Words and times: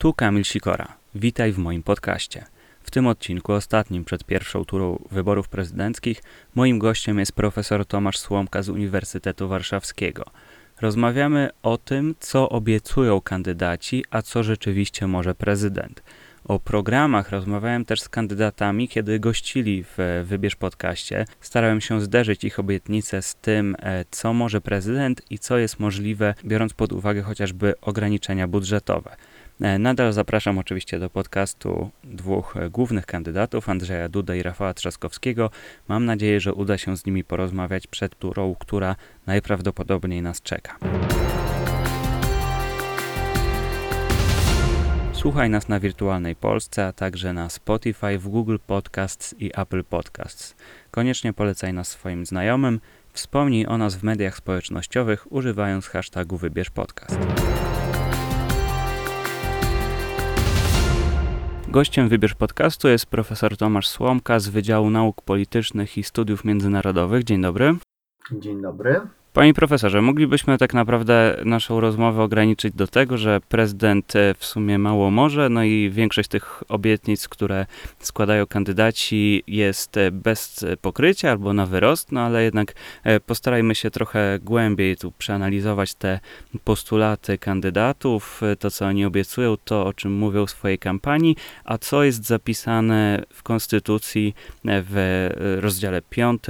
Tu 0.00 0.12
Kamil 0.12 0.44
Sikora. 0.44 0.96
Witaj 1.14 1.52
w 1.52 1.58
moim 1.58 1.82
podcaście. 1.82 2.44
W 2.82 2.90
tym 2.90 3.06
odcinku, 3.06 3.52
ostatnim 3.52 4.04
przed 4.04 4.24
pierwszą 4.24 4.64
turą 4.64 4.98
wyborów 5.10 5.48
prezydenckich, 5.48 6.22
moim 6.54 6.78
gościem 6.78 7.18
jest 7.18 7.32
profesor 7.32 7.86
Tomasz 7.86 8.18
Słomka 8.18 8.62
z 8.62 8.68
Uniwersytetu 8.68 9.48
Warszawskiego. 9.48 10.24
Rozmawiamy 10.80 11.50
o 11.62 11.78
tym, 11.78 12.14
co 12.20 12.48
obiecują 12.48 13.20
kandydaci, 13.20 14.04
a 14.10 14.22
co 14.22 14.42
rzeczywiście 14.42 15.06
może 15.06 15.34
prezydent. 15.34 16.02
O 16.44 16.58
programach 16.58 17.30
rozmawiałem 17.30 17.84
też 17.84 18.00
z 18.00 18.08
kandydatami, 18.08 18.88
kiedy 18.88 19.20
gościli 19.20 19.84
w 19.84 20.24
Wybierz 20.24 20.56
Podcaście. 20.56 21.24
Starałem 21.40 21.80
się 21.80 22.00
zderzyć 22.00 22.44
ich 22.44 22.58
obietnice 22.58 23.22
z 23.22 23.34
tym, 23.34 23.76
e, 23.78 24.04
co 24.10 24.32
może 24.32 24.60
prezydent 24.60 25.22
i 25.30 25.38
co 25.38 25.58
jest 25.58 25.80
możliwe, 25.80 26.34
biorąc 26.44 26.72
pod 26.72 26.92
uwagę 26.92 27.22
chociażby 27.22 27.74
ograniczenia 27.80 28.48
budżetowe. 28.48 29.16
E, 29.60 29.78
nadal 29.78 30.12
zapraszam 30.12 30.58
oczywiście 30.58 30.98
do 30.98 31.10
podcastu 31.10 31.90
dwóch 32.04 32.56
e, 32.56 32.70
głównych 32.70 33.06
kandydatów, 33.06 33.68
Andrzeja 33.68 34.08
Duda 34.08 34.34
i 34.34 34.42
Rafała 34.42 34.74
Trzaskowskiego. 34.74 35.50
Mam 35.88 36.04
nadzieję, 36.04 36.40
że 36.40 36.54
uda 36.54 36.78
się 36.78 36.96
z 36.96 37.06
nimi 37.06 37.24
porozmawiać 37.24 37.86
przed 37.86 38.18
turą, 38.18 38.54
która 38.58 38.96
najprawdopodobniej 39.26 40.22
nas 40.22 40.42
czeka. 40.42 40.76
Słuchaj 45.12 45.50
nas 45.50 45.68
na 45.68 45.80
Wirtualnej 45.80 46.36
Polsce, 46.36 46.86
a 46.86 46.92
także 46.92 47.32
na 47.32 47.48
Spotify, 47.48 48.18
w 48.18 48.28
Google 48.28 48.56
Podcasts 48.66 49.34
i 49.38 49.50
Apple 49.54 49.84
Podcasts. 49.84 50.56
Koniecznie 50.90 51.32
polecaj 51.32 51.72
nas 51.72 51.88
swoim 51.88 52.26
znajomym. 52.26 52.80
Wspomnij 53.12 53.66
o 53.66 53.78
nas 53.78 53.96
w 53.96 54.02
mediach 54.02 54.36
społecznościowych 54.36 55.32
używając 55.32 55.86
hashtagu 55.86 56.36
Wybierz 56.36 56.70
Podcast. 56.70 57.18
Gościem 61.70 62.08
Wybierz 62.08 62.34
Podcastu 62.34 62.88
jest 62.88 63.06
profesor 63.06 63.56
Tomasz 63.56 63.88
Słomka 63.88 64.40
z 64.40 64.48
Wydziału 64.48 64.90
Nauk 64.90 65.22
Politycznych 65.22 65.98
i 65.98 66.02
Studiów 66.02 66.44
Międzynarodowych. 66.44 67.24
Dzień 67.24 67.42
dobry. 67.42 67.76
Dzień 68.32 68.62
dobry. 68.62 69.00
Panie 69.32 69.54
profesorze, 69.54 70.02
moglibyśmy 70.02 70.58
tak 70.58 70.74
naprawdę 70.74 71.36
naszą 71.44 71.80
rozmowę 71.80 72.22
ograniczyć 72.22 72.74
do 72.74 72.86
tego, 72.86 73.18
że 73.18 73.40
prezydent 73.48 74.16
e, 74.16 74.34
w 74.34 74.44
sumie 74.44 74.78
mało 74.78 75.10
może, 75.10 75.48
no 75.48 75.64
i 75.64 75.90
większość 75.90 76.28
tych 76.28 76.62
obietnic, 76.68 77.28
które 77.28 77.66
składają 77.98 78.46
kandydaci, 78.46 79.42
jest 79.46 79.96
e, 79.96 80.10
bez 80.10 80.64
pokrycia 80.80 81.30
albo 81.30 81.52
na 81.52 81.66
wyrost, 81.66 82.12
no 82.12 82.20
ale 82.20 82.44
jednak 82.44 82.74
e, 83.04 83.20
postarajmy 83.20 83.74
się 83.74 83.90
trochę 83.90 84.38
głębiej 84.42 84.96
tu 84.96 85.12
przeanalizować 85.12 85.94
te 85.94 86.20
postulaty 86.64 87.38
kandydatów, 87.38 88.40
to 88.58 88.70
co 88.70 88.86
oni 88.86 89.04
obiecują, 89.04 89.56
to 89.64 89.86
o 89.86 89.92
czym 89.92 90.12
mówią 90.12 90.46
w 90.46 90.50
swojej 90.50 90.78
kampanii, 90.78 91.36
a 91.64 91.78
co 91.78 92.04
jest 92.04 92.26
zapisane 92.26 93.22
w 93.34 93.42
Konstytucji 93.42 94.34
w 94.64 95.28
rozdziale 95.60 96.02
5 96.02 96.42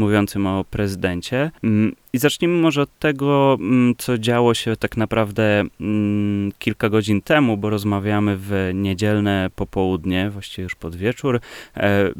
mówiącym 0.00 0.46
o 0.46 0.64
prezydencie. 0.64 1.50
Mm, 1.64 1.94
I 2.12 2.18
zacznijmy 2.18 2.60
może 2.60 2.82
od 2.82 2.98
tego, 2.98 3.56
mm, 3.60 3.94
co 3.98 4.18
działo 4.18 4.54
się 4.54 4.76
tak 4.76 4.96
naprawdę 4.96 5.64
mm, 5.80 6.52
kilka 6.58 6.88
godzin 6.88 7.22
temu, 7.22 7.56
bo 7.56 7.70
rozmawiamy 7.70 8.36
w 8.36 8.70
niedzielne 8.74 9.50
popołudnie, 9.56 10.30
właściwie 10.30 10.62
już 10.62 10.74
pod 10.74 10.96
wieczór. 10.96 11.40
E, 11.76 12.10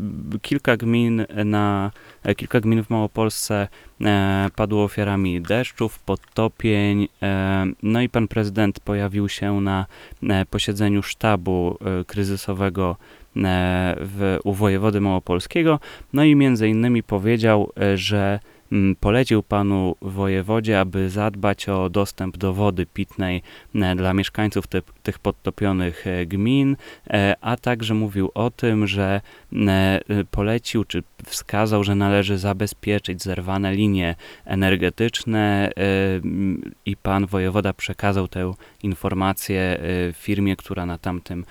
kilka 0.42 0.76
gmin 0.76 1.26
na 1.44 1.90
e, 2.22 2.34
kilka 2.34 2.60
gmin 2.60 2.84
w 2.84 2.90
Małopolsce 2.90 3.68
e, 4.00 4.48
padło 4.56 4.84
ofiarami 4.84 5.40
deszczów, 5.40 5.98
podtopień. 5.98 7.08
No 7.82 8.02
i 8.02 8.08
pan 8.08 8.28
prezydent 8.28 8.80
pojawił 8.80 9.28
się 9.28 9.60
na 9.60 9.86
posiedzeniu 10.50 11.02
sztabu 11.02 11.78
kryzysowego 12.06 12.96
w, 13.36 14.38
u 14.44 14.52
wojewody 14.52 15.00
małopolskiego. 15.00 15.80
No 16.12 16.24
i 16.24 16.36
między 16.36 16.68
innymi 16.68 17.02
powiedział, 17.02 17.72
że 17.94 18.40
Mm, 18.72 18.96
polecił 18.96 19.42
panu 19.42 19.96
wojewodzie, 20.02 20.80
aby 20.80 21.10
zadbać 21.10 21.68
o 21.68 21.90
dostęp 21.90 22.36
do 22.36 22.52
wody 22.52 22.86
pitnej 22.86 23.42
e, 23.74 23.96
dla 23.96 24.14
mieszkańców 24.14 24.66
te, 24.66 24.82
tych 25.02 25.18
podtopionych 25.18 26.06
e, 26.06 26.26
gmin, 26.26 26.76
e, 27.06 27.36
a 27.40 27.56
także 27.56 27.94
mówił 27.94 28.30
o 28.34 28.50
tym, 28.50 28.86
że 28.86 29.20
polecił 30.30 30.84
czy 30.84 31.02
wskazał, 31.24 31.84
że 31.84 31.94
należy 31.94 32.38
zabezpieczyć 32.38 33.22
zerwane 33.22 33.74
linie 33.74 34.14
energetyczne 34.44 35.70
i 36.86 36.96
pan 36.96 37.26
wojewoda 37.26 37.72
przekazał 37.72 38.28
tę 38.28 38.52
informację 38.82 39.80
firmie, 40.14 40.56
która 40.56 40.86
na 40.86 40.98
tamtym 40.98 41.44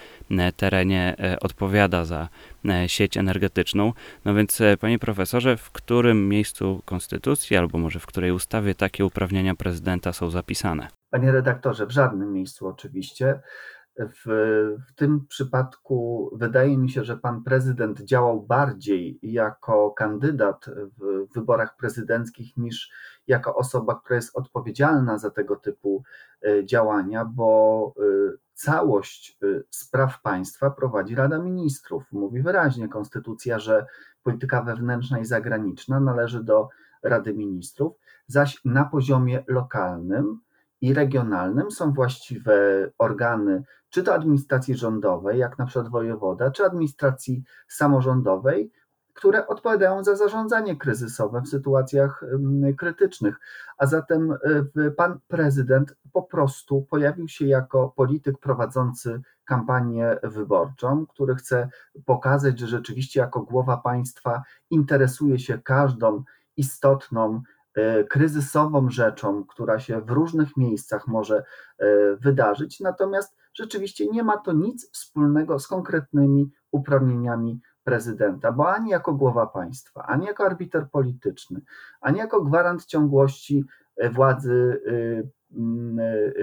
terenie 0.56 1.16
odpowiada 1.42 2.06
za 2.06 2.30
sieć 2.88 3.18
energetyczną. 3.18 3.94
No 4.26 4.34
więc, 4.34 4.62
panie 4.80 5.00
profesorze, 5.00 5.58
w 5.58 5.72
którym 5.72 6.30
miejscu 6.30 6.82
konstytucji 6.86 7.58
albo 7.58 7.78
może 7.78 8.00
w 8.00 8.06
której 8.06 8.32
ustawie 8.32 8.76
takie 8.76 9.06
uprawnienia 9.06 9.56
prezydenta 9.56 10.14
są 10.14 10.30
zapisane? 10.30 10.88
Panie 11.10 11.32
redaktorze, 11.32 11.86
w 11.86 11.92
żadnym 11.92 12.34
miejscu 12.34 12.68
oczywiście. 12.68 13.40
W, 14.00 14.26
w, 14.90 14.94
tym 14.96 15.26
przypadku 15.28 16.30
wydaje 16.36 16.78
mi 16.78 16.90
się, 16.90 17.04
że 17.04 17.18
pan 17.18 17.44
prezydent 17.44 18.02
działał 18.02 18.42
bardziej 18.42 19.20
jako 19.22 19.92
kandydat 19.92 20.66
w 20.98 21.34
wyborach 21.34 21.76
prezydenckich 21.78 22.58
niż 22.58 22.92
jako 23.28 23.56
osoba, 23.56 23.96
która 23.96 24.16
jest 24.16 24.38
odpowiedzialna 24.38 25.18
za 25.18 25.30
tego 25.30 25.56
typu 25.56 26.04
e, 26.42 26.66
działania, 26.66 27.26
bo 27.26 27.94
e, 27.98 28.02
całość 28.54 29.38
e, 29.44 29.62
spraw 29.70 30.22
państwa 30.22 30.70
prowadzi 30.70 31.16
Rada 31.16 31.40
Ministrów. 31.40 32.04
Mówi 32.12 32.42
wyraźnie 32.42 32.88
konstytucja, 32.88 33.60
że 33.60 33.86
polityka 34.24 34.62
wewnętrzna 34.62 35.20
i 35.20 35.26
zagraniczna 35.26 36.00
należy 36.00 36.44
do 36.44 36.70
Rady 37.04 37.34
Ministrów, 37.34 37.94
zaś 38.28 38.66
na 38.66 38.86
poziomie 38.86 39.44
lokalnym 39.48 40.40
i 40.82 40.94
regionalnym 40.94 41.72
są 41.72 41.94
właściwe 41.94 42.54
organy, 42.98 43.64
czy 43.90 44.04
to 44.04 44.14
administracji 44.14 44.76
rządowej, 44.76 45.40
jak 45.40 45.58
na 45.58 45.66
przykład 45.66 45.90
wojewoda, 45.90 46.52
czy 46.52 46.66
administracji 46.66 47.44
samorządowej, 47.68 48.72
które 49.14 49.48
odpowiadają 49.48 50.04
za 50.04 50.16
zarządzanie 50.16 50.76
kryzysowe 50.76 51.42
w 51.42 51.48
sytuacjach 51.48 52.24
krytycznych. 52.78 53.40
A 53.78 53.86
zatem 53.86 54.38
y, 54.78 54.92
pan 54.92 55.20
prezydent 55.28 55.96
po 56.14 56.24
prostu 56.24 56.82
pojawił 56.82 57.28
się 57.28 57.46
jako 57.46 57.94
polityk 57.96 58.40
prowadzący 58.40 59.22
kampanię 59.46 60.18
wyborczą, 60.24 61.06
który 61.08 61.36
chce 61.36 61.70
pokazać, 62.06 62.60
że 62.60 62.68
rzeczywiście 62.68 63.20
jako 63.20 63.42
głowa 63.42 63.78
państwa 63.78 64.44
interesuje 64.70 65.40
się 65.40 65.60
każdą 65.64 66.24
istotną 66.58 67.42
E, 67.80 68.04
kryzysową 68.04 68.90
rzeczą, 68.90 69.46
która 69.46 69.80
się 69.80 70.02
w 70.02 70.10
różnych 70.10 70.58
miejscach 70.58 71.08
może 71.08 71.44
e, 71.78 71.86
wydarzyć, 72.16 72.80
natomiast 72.80 73.36
rzeczywiście 73.54 74.08
nie 74.08 74.24
ma 74.24 74.38
to 74.38 74.54
nic 74.54 74.92
wspólnego 74.92 75.60
z 75.60 75.68
konkretnymi 75.68 76.52
uprawnieniami 76.72 77.60
prezydenta, 77.84 78.52
bo 78.52 78.74
ani 78.74 78.90
jako 78.90 79.14
głowa 79.14 79.48
państwa, 79.48 80.04
ani 80.04 80.26
jako 80.26 80.46
arbiter 80.46 80.90
polityczny, 80.92 81.62
ani 82.02 82.20
jako 82.20 82.42
gwarant 82.42 82.86
ciągłości 82.86 83.66
e, 83.98 84.10
władzy 84.10 84.82
e, 84.88 85.39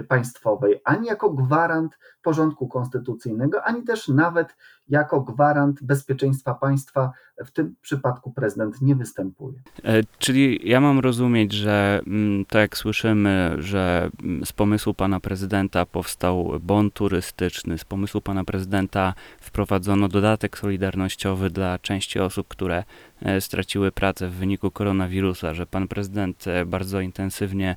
państwowej, 0.09 0.81
ani 0.85 1.07
jako 1.07 1.31
gwarant 1.31 1.99
porządku 2.23 2.69
konstytucyjnego, 2.69 3.65
ani 3.65 3.83
też 3.83 4.09
nawet 4.09 4.57
jako 4.89 5.21
gwarant 5.21 5.83
bezpieczeństwa 5.83 6.55
państwa, 6.55 7.13
w 7.45 7.51
tym 7.51 7.75
przypadku 7.83 8.33
prezydent 8.33 8.83
nie 8.83 8.95
występuje. 8.95 9.59
E, 9.85 10.03
czyli 10.19 10.69
ja 10.69 10.81
mam 10.81 10.99
rozumieć, 10.99 11.53
że 11.53 12.01
mm, 12.07 12.45
tak 12.45 12.61
jak 12.61 12.77
słyszymy, 12.77 13.57
że 13.59 14.11
mm, 14.23 14.47
z 14.47 14.53
pomysłu 14.53 14.95
pana 14.95 15.21
prezydenta 15.21 15.87
powstał 15.87 16.53
bon 16.61 16.91
turystyczny, 16.91 17.79
z 17.79 17.85
pomysłu 17.85 18.21
pana 18.21 18.45
prezydenta 18.45 19.15
wprowadzono 19.41 20.09
dodatek 20.09 20.59
solidarnościowy 20.59 21.51
dla 21.51 21.79
części 21.79 22.21
osób, 22.21 22.49
które 22.49 22.85
e, 23.23 23.41
straciły 23.41 23.93
pracę 23.93 24.29
w 24.29 24.35
wyniku 24.35 24.71
koronawirusa, 24.71 25.55
że 25.55 25.67
pan 25.67 25.89
prezydent 25.89 26.45
bardzo 26.67 27.01
intensywnie 27.01 27.77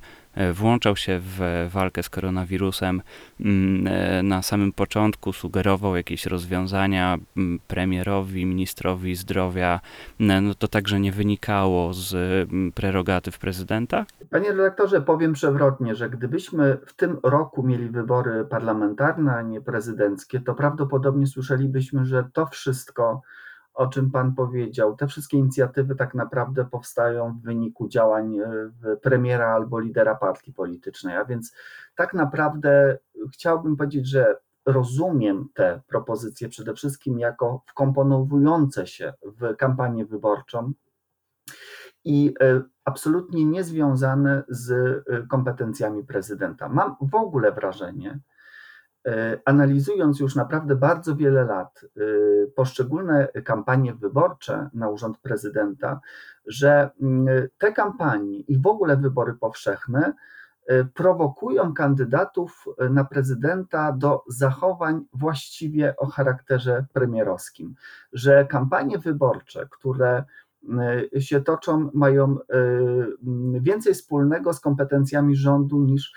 włączał 0.54 0.96
się 0.96 1.20
w 1.22 1.68
walkę 1.72 2.02
z 2.02 2.08
koronawirusem. 2.08 3.02
Mm, 3.40 3.86
e, 3.86 4.22
na 4.22 4.42
samym 4.42 4.72
początku 4.72 5.32
sugerował 5.32 5.96
jakieś 5.96 6.26
rozwiązania 6.26 7.18
mm, 7.36 7.58
premierowi, 7.68 8.46
ministrowi 8.46 9.16
zdrowia. 9.16 9.80
E, 10.20 10.40
no 10.40 10.54
to 10.54 10.68
także 10.68 11.00
nie 11.00 11.12
wynikało 11.12 11.94
z 11.94 12.14
mm, 12.14 12.72
prerogatyw 12.72 13.38
prezydenta? 13.38 14.06
Panie 14.30 14.50
redaktorze, 14.50 15.00
powiem 15.00 15.32
przewrotnie, 15.32 15.94
że 15.94 16.10
gdybyśmy 16.10 16.78
w 16.86 16.92
tym 16.92 17.18
roku 17.22 17.62
mieli 17.62 17.88
wybory 17.88 18.44
parlamentarne, 18.44 19.34
a 19.34 19.42
nie 19.42 19.60
prezydenckie, 19.60 20.40
to 20.40 20.54
prawdopodobnie 20.54 21.26
słyszelibyśmy, 21.26 22.04
że 22.06 22.24
to 22.32 22.46
wszystko 22.46 23.22
o 23.74 23.86
czym 23.86 24.10
Pan 24.10 24.34
powiedział. 24.34 24.96
Te 24.96 25.06
wszystkie 25.06 25.38
inicjatywy 25.38 25.94
tak 25.94 26.14
naprawdę 26.14 26.64
powstają 26.64 27.32
w 27.32 27.42
wyniku 27.42 27.88
działań 27.88 28.38
e, 28.38 28.96
premiera 29.02 29.54
albo 29.54 29.80
lidera 29.80 30.14
partii 30.14 30.52
politycznej, 30.52 31.16
a 31.16 31.24
więc 31.24 31.54
tak 31.94 32.14
naprawdę 32.14 32.98
chciałbym 33.32 33.76
powiedzieć, 33.76 34.08
że 34.08 34.36
rozumiem 34.66 35.48
te 35.54 35.80
propozycje 35.86 36.48
przede 36.48 36.74
wszystkim 36.74 37.18
jako 37.18 37.62
wkomponowujące 37.66 38.86
się 38.86 39.12
w 39.22 39.56
kampanię 39.56 40.06
wyborczą 40.06 40.72
i 42.04 42.34
e, 42.40 42.62
absolutnie 42.84 43.44
niezwiązane 43.44 44.42
z 44.48 44.70
e, 44.70 45.26
kompetencjami 45.26 46.04
prezydenta. 46.04 46.68
Mam 46.68 46.96
w 47.00 47.14
ogóle 47.14 47.52
wrażenie, 47.52 48.20
analizując 49.44 50.20
już 50.20 50.36
naprawdę 50.36 50.76
bardzo 50.76 51.16
wiele 51.16 51.44
lat 51.44 51.84
poszczególne 52.56 53.28
kampanie 53.44 53.94
wyborcze 53.94 54.70
na 54.74 54.88
urząd 54.88 55.18
prezydenta, 55.18 56.00
że 56.46 56.90
mm, 57.02 57.48
te 57.58 57.72
kampanie 57.72 58.40
i 58.40 58.58
w 58.58 58.66
ogóle 58.66 58.96
wybory 58.96 59.34
powszechne 59.34 60.12
prowokują 60.94 61.74
kandydatów 61.74 62.64
na 62.90 63.04
prezydenta 63.04 63.92
do 63.92 64.24
zachowań 64.28 65.04
właściwie 65.12 65.96
o 65.96 66.06
charakterze 66.06 66.86
premierowskim, 66.92 67.74
że 68.12 68.44
kampanie 68.44 68.98
wyborcze, 68.98 69.68
które 69.70 70.24
się 71.18 71.40
toczą, 71.40 71.90
mają 71.94 72.36
więcej 73.60 73.94
wspólnego 73.94 74.52
z 74.52 74.60
kompetencjami 74.60 75.36
rządu 75.36 75.80
niż 75.80 76.12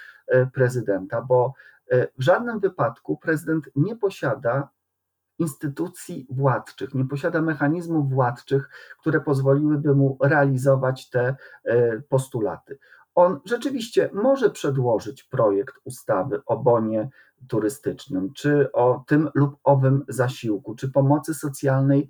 prezydenta, 0.54 1.22
bo 1.22 1.54
w 1.92 2.24
żadnym 2.24 2.60
wypadku 2.60 3.18
prezydent 3.18 3.70
nie 3.76 3.96
posiada 3.96 4.70
instytucji 5.40 6.28
władczych, 6.30 6.94
nie 6.94 7.06
posiada 7.06 7.42
mechanizmów 7.42 8.10
władczych, 8.10 8.70
które 9.00 9.22
pozwoliłyby 9.22 9.96
mu 9.96 10.18
realizować 10.22 11.10
te 11.10 11.36
postulaty. 12.10 12.80
On 13.16 13.40
rzeczywiście 13.46 14.10
może 14.14 14.50
przedłożyć 14.50 15.24
projekt 15.24 15.76
ustawy 15.84 16.42
o 16.46 16.58
bonie 16.58 17.10
turystycznym, 17.48 18.34
czy 18.34 18.72
o 18.72 19.04
tym 19.08 19.30
lub 19.34 19.56
owym 19.64 20.06
zasiłku, 20.08 20.76
czy 20.76 20.92
pomocy 20.92 21.34
socjalnej 21.34 22.10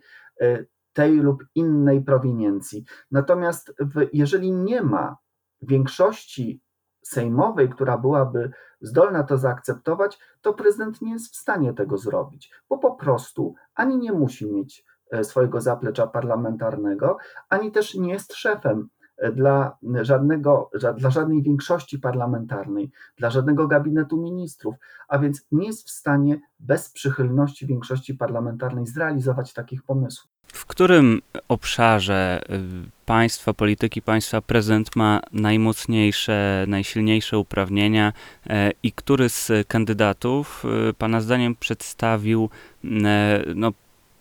tej 0.94 1.12
lub 1.12 1.44
innej 1.56 2.02
prowiniencji. 2.02 2.84
Natomiast 3.12 3.74
w, 3.80 4.08
jeżeli 4.14 4.52
nie 4.52 4.82
ma 4.82 5.18
większości 5.62 6.63
sejmowej, 7.04 7.70
która 7.70 7.98
byłaby 7.98 8.52
zdolna 8.82 9.24
to 9.24 9.38
zaakceptować, 9.38 10.20
to 10.42 10.54
prezydent 10.54 11.02
nie 11.02 11.12
jest 11.12 11.34
w 11.34 11.36
stanie 11.36 11.74
tego 11.74 11.98
zrobić, 11.98 12.52
bo 12.70 12.78
po 12.78 12.96
prostu 12.96 13.56
ani 13.76 13.98
nie 13.98 14.12
musi 14.12 14.54
mieć 14.54 14.86
e, 15.12 15.24
swojego 15.24 15.62
zaplecza 15.62 16.08
parlamentarnego, 16.08 17.18
ani 17.50 17.72
też 17.72 17.96
nie 17.96 18.12
jest 18.12 18.34
szefem 18.34 18.90
e, 19.18 19.32
dla, 19.32 19.78
żadnego, 20.02 20.70
dla 20.98 21.10
żadnej 21.10 21.44
większości 21.44 22.00
parlamentarnej, 22.00 22.92
dla 23.18 23.30
żadnego 23.30 23.68
gabinetu 23.68 24.22
ministrów, 24.22 24.76
a 25.08 25.20
więc 25.20 25.48
nie 25.52 25.68
jest 25.68 25.88
w 25.88 25.92
stanie 25.92 26.40
bez 26.60 26.90
przychylności 26.90 27.68
większości 27.68 28.14
parlamentarnej 28.14 28.88
zrealizować 28.88 29.54
takich 29.54 29.84
pomysłów. 29.84 30.33
W 30.54 30.66
którym 30.66 31.22
obszarze 31.48 32.42
y, 32.50 32.60
państwa, 33.06 33.54
polityki 33.54 34.02
państwa 34.02 34.42
prezydent 34.42 34.96
ma 34.96 35.20
najmocniejsze, 35.32 36.66
najsilniejsze 36.68 37.38
uprawnienia 37.38 38.14
e, 38.50 38.72
i 38.84 38.92
który 38.92 39.30
z 39.30 39.52
kandydatów 39.68 40.66
y, 40.90 40.94
Pana 40.94 41.22
zdaniem 41.22 41.56
przedstawił 41.56 42.50
e, 42.86 43.44
no, 43.56 43.72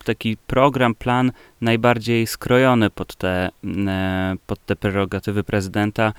taki 0.04 0.36
program, 0.46 0.94
plan 0.94 1.32
najbardziej 1.60 2.26
skrojony 2.26 2.90
pod 2.90 3.16
te, 3.16 3.50
e, 3.86 4.36
pod 4.46 4.66
te 4.66 4.76
prerogatywy 4.76 5.44
prezydenta, 5.44 6.12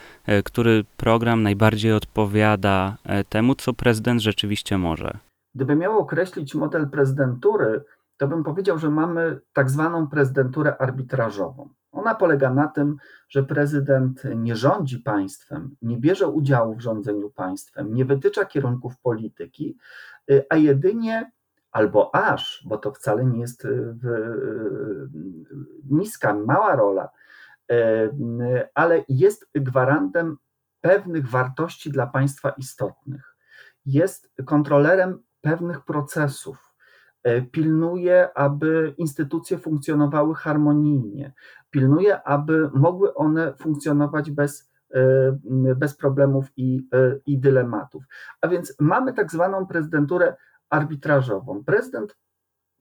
który 0.46 0.86
program 0.98 1.44
najbardziej 1.44 1.94
odpowiada 1.94 2.98
temu, 3.30 3.56
co 3.56 3.74
prezydent 3.74 4.22
rzeczywiście 4.22 4.78
może? 4.78 5.18
Gdyby 5.56 5.76
miał 5.76 6.00
określić 6.00 6.56
model 6.56 6.90
prezydentury, 6.90 7.84
to 8.24 8.36
bym 8.36 8.44
powiedział, 8.44 8.80
że 8.80 8.90
mamy 8.90 9.40
tak 9.54 9.70
zwaną 9.70 10.08
prezydenturę 10.08 10.78
arbitrażową. 10.78 11.70
Ona 11.92 12.16
polega 12.16 12.50
na 12.50 12.68
tym, 12.68 12.98
że 13.30 13.44
prezydent 13.44 14.24
nie 14.36 14.56
rządzi 14.56 15.00
państwem, 15.00 15.76
nie 15.82 15.98
bierze 15.98 16.28
udziału 16.28 16.76
w 16.76 16.82
rządzeniu 16.82 17.30
państwem, 17.30 17.94
nie 17.94 18.06
wytycza 18.06 18.46
kierunków 18.46 19.00
polityki, 19.00 19.78
y, 20.32 20.46
a 20.50 20.56
jedynie 20.56 21.32
albo 21.72 22.16
aż, 22.16 22.64
bo 22.70 22.78
to 22.78 22.92
wcale 22.92 23.26
nie 23.26 23.40
jest 23.40 23.66
y, 23.66 23.70
y, 23.70 23.96
niska, 25.90 26.34
mała 26.34 26.76
rola, 26.76 27.10
ale 28.74 29.04
jest 29.10 29.50
gwarantem 29.56 30.38
pewnych 30.82 31.30
wartości 31.30 31.92
dla 31.92 32.08
państwa 32.08 32.50
istotnych. 32.50 33.36
Jest 33.86 34.32
kontrolerem 34.46 35.24
pewnych 35.42 35.86
procesów 35.86 36.73
pilnuje, 37.52 38.38
aby 38.38 38.94
instytucje 38.98 39.58
funkcjonowały 39.58 40.36
harmonijnie, 40.36 41.34
pilnuje, 41.70 42.24
aby 42.24 42.70
mogły 42.74 43.14
one 43.14 43.54
funkcjonować 43.54 44.32
bez, 44.32 44.72
e, 44.94 45.76
bez 45.76 45.96
problemów 45.96 46.46
i, 46.58 46.88
e, 46.94 47.20
i 47.26 47.40
dylematów. 47.40 48.04
A 48.42 48.48
więc 48.48 48.76
mamy 48.80 49.14
tak 49.14 49.32
zwaną 49.32 49.68
prezydenturę 49.68 50.36
arbitrażową. 50.70 51.64
Prezydent 51.64 52.18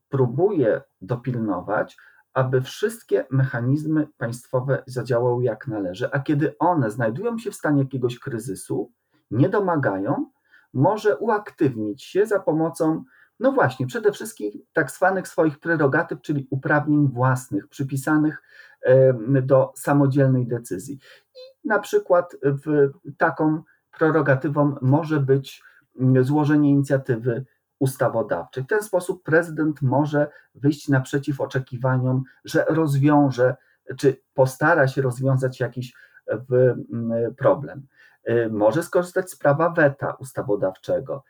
próbuje 0.09 0.81
dopilnować, 1.01 1.97
aby 2.33 2.61
wszystkie 2.61 3.25
mechanizmy 3.31 4.07
państwowe 4.17 4.83
zadziałały 4.87 5.43
jak 5.43 5.67
należy, 5.67 6.11
a 6.11 6.19
kiedy 6.19 6.57
one 6.59 6.91
znajdują 6.91 7.37
się 7.37 7.51
w 7.51 7.55
stanie 7.55 7.81
jakiegoś 7.81 8.19
kryzysu, 8.19 8.91
nie 9.31 9.49
domagają, 9.49 10.31
może 10.73 11.17
uaktywnić 11.17 12.03
się 12.03 12.25
za 12.25 12.39
pomocą 12.39 13.03
no 13.39 13.51
właśnie, 13.51 13.87
przede 13.87 14.11
wszystkim 14.11 14.51
tak 14.73 14.91
zwanych 14.91 15.27
swoich 15.27 15.59
prerogatyw, 15.59 16.21
czyli 16.21 16.47
uprawnień 16.49 17.07
własnych, 17.07 17.67
przypisanych 17.67 18.41
do 19.41 19.73
samodzielnej 19.75 20.47
decyzji. 20.47 20.99
I 21.35 21.67
na 21.67 21.79
przykład 21.79 22.35
w 22.43 22.89
taką 23.17 23.63
prerogatywą 23.97 24.75
może 24.81 25.19
być 25.19 25.63
mm, 25.99 26.23
złożenie 26.23 26.69
inicjatywy 26.69 27.45
ustawodawczej. 27.79 28.63
W 28.63 28.67
ten 28.67 28.83
sposób 28.83 29.23
prezydent 29.23 29.81
może 29.81 30.27
wyjść 30.55 30.89
naprzeciw 30.89 31.41
oczekiwaniom, 31.41 32.23
że 32.45 32.65
rozwiąże, 32.69 33.55
czy 33.97 34.21
postara 34.33 34.87
się 34.87 35.01
rozwiązać 35.01 35.59
jakiś 35.59 35.93
mm, 36.27 37.35
problem. 37.35 37.87
Y, 38.29 38.49
może 38.51 38.83
skorzystać 38.83 39.31
z 39.31 39.35
prawa 39.35 39.69
weta 39.69 40.11
ustawodawczego 40.19 41.23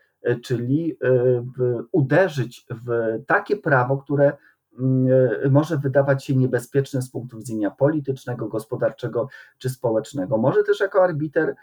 czyli 0.44 0.98
e, 1.04 1.44
uderzyć 1.92 2.66
w 2.70 3.18
takie 3.28 3.58
prawo, 3.58 3.98
które 3.98 4.38
mm, 4.80 5.08
e, 5.44 5.50
może 5.50 5.77
wydawać 5.77 6.25
się 6.25 6.36
niebezpieczne 6.36 7.01
z 7.01 7.12
punktu 7.12 7.38
widzenia 7.38 7.72
politycznego, 7.72 8.48
gospodarczego 8.48 9.27
czy 9.58 9.70
społecznego. 9.70 10.38
Może 10.38 10.63
też 10.63 10.80
jako 10.80 11.03
arbiter 11.03 11.56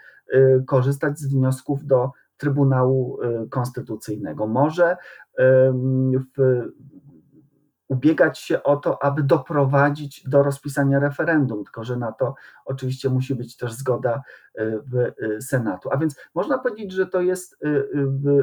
korzystać 0.67 1.19
z 1.19 1.33
wniosków 1.33 1.85
do 1.85 2.11
Trybunału 2.37 3.17
Konstytucyjnego. 3.49 4.47
Może 4.47 4.97
w 6.37 6.63
ubiegać 7.91 8.39
się 8.39 8.63
o 8.63 8.77
to, 8.77 9.03
aby 9.03 9.23
doprowadzić 9.23 10.29
do 10.29 10.43
rozpisania 10.43 10.99
referendum, 10.99 11.63
tylko 11.63 11.83
że 11.83 11.97
na 11.97 12.11
to 12.11 12.35
oczywiście 12.65 13.09
musi 13.09 13.35
być 13.35 13.57
też 13.57 13.73
zgoda 13.73 14.21
y, 14.59 14.81
w 14.85 14.95
y, 14.95 15.41
Senatu. 15.41 15.89
A 15.91 15.97
więc 15.97 16.15
można 16.35 16.57
powiedzieć, 16.57 16.91
że 16.91 17.07
to 17.07 17.21
jest 17.21 17.63
y, 17.63 17.87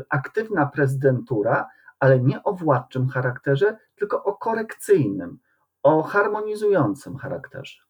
aktywna 0.09 0.67
prezydentura, 0.67 1.69
ale 2.01 2.21
nie 2.21 2.43
o 2.43 2.53
władczym 2.53 3.09
charakterze, 3.09 3.77
tylko 3.97 4.25
o 4.25 4.37
korekcyjnym, 4.37 5.39
o 5.83 6.03
harmonizującym 6.03 7.17
charakterze. 7.17 7.88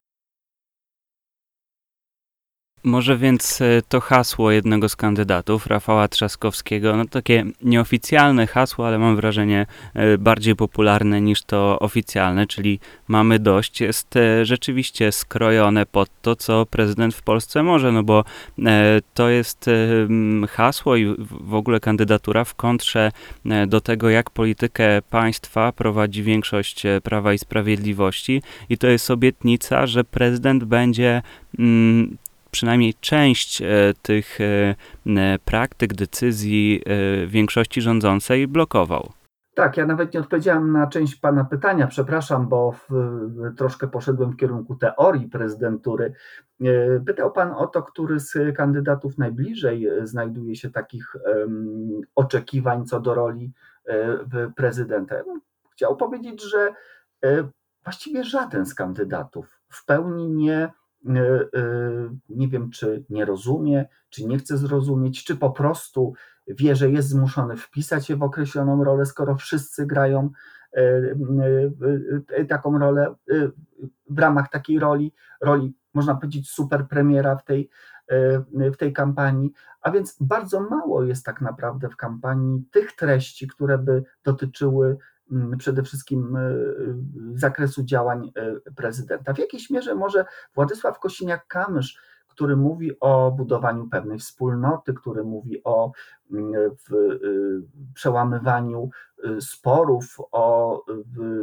Może 2.83 3.17
więc 3.17 3.61
e, 3.61 3.81
to 3.89 3.99
hasło 3.99 4.51
jednego 4.51 4.89
z 4.89 4.95
kandydatów, 4.95 5.67
Rafała 5.67 6.07
Trzaskowskiego, 6.07 6.95
no 6.95 7.05
takie 7.05 7.45
nieoficjalne 7.61 8.47
hasło, 8.47 8.87
ale 8.87 8.99
mam 8.99 9.15
wrażenie 9.15 9.65
e, 9.93 10.17
bardziej 10.17 10.55
popularne 10.55 11.21
niż 11.21 11.43
to 11.43 11.79
oficjalne, 11.79 12.47
czyli 12.47 12.79
mamy 13.07 13.39
dość, 13.39 13.81
jest 13.81 14.15
e, 14.15 14.45
rzeczywiście 14.45 15.11
skrojone 15.11 15.85
pod 15.85 16.09
to, 16.21 16.35
co 16.35 16.65
prezydent 16.65 17.15
w 17.15 17.21
Polsce 17.21 17.63
może, 17.63 17.91
no 17.91 18.03
bo 18.03 18.23
to 19.13 19.29
jest 19.29 19.69
hasło 20.49 20.95
i 20.95 21.15
w 21.29 21.53
ogóle 21.53 21.79
kandydatura 21.79 22.43
w 22.43 22.55
kontrze 22.55 23.11
do 23.67 23.81
tego, 23.81 24.09
jak 24.09 24.29
politykę 24.29 25.01
państwa 25.09 25.71
prowadzi 25.71 26.23
większość 26.23 26.83
Prawa 27.03 27.33
i 27.33 27.37
Sprawiedliwości. 27.37 28.41
I 28.69 28.77
to 28.77 28.87
jest 28.87 29.11
obietnica, 29.11 29.87
że 29.87 30.03
prezydent 30.03 30.63
będzie 30.63 31.21
mm, 31.59 32.17
przynajmniej 32.51 32.93
część 32.93 33.61
e, 33.61 33.67
tych 34.01 34.37
e, 34.41 35.39
praktyk, 35.45 35.93
decyzji 35.93 36.81
e, 36.85 37.27
większości 37.27 37.81
rządzącej 37.81 38.47
blokował. 38.47 39.11
Tak, 39.55 39.77
ja 39.77 39.85
nawet 39.85 40.13
nie 40.13 40.19
odpowiedziałem 40.19 40.71
na 40.71 40.87
część 40.87 41.15
Pana 41.15 41.43
pytania, 41.43 41.87
przepraszam, 41.87 42.47
bo 42.47 42.71
w, 42.71 42.87
troszkę 43.57 43.87
poszedłem 43.87 44.31
w 44.31 44.37
kierunku 44.37 44.75
teorii 44.75 45.27
prezydentury. 45.27 46.13
Pytał 47.05 47.31
Pan 47.31 47.51
o 47.51 47.67
to, 47.67 47.83
który 47.83 48.19
z 48.19 48.55
kandydatów 48.55 49.17
najbliżej 49.17 49.87
znajduje 50.03 50.55
się 50.55 50.69
takich 50.69 51.15
um, 51.15 52.01
oczekiwań 52.15 52.85
co 52.85 52.99
do 52.99 53.13
roli 53.13 53.53
w 54.33 54.53
prezydenta. 54.55 55.15
Chciał 55.71 55.97
powiedzieć, 55.97 56.43
że 56.43 56.73
właściwie 57.83 58.23
żaden 58.23 58.65
z 58.65 58.75
kandydatów 58.75 59.59
w 59.69 59.85
pełni 59.85 60.29
nie, 60.29 60.71
nie 62.29 62.47
wiem, 62.47 62.69
czy 62.69 63.05
nie 63.09 63.25
rozumie, 63.25 63.85
czy 64.09 64.25
nie 64.25 64.37
chce 64.37 64.57
zrozumieć, 64.57 65.23
czy 65.23 65.37
po 65.37 65.49
prostu 65.49 66.13
wie, 66.47 66.75
że 66.75 66.89
jest 66.91 67.09
zmuszony 67.09 67.57
wpisać 67.57 68.07
się 68.07 68.15
w 68.15 68.23
określoną 68.23 68.83
rolę, 68.83 69.05
skoro 69.05 69.35
wszyscy 69.35 69.85
grają 69.85 70.29
taką 72.49 72.79
rolę 72.79 73.15
w 74.09 74.19
ramach 74.19 74.49
takiej 74.49 74.79
roli, 74.79 75.13
roli 75.41 75.73
można 75.93 76.15
powiedzieć 76.15 76.49
super 76.49 76.87
premiera 76.87 77.35
w 77.35 77.43
tej, 77.43 77.69
w 78.51 78.77
tej 78.77 78.93
kampanii, 78.93 79.51
a 79.81 79.91
więc 79.91 80.17
bardzo 80.21 80.61
mało 80.61 81.03
jest 81.03 81.25
tak 81.25 81.41
naprawdę 81.41 81.89
w 81.89 81.95
kampanii 81.95 82.65
tych 82.71 82.95
treści, 82.95 83.47
które 83.47 83.77
by 83.77 84.03
dotyczyły 84.23 84.97
przede 85.57 85.83
wszystkim 85.83 86.37
zakresu 87.33 87.83
działań 87.83 88.31
prezydenta. 88.75 89.33
W 89.33 89.37
jakiejś 89.37 89.69
mierze 89.69 89.95
może 89.95 90.25
Władysław 90.55 90.99
Kosiniak-Kamysz 90.99 91.95
który 92.39 92.55
mówi 92.55 92.99
o 92.99 93.31
budowaniu 93.31 93.87
pewnej 93.87 94.19
wspólnoty, 94.19 94.93
który 94.93 95.23
mówi 95.23 95.63
o 95.63 95.83
mm, 95.83 95.91
w, 96.29 96.93
y, 96.93 97.61
przełamywaniu 97.93 98.89
y, 99.25 99.41
sporów, 99.41 100.17
o 100.31 100.85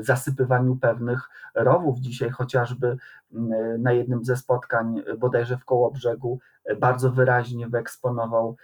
zasypywaniu 0.01 0.77
pewnych 0.77 1.29
rowów. 1.55 1.99
Dzisiaj 1.99 2.31
chociażby 2.31 2.97
mm, 3.35 3.83
na 3.83 3.93
jednym 3.93 4.25
ze 4.25 4.37
spotkań, 4.37 5.03
bodajże 5.19 5.57
w 5.57 5.65
Kołobrzegu, 5.65 6.39
bardzo 6.81 7.11
wyraźnie 7.11 7.69
wyeksponował 7.69 8.57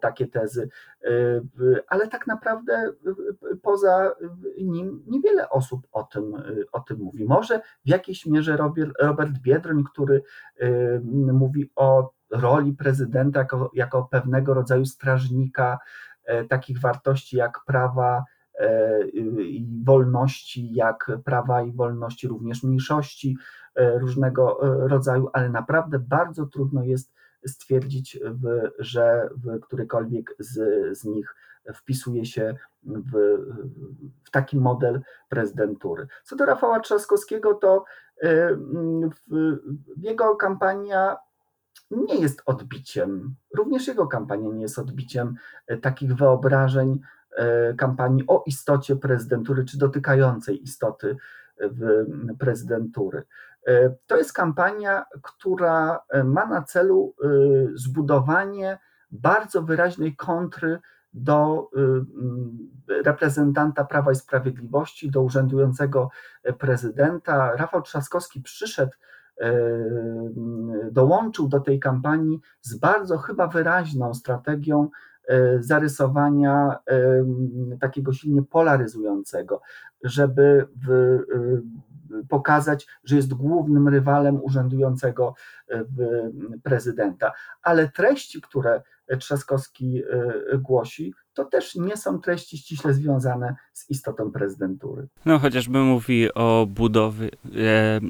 takie 0.00 0.26
tezy, 0.26 0.68
ale 1.88 2.08
tak 2.08 2.26
naprawdę 2.26 2.92
poza 3.62 4.14
nim 4.58 5.04
niewiele 5.06 5.48
osób 5.48 5.86
o 5.92 6.02
tym, 6.02 6.42
o 6.72 6.80
tym 6.80 6.98
mówi. 6.98 7.24
Może 7.24 7.60
w 7.84 7.88
jakiejś 7.88 8.26
mierze 8.26 8.56
Robert 9.00 9.32
Biedroń, 9.42 9.84
który 9.92 10.22
mówi 11.32 11.70
o 11.76 12.12
roli 12.30 12.72
prezydenta 12.72 13.38
jako, 13.38 13.70
jako 13.74 14.08
pewnego 14.10 14.54
rodzaju 14.54 14.84
strażnika 14.84 15.78
takich 16.48 16.80
wartości 16.80 17.36
jak 17.36 17.60
prawa 17.66 18.24
i 19.42 19.82
wolności, 19.84 20.74
jak 20.74 21.10
prawa 21.24 21.62
i 21.62 21.72
wolności 21.72 22.28
również 22.28 22.62
mniejszości, 22.62 23.36
E, 23.74 23.98
różnego 23.98 24.62
e, 24.62 24.88
rodzaju, 24.88 25.28
ale 25.32 25.48
naprawdę 25.48 25.98
bardzo 25.98 26.46
trudno 26.46 26.84
jest 26.84 27.12
stwierdzić, 27.46 28.18
że 28.78 29.28
w 29.36 29.60
którykolwiek 29.60 30.34
z, 30.38 30.54
z 30.98 31.04
nich 31.04 31.34
wpisuje 31.74 32.24
się 32.24 32.54
w, 32.82 33.12
w, 34.24 34.30
taki 34.30 34.56
model 34.56 35.00
prezydentury. 35.28 36.06
Co 36.24 36.36
do 36.36 36.46
Rafała 36.46 36.80
Trzaskowskiego, 36.80 37.54
to 37.54 37.84
e, 38.22 38.56
w, 38.56 39.60
jego 39.96 40.36
kampania 40.36 41.16
nie 41.90 42.20
jest 42.20 42.42
odbiciem, 42.46 43.34
również 43.56 43.86
jego 43.86 44.06
kampania 44.06 44.48
nie 44.48 44.62
jest 44.62 44.78
odbiciem 44.78 45.34
takich 45.82 46.14
wyobrażeń 46.14 47.00
kampanii 47.76 48.24
o 48.26 48.42
istocie 48.46 48.96
prezydentury, 48.96 49.64
czy 49.64 49.78
dotykającej 49.78 50.62
istoty 50.62 51.16
prezydentury. 52.38 53.22
E, 53.66 53.94
to 54.06 54.16
jest 54.16 54.32
kampania, 54.32 55.04
która 55.22 56.02
e, 56.08 56.24
ma 56.24 56.46
na 56.46 56.62
celu 56.62 57.14
e, 57.24 57.28
zbudowanie 57.74 58.78
bardzo 59.10 59.62
wyraźnej 59.62 60.16
kontry 60.16 60.78
do 61.12 61.70
reprezentanta 63.04 63.84
Prawa 63.84 64.12
i 64.12 64.14
Sprawiedliwości, 64.14 65.10
do 65.10 65.22
urzędującego 65.22 66.10
prezydenta. 66.58 67.56
Rafał 67.56 67.82
Trzaskowski 67.82 68.40
przyszedł, 68.40 68.92
dołączył 70.92 71.48
do 71.48 71.60
tej 71.60 71.80
kampanii 71.80 72.40
z 72.60 72.78
bardzo 72.78 73.18
chyba 73.18 73.46
wyraźną 73.46 74.14
strategią 74.14 74.88
zarysowania 75.60 76.78
takiego 77.80 78.12
silnie 78.12 78.42
polaryzującego, 78.42 79.60
żeby 80.02 80.66
w 80.86 81.18
pokazać, 82.28 82.86
że 83.04 83.16
jest 83.16 83.34
głównym 83.34 83.88
rywalem 83.88 84.44
urzędującego 84.44 85.34
e, 85.68 85.84
prezydenta. 86.62 87.32
Ale 87.62 87.88
treści, 87.88 88.40
które 88.40 88.82
Trzaskowski 89.18 90.02
e, 90.52 90.58
głosi, 90.58 91.14
to 91.34 91.44
też 91.44 91.74
nie 91.74 91.96
są 91.96 92.20
treści 92.20 92.58
ściśle 92.58 92.94
związane 92.94 93.56
z 93.72 93.90
istotą 93.90 94.30
prezydentury. 94.32 95.08
No 95.24 95.38
chociażby 95.38 95.78
mówi 95.78 96.34
o 96.34 96.66
budowie 96.70 97.28
e, 97.28 97.58
e, 97.58 98.00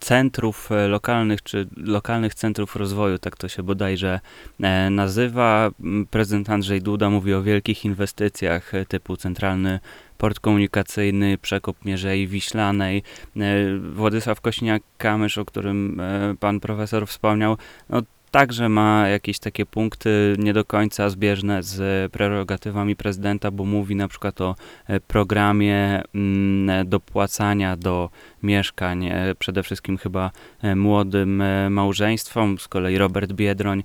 centrów 0.00 0.70
lokalnych, 0.88 1.42
czy 1.42 1.68
lokalnych 1.76 2.34
centrów 2.34 2.76
rozwoju, 2.76 3.18
tak 3.18 3.36
to 3.36 3.48
się 3.48 3.62
bodajże 3.62 4.20
e, 4.60 4.90
nazywa. 4.90 5.70
Prezydent 6.10 6.50
Andrzej 6.50 6.82
Duda 6.82 7.10
mówi 7.10 7.34
o 7.34 7.42
wielkich 7.42 7.84
inwestycjach 7.84 8.72
typu 8.88 9.16
centralny 9.16 9.80
port 10.18 10.40
komunikacyjny, 10.40 11.38
przekop 11.38 11.84
Mierzei 11.84 12.26
Wiślanej. 12.26 13.02
E, 13.36 13.40
Władysław 13.78 14.40
Kośniak-Kamysz, 14.40 15.40
o 15.40 15.44
którym 15.44 16.00
e, 16.00 16.34
pan 16.40 16.60
profesor 16.60 17.06
wspomniał, 17.06 17.56
no, 17.88 18.02
także 18.30 18.68
ma 18.68 19.08
jakieś 19.08 19.38
takie 19.38 19.66
punkty 19.66 20.36
nie 20.38 20.52
do 20.52 20.64
końca 20.64 21.10
zbieżne 21.10 21.62
z 21.62 22.12
prerogatywami 22.12 22.96
prezydenta, 22.96 23.50
bo 23.50 23.64
mówi 23.64 23.96
na 23.96 24.08
przykład 24.08 24.40
o 24.40 24.56
e, 24.86 25.00
programie 25.00 26.02
mm, 26.14 26.88
dopłacania 26.88 27.76
do 27.76 28.10
mieszkań, 28.42 29.06
e, 29.06 29.34
przede 29.38 29.62
wszystkim 29.62 29.98
chyba 29.98 30.30
e, 30.62 30.76
młodym 30.76 31.42
małżeństwom. 31.70 32.58
Z 32.58 32.68
kolei 32.68 32.98
Robert 32.98 33.32
Biedroń 33.32 33.84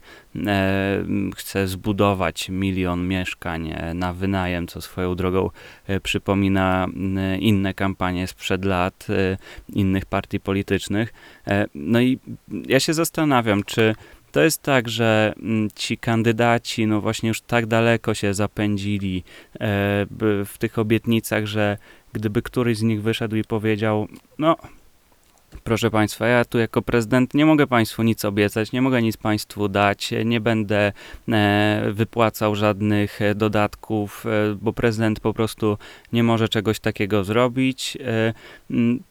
chce 1.36 1.68
zbudować 1.68 2.50
milion 2.50 3.08
mieszkań 3.08 3.74
na 3.96 4.14
wynajem, 4.14 4.68
co 4.68 4.82
swoją 4.82 5.16
drogą 5.16 5.50
przypomina 6.04 6.88
inne 7.40 7.74
kampanie 7.74 8.28
sprzed 8.28 8.66
lat 8.66 9.08
innych 9.70 10.06
partii 10.06 10.40
politycznych. 10.40 11.14
No 11.76 12.02
i 12.02 12.20
ja 12.68 12.80
się 12.80 12.94
zastanawiam, 12.94 13.64
czy 13.64 13.96
to 14.34 14.44
jest 14.44 14.62
tak, 14.62 14.90
że 14.90 15.34
mm, 15.38 15.70
ci 15.76 15.98
kandydaci, 15.98 16.88
no 16.88 17.02
właśnie 17.02 17.28
już 17.28 17.42
tak 17.42 17.66
daleko 17.66 18.14
się 18.14 18.34
zapędzili 18.34 19.24
e, 19.54 19.60
w 20.46 20.54
tych 20.60 20.80
obietnicach, 20.80 21.46
że 21.46 21.78
gdyby 22.14 22.42
któryś 22.42 22.78
z 22.78 22.82
nich 22.82 23.02
wyszedł 23.02 23.36
i 23.36 23.44
powiedział, 23.44 24.08
no 24.40 24.56
Proszę 25.64 25.92
Państwa, 25.92 26.28
ja 26.28 26.46
tu 26.46 26.60
jako 26.60 26.82
prezydent 26.82 27.34
nie 27.34 27.46
mogę 27.46 27.68
Państwu 27.68 28.04
nic 28.04 28.26
obiecać, 28.26 28.72
nie 28.72 28.82
mogę 28.82 29.02
nic 29.02 29.18
Państwu 29.18 29.70
dać, 29.70 30.14
nie 30.26 30.42
będę 30.42 30.92
e, 31.30 31.84
wypłacał 31.92 32.56
żadnych 32.56 33.22
e, 33.22 33.36
dodatków, 33.36 34.26
e, 34.26 34.56
bo 34.62 34.74
prezydent 34.74 35.20
po 35.20 35.34
prostu 35.34 35.78
nie 36.14 36.24
może 36.24 36.50
czegoś 36.50 36.80
takiego 36.80 37.24
zrobić. 37.24 37.98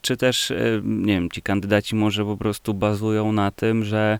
Czy 0.03 0.17
też, 0.17 0.53
nie 0.85 1.15
wiem, 1.15 1.31
ci 1.31 1.43
kandydaci 1.43 1.97
może 1.97 2.25
po 2.25 2.37
prostu 2.37 2.75
bazują 2.75 3.33
na 3.33 3.51
tym, 3.51 3.85
że 3.85 4.19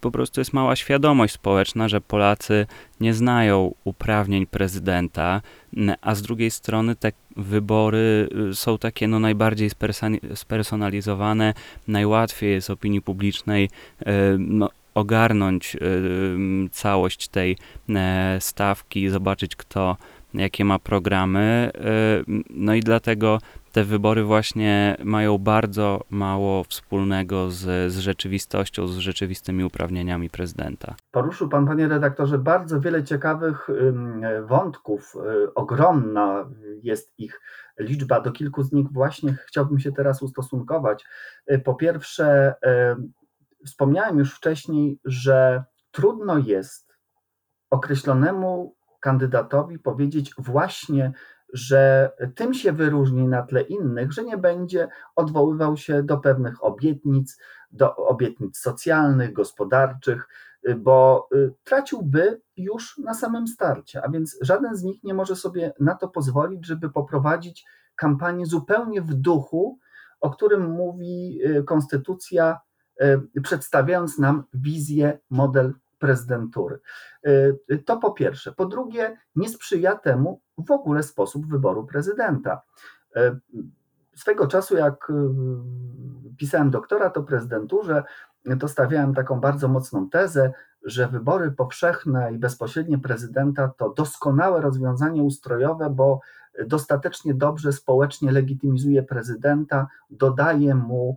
po 0.00 0.10
prostu 0.10 0.40
jest 0.40 0.52
mała 0.52 0.76
świadomość 0.76 1.34
społeczna, 1.34 1.88
że 1.88 2.00
Polacy 2.00 2.66
nie 3.00 3.14
znają 3.14 3.74
uprawnień 3.84 4.46
prezydenta, 4.46 5.42
a 6.00 6.14
z 6.14 6.22
drugiej 6.22 6.50
strony 6.50 6.96
te 6.96 7.12
wybory 7.36 8.28
y, 8.50 8.54
są 8.54 8.78
takie 8.78 9.08
no, 9.08 9.18
najbardziej 9.18 9.70
spersonalizowane, 10.34 11.54
najłatwiej 11.88 12.52
jest 12.52 12.70
opinii 12.70 13.02
publicznej 13.02 13.64
y, 13.64 14.04
no, 14.38 14.70
ogarnąć 14.94 15.76
y, 15.76 16.68
całość 16.70 17.28
tej 17.28 17.56
e, 17.88 18.36
stawki, 18.40 19.08
zobaczyć 19.08 19.56
kto 19.56 19.96
jakie 20.34 20.64
ma 20.64 20.78
programy. 20.78 21.70
No 22.50 22.74
i 22.74 22.80
dlatego 22.80 23.38
te 23.72 23.84
wybory 23.84 24.24
właśnie 24.24 24.96
mają 25.04 25.38
bardzo 25.38 26.00
mało 26.10 26.64
wspólnego 26.64 27.50
z, 27.50 27.92
z 27.92 27.98
rzeczywistością, 27.98 28.86
z 28.86 28.96
rzeczywistymi 28.96 29.64
uprawnieniami 29.64 30.30
prezydenta. 30.30 30.94
Poruszył 31.10 31.48
pan, 31.48 31.66
panie 31.66 31.88
redaktorze, 31.88 32.38
bardzo 32.38 32.80
wiele 32.80 33.04
ciekawych 33.04 33.68
wątków. 34.46 35.16
Y, 35.44 35.54
ogromna 35.54 36.48
jest 36.82 37.12
ich 37.18 37.40
liczba. 37.78 38.20
Do 38.20 38.32
kilku 38.32 38.62
z 38.62 38.72
nich 38.72 38.86
właśnie 38.92 39.36
chciałbym 39.46 39.78
się 39.78 39.92
teraz 39.92 40.22
ustosunkować. 40.22 41.04
Y, 41.50 41.58
po 41.58 41.74
pierwsze, 41.74 42.54
wspomniałem 43.66 44.18
już 44.18 44.34
wcześniej, 44.34 45.00
że 45.04 45.64
trudno 45.90 46.38
jest 46.38 46.94
określonemu 47.70 48.76
kandydatowi 49.00 49.78
powiedzieć 49.78 50.32
właśnie, 50.38 51.12
że 51.52 52.10
tym 52.34 52.54
się 52.54 52.72
wyróżni 52.72 53.28
na 53.28 53.42
tle 53.42 53.62
innych, 53.62 54.12
że 54.12 54.24
nie 54.24 54.36
będzie 54.36 54.88
odwoływał 55.16 55.76
się 55.76 56.02
do 56.02 56.18
pewnych 56.18 56.64
obietnic, 56.64 57.38
do 57.70 57.96
obietnic 57.96 58.58
socjalnych, 58.58 59.32
gospodarczych, 59.32 60.28
bo 60.76 61.28
traciłby 61.64 62.40
już 62.56 62.98
na 62.98 63.14
samym 63.14 63.46
starcie, 63.46 64.04
a 64.04 64.10
więc 64.10 64.38
żaden 64.40 64.76
z 64.76 64.82
nich 64.82 65.04
nie 65.04 65.14
może 65.14 65.36
sobie 65.36 65.72
na 65.80 65.94
to 65.94 66.08
pozwolić, 66.08 66.66
żeby 66.66 66.90
poprowadzić 66.90 67.64
kampanię 67.96 68.46
zupełnie 68.46 69.02
w 69.02 69.14
duchu, 69.14 69.78
o 70.20 70.30
którym 70.30 70.70
mówi 70.70 71.40
konstytucja, 71.66 72.60
przedstawiając 73.42 74.18
nam 74.18 74.44
wizję, 74.54 75.18
model 75.30 75.74
prezydentury. 75.98 76.78
To 77.84 77.96
po 77.96 78.12
pierwsze. 78.12 78.52
Po 78.52 78.66
drugie, 78.66 79.16
nie 79.36 79.48
sprzyja 79.48 79.96
temu 79.96 80.40
w 80.58 80.70
ogóle 80.70 81.02
sposób 81.02 81.46
wyboru 81.46 81.86
prezydenta. 81.86 82.62
Swego 84.14 84.46
czasu, 84.46 84.76
jak 84.76 85.12
pisałem 86.38 86.70
doktorat 86.70 87.16
o 87.16 87.22
prezydenturze, 87.22 88.02
to 88.60 88.68
stawiałem 88.68 89.14
taką 89.14 89.40
bardzo 89.40 89.68
mocną 89.68 90.10
tezę, 90.10 90.52
że 90.82 91.08
wybory 91.08 91.50
powszechne 91.50 92.32
i 92.32 92.38
bezpośrednie 92.38 92.98
prezydenta 92.98 93.68
to 93.76 93.90
doskonałe 93.90 94.60
rozwiązanie 94.60 95.22
ustrojowe, 95.22 95.90
bo 95.90 96.20
dostatecznie 96.66 97.34
dobrze 97.34 97.72
społecznie 97.72 98.32
legitymizuje 98.32 99.02
prezydenta, 99.02 99.86
dodaje 100.10 100.74
mu 100.74 101.16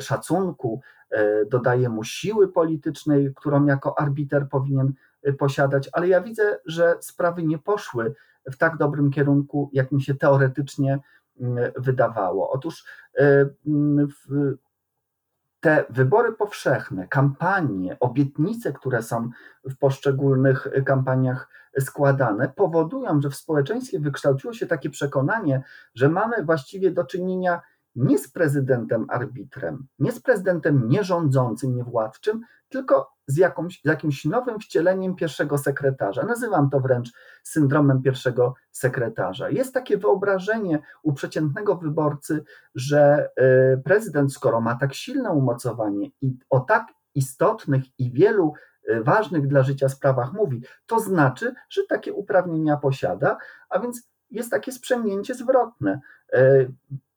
szacunku, 0.00 0.80
dodaje 1.50 1.88
mu 1.88 2.04
siły 2.04 2.52
politycznej, 2.52 3.34
którą 3.34 3.66
jako 3.66 3.98
arbiter 3.98 4.48
powinien 4.48 4.92
e, 5.22 5.32
posiadać, 5.32 5.90
ale 5.92 6.08
ja 6.08 6.20
widzę, 6.20 6.58
że 6.66 6.96
sprawy 7.00 7.42
nie 7.42 7.58
poszły 7.58 8.14
w 8.52 8.56
tak 8.56 8.76
dobrym 8.76 9.10
kierunku, 9.10 9.70
jak 9.72 9.92
mi 9.92 10.02
się 10.02 10.14
teoretycznie 10.14 10.98
wydawało. 11.76 12.50
Otóż 12.50 12.84
e, 13.18 13.48
te 15.60 15.84
wybory 15.90 16.32
powszechne, 16.32 17.08
kampanie, 17.08 17.96
obietnice, 18.00 18.72
które 18.72 19.02
są 19.02 19.30
w 19.64 19.76
poszczególnych 19.76 20.68
kampaniach 20.86 21.48
składane, 21.80 22.48
powodują, 22.48 23.20
że 23.20 23.30
w 23.30 23.36
społeczeństwie 23.36 24.00
wykształciło 24.00 24.52
się 24.52 24.66
takie 24.66 24.90
przekonanie, 24.90 25.62
że 25.94 26.08
mamy 26.08 26.44
właściwie 26.44 26.90
do 26.90 27.04
czynienia 27.04 27.60
nie 27.96 28.18
z 28.18 28.30
prezydentem 28.30 29.06
arbitrem, 29.08 29.86
nie 29.98 30.12
z 30.12 30.20
prezydentem 30.20 30.88
nierządzącym, 30.88 31.76
niewładczym, 31.76 32.40
tylko 32.68 33.12
z, 33.26 33.36
jakąś, 33.36 33.80
z 33.84 33.84
jakimś 33.84 34.24
nowym 34.24 34.60
wcieleniem 34.60 35.14
pierwszego 35.14 35.58
sekretarza. 35.58 36.22
Nazywam 36.22 36.70
to 36.70 36.80
wręcz 36.80 37.12
syndromem 37.42 38.02
pierwszego 38.02 38.54
sekretarza. 38.70 39.50
Jest 39.50 39.74
takie 39.74 39.98
wyobrażenie 39.98 40.78
u 41.02 41.12
przeciętnego 41.12 41.76
wyborcy, 41.76 42.44
że 42.74 43.28
e, 43.36 43.76
prezydent, 43.76 44.32
skoro 44.32 44.60
ma 44.60 44.74
tak 44.74 44.94
silne 44.94 45.30
umocowanie 45.30 46.10
i 46.20 46.38
o 46.50 46.60
tak 46.60 46.86
istotnych 47.14 47.82
i 47.98 48.12
wielu 48.12 48.52
e, 48.88 49.02
ważnych 49.02 49.46
dla 49.46 49.62
życia 49.62 49.88
sprawach 49.88 50.32
mówi, 50.32 50.62
to 50.86 51.00
znaczy, 51.00 51.54
że 51.70 51.82
takie 51.88 52.12
uprawnienia 52.12 52.76
posiada, 52.76 53.38
a 53.68 53.78
więc 53.78 54.08
jest 54.30 54.50
takie 54.50 54.72
sprzęgnięcie 54.72 55.34
zwrotne. 55.34 56.00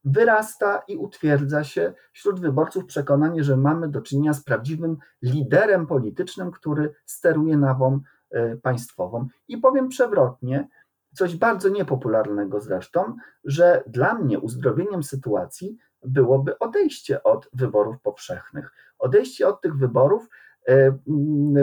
Wyrasta 0.05 0.83
i 0.87 0.97
utwierdza 0.97 1.63
się 1.63 1.93
wśród 2.11 2.39
wyborców 2.39 2.85
przekonanie, 2.85 3.43
że 3.43 3.57
mamy 3.57 3.89
do 3.89 4.01
czynienia 4.01 4.33
z 4.33 4.43
prawdziwym 4.43 4.97
liderem 5.21 5.87
politycznym, 5.87 6.51
który 6.51 6.93
steruje 7.05 7.57
nawą 7.57 7.99
e, 8.31 8.57
państwową. 8.57 9.27
I 9.47 9.57
powiem 9.57 9.89
przewrotnie, 9.89 10.67
coś 11.15 11.35
bardzo 11.35 11.69
niepopularnego 11.69 12.59
zresztą, 12.59 13.15
że 13.43 13.83
dla 13.87 14.13
mnie 14.13 14.39
uzdrowieniem 14.39 15.03
sytuacji 15.03 15.77
byłoby 16.03 16.59
odejście 16.59 17.23
od 17.23 17.49
wyborów 17.53 18.01
powszechnych. 18.01 18.73
Odejście 18.99 19.47
od 19.47 19.61
tych 19.61 19.77
wyborów, 19.77 20.29
e, 20.67 20.97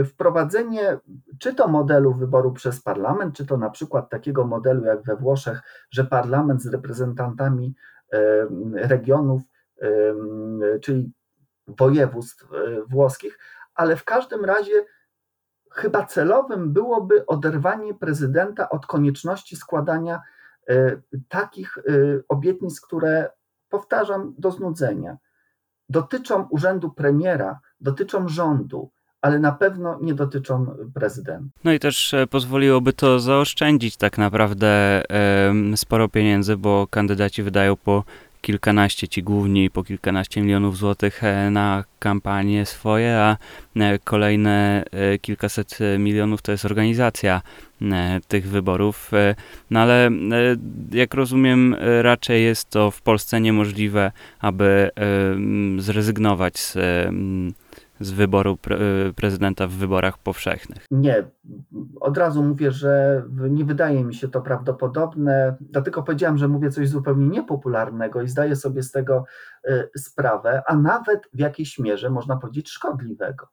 wprowadzenie 0.04 0.98
czy 1.38 1.54
to 1.54 1.68
modelu 1.68 2.14
wyboru 2.14 2.52
przez 2.52 2.82
parlament, 2.82 3.34
czy 3.36 3.46
to 3.46 3.56
na 3.56 3.70
przykład 3.70 4.10
takiego 4.10 4.46
modelu 4.46 4.84
jak 4.84 5.02
we 5.02 5.16
Włoszech, 5.16 5.62
że 5.90 6.04
parlament 6.04 6.62
z 6.62 6.66
reprezentantami 6.66 7.74
regionów, 8.74 9.42
czyli 10.82 11.12
województw 11.66 12.44
e, 12.52 12.82
włoskich, 12.82 13.38
ale 13.74 13.96
w 13.96 14.04
każdym 14.04 14.44
razie 14.44 14.84
chyba 15.72 16.06
celowym 16.06 16.72
byłoby 16.72 17.26
oderwanie 17.26 17.94
prezydenta 17.94 18.68
od 18.68 18.86
konieczności 18.86 19.56
składania 19.56 20.20
e, 20.68 21.00
takich 21.28 21.78
e, 21.78 21.82
obietnic, 22.28 22.80
które 22.80 23.30
powtarzam 23.68 24.34
do 24.38 24.50
znudzenia. 24.50 25.16
Dotyczą 25.88 26.48
urzędu 26.50 26.90
premiera, 26.90 27.60
dotyczą 27.80 28.28
rządu, 28.28 28.90
ale 29.22 29.38
na 29.38 29.52
pewno 29.52 29.98
nie 30.02 30.14
dotyczą 30.14 30.66
prezydenta. 30.94 31.44
No 31.64 31.72
i 31.72 31.78
też 31.78 32.14
e, 32.14 32.26
pozwoliłoby 32.26 32.92
to 32.92 33.20
zaoszczędzić 33.20 33.96
tak 33.96 34.18
naprawdę 34.18 35.02
sporo 35.76 36.08
pieniędzy, 36.08 36.56
bo 36.56 36.86
kandydaci 36.90 37.42
wydają 37.42 37.76
po 37.76 38.04
kilkanaście, 38.40 39.08
ci 39.08 39.22
główni 39.22 39.70
po 39.70 39.84
kilkanaście 39.84 40.42
milionów 40.42 40.76
złotych 40.76 41.24
e, 41.24 41.50
na 41.50 41.84
kampanie 41.98 42.66
swoje, 42.66 43.18
a 43.18 43.36
e, 43.76 43.98
kolejne 43.98 44.84
kilkaset 45.20 45.78
milionów 45.98 46.42
to 46.42 46.52
jest 46.52 46.64
organizacja 46.64 47.42
tych 48.28 48.48
wyborów. 48.48 49.10
No 49.70 49.80
ale 49.80 50.10
jak 50.92 51.14
rozumiem, 51.14 51.76
raczej 52.02 52.44
jest 52.44 52.70
to 52.70 52.90
w 52.90 53.02
Polsce 53.02 53.40
niemożliwe, 53.40 54.12
aby 54.40 54.90
zrezygnować 55.78 56.58
z 56.58 56.78
z 58.02 58.10
wyboru 58.10 58.56
pre 58.56 58.76
prezydenta 59.16 59.66
w 59.66 59.70
wyborach 59.70 60.18
powszechnych? 60.18 60.86
Nie, 60.90 61.24
od 62.00 62.18
razu 62.18 62.42
mówię, 62.42 62.70
że 62.70 63.22
nie 63.50 63.64
wydaje 63.64 64.04
mi 64.04 64.14
się 64.14 64.28
to 64.28 64.40
prawdopodobne. 64.40 65.56
Dlatego 65.60 66.02
powiedziałem, 66.02 66.38
że 66.38 66.48
mówię 66.48 66.70
coś 66.70 66.88
zupełnie 66.88 67.26
niepopularnego 67.26 68.22
i 68.22 68.28
zdaję 68.28 68.56
sobie 68.56 68.82
z 68.82 68.90
tego 68.90 69.24
y, 69.68 69.88
sprawę, 69.98 70.62
a 70.66 70.76
nawet 70.76 71.20
w 71.32 71.38
jakiejś 71.38 71.78
mierze 71.78 72.10
można 72.10 72.36
powiedzieć 72.36 72.70
szkodliwego. 72.70 73.48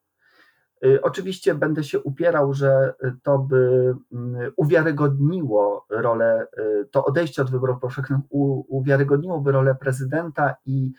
Y, 0.84 1.02
oczywiście 1.02 1.54
będę 1.54 1.84
się 1.84 2.00
upierał, 2.00 2.54
że 2.54 2.94
to 3.22 3.38
by 3.38 3.94
mm, 4.12 4.52
uwiarygodniło 4.56 5.86
rolę, 5.90 6.46
y, 6.58 6.88
to 6.90 7.04
odejście 7.04 7.42
od 7.42 7.50
wyborów 7.50 7.80
powszechnych 7.80 8.20
uwiarygodniłoby 8.68 9.52
rolę 9.52 9.74
prezydenta 9.74 10.54
i 10.66 10.92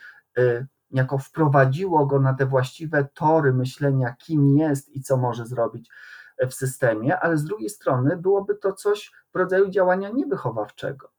jako 0.93 1.17
wprowadziło 1.17 2.06
go 2.06 2.19
na 2.19 2.34
te 2.34 2.45
właściwe 2.45 3.08
tory 3.13 3.54
myślenia, 3.54 4.15
kim 4.19 4.47
jest 4.58 4.89
i 4.89 5.01
co 5.01 5.17
może 5.17 5.45
zrobić 5.45 5.89
w 6.49 6.54
systemie, 6.54 7.19
ale 7.19 7.38
z 7.38 7.43
drugiej 7.43 7.69
strony 7.69 8.17
byłoby 8.17 8.56
to 8.56 8.73
coś 8.73 9.12
w 9.34 9.36
rodzaju 9.38 9.69
działania 9.69 10.10
niewychowawczego. 10.10 11.12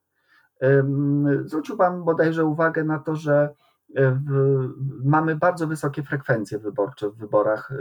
Zwrócił 1.44 1.76
Pan 1.76 2.04
bodajże 2.04 2.44
uwagę 2.44 2.84
na 2.84 2.98
to, 2.98 3.16
że 3.16 3.54
w, 3.96 4.68
mamy 5.04 5.36
bardzo 5.36 5.66
wysokie 5.66 6.02
frekwencje 6.02 6.58
wyborcze 6.58 7.10
w 7.10 7.16
wyborach 7.16 7.72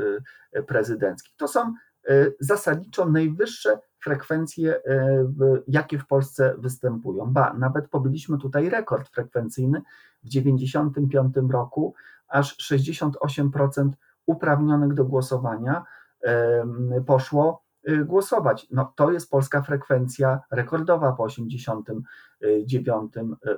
y, 0.56 0.64
prezydenckich. 0.64 1.36
To 1.38 1.48
są 1.48 1.74
zasadniczo 2.40 3.06
najwyższe 3.06 3.80
frekwencje, 4.04 4.76
y, 4.76 4.82
jakie 5.68 6.00
w 6.00 6.08
Polsce 6.08 6.56
występują. 6.58 7.26
Ba, 7.26 7.54
nawet 7.54 7.88
pobiliśmy 7.88 8.38
tutaj 8.38 8.70
rekord 8.70 9.10
frekwencyjny 9.10 9.82
w 10.24 10.30
1995 10.30 11.52
roku, 11.52 11.94
aż 12.28 12.58
68% 12.58 13.90
uprawnionych 14.26 14.94
do 14.94 15.06
głosowania 15.06 15.84
poszło 17.06 17.64
y, 17.90 18.06
głosować. 18.06 18.68
No, 18.72 18.94
to 18.96 19.12
jest 19.12 19.30
polska 19.30 19.62
frekwencja 19.62 20.40
rekordowa 20.52 21.12
po 21.12 21.28
1989 21.28 23.14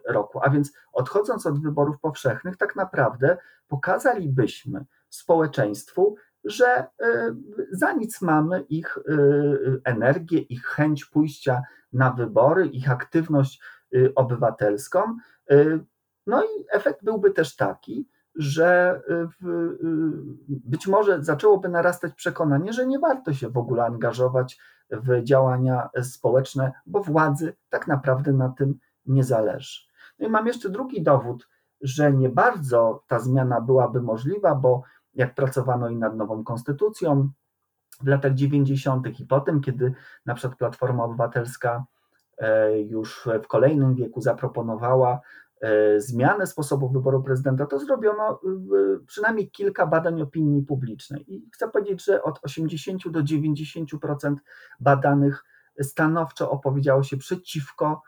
roku. 0.07 0.39
A 0.43 0.49
więc 0.49 0.73
odchodząc 0.93 1.45
od 1.45 1.61
wyborów 1.61 1.99
powszechnych, 1.99 2.57
tak 2.57 2.75
naprawdę 2.75 3.37
pokazalibyśmy 3.67 4.85
społeczeństwu, 5.09 6.15
że 6.43 6.87
y, 7.01 7.35
za 7.71 7.93
nic 7.93 8.21
mamy 8.21 8.61
ich 8.61 8.97
y, 8.97 9.81
energię, 9.83 10.39
ich 10.39 10.65
chęć 10.65 11.05
pójścia 11.05 11.61
na 11.93 12.11
wybory, 12.11 12.67
ich 12.67 12.91
aktywność 12.91 13.61
y, 13.95 14.11
obywatelską. 14.15 15.17
No 16.27 16.43
i 16.43 16.65
efekt 16.71 17.03
byłby 17.03 17.31
też 17.31 17.55
taki, 17.55 18.09
że 18.35 19.01
być 20.47 20.87
może 20.87 21.23
zaczęłoby 21.23 21.69
narastać 21.69 22.13
przekonanie, 22.13 22.73
że 22.73 22.87
nie 22.87 22.99
warto 22.99 23.33
się 23.33 23.49
w 23.49 23.57
ogóle 23.57 23.85
angażować 23.85 24.59
w 24.89 25.23
działania 25.23 25.89
społeczne, 26.01 26.71
bo 26.85 27.03
władzy 27.03 27.55
tak 27.69 27.87
naprawdę 27.87 28.33
na 28.33 28.49
tym 28.49 28.79
nie 29.05 29.23
zależy. 29.23 29.81
No 30.19 30.27
i 30.27 30.29
mam 30.29 30.47
jeszcze 30.47 30.69
drugi 30.69 31.03
dowód, 31.03 31.47
że 31.81 32.13
nie 32.13 32.29
bardzo 32.29 33.03
ta 33.07 33.19
zmiana 33.19 33.61
byłaby 33.61 34.01
możliwa, 34.01 34.55
bo 34.55 34.83
jak 35.15 35.35
pracowano 35.35 35.89
i 35.89 35.95
nad 35.95 36.15
nową 36.15 36.43
konstytucją 36.43 37.29
w 38.01 38.07
latach 38.07 38.33
90. 38.33 39.19
i 39.19 39.25
potem, 39.25 39.61
kiedy 39.61 39.93
na 40.25 40.33
przykład 40.33 40.57
Platforma 40.57 41.03
Obywatelska 41.03 41.85
e, 42.37 42.79
już 42.81 43.29
w 43.43 43.47
kolejnym 43.47 43.95
wieku 43.95 44.21
zaproponowała 44.21 45.21
e, 45.61 46.01
zmianę 46.01 46.47
sposobu 46.47 46.89
wyboru 46.89 47.23
prezydenta, 47.23 47.65
to 47.65 47.79
zrobiono 47.79 48.39
przynajmniej 49.07 49.51
kilka 49.51 49.87
badań 49.87 50.21
opinii 50.21 50.61
publicznej. 50.61 51.33
I 51.33 51.49
chcę 51.53 51.69
powiedzieć, 51.69 52.05
że 52.05 52.23
od 52.23 52.39
80 52.43 53.09
do 53.09 53.19
90% 53.19 54.35
badanych 54.79 55.43
stanowczo 55.81 56.51
opowiedziało 56.51 57.03
się 57.03 57.17
przeciwko 57.17 58.01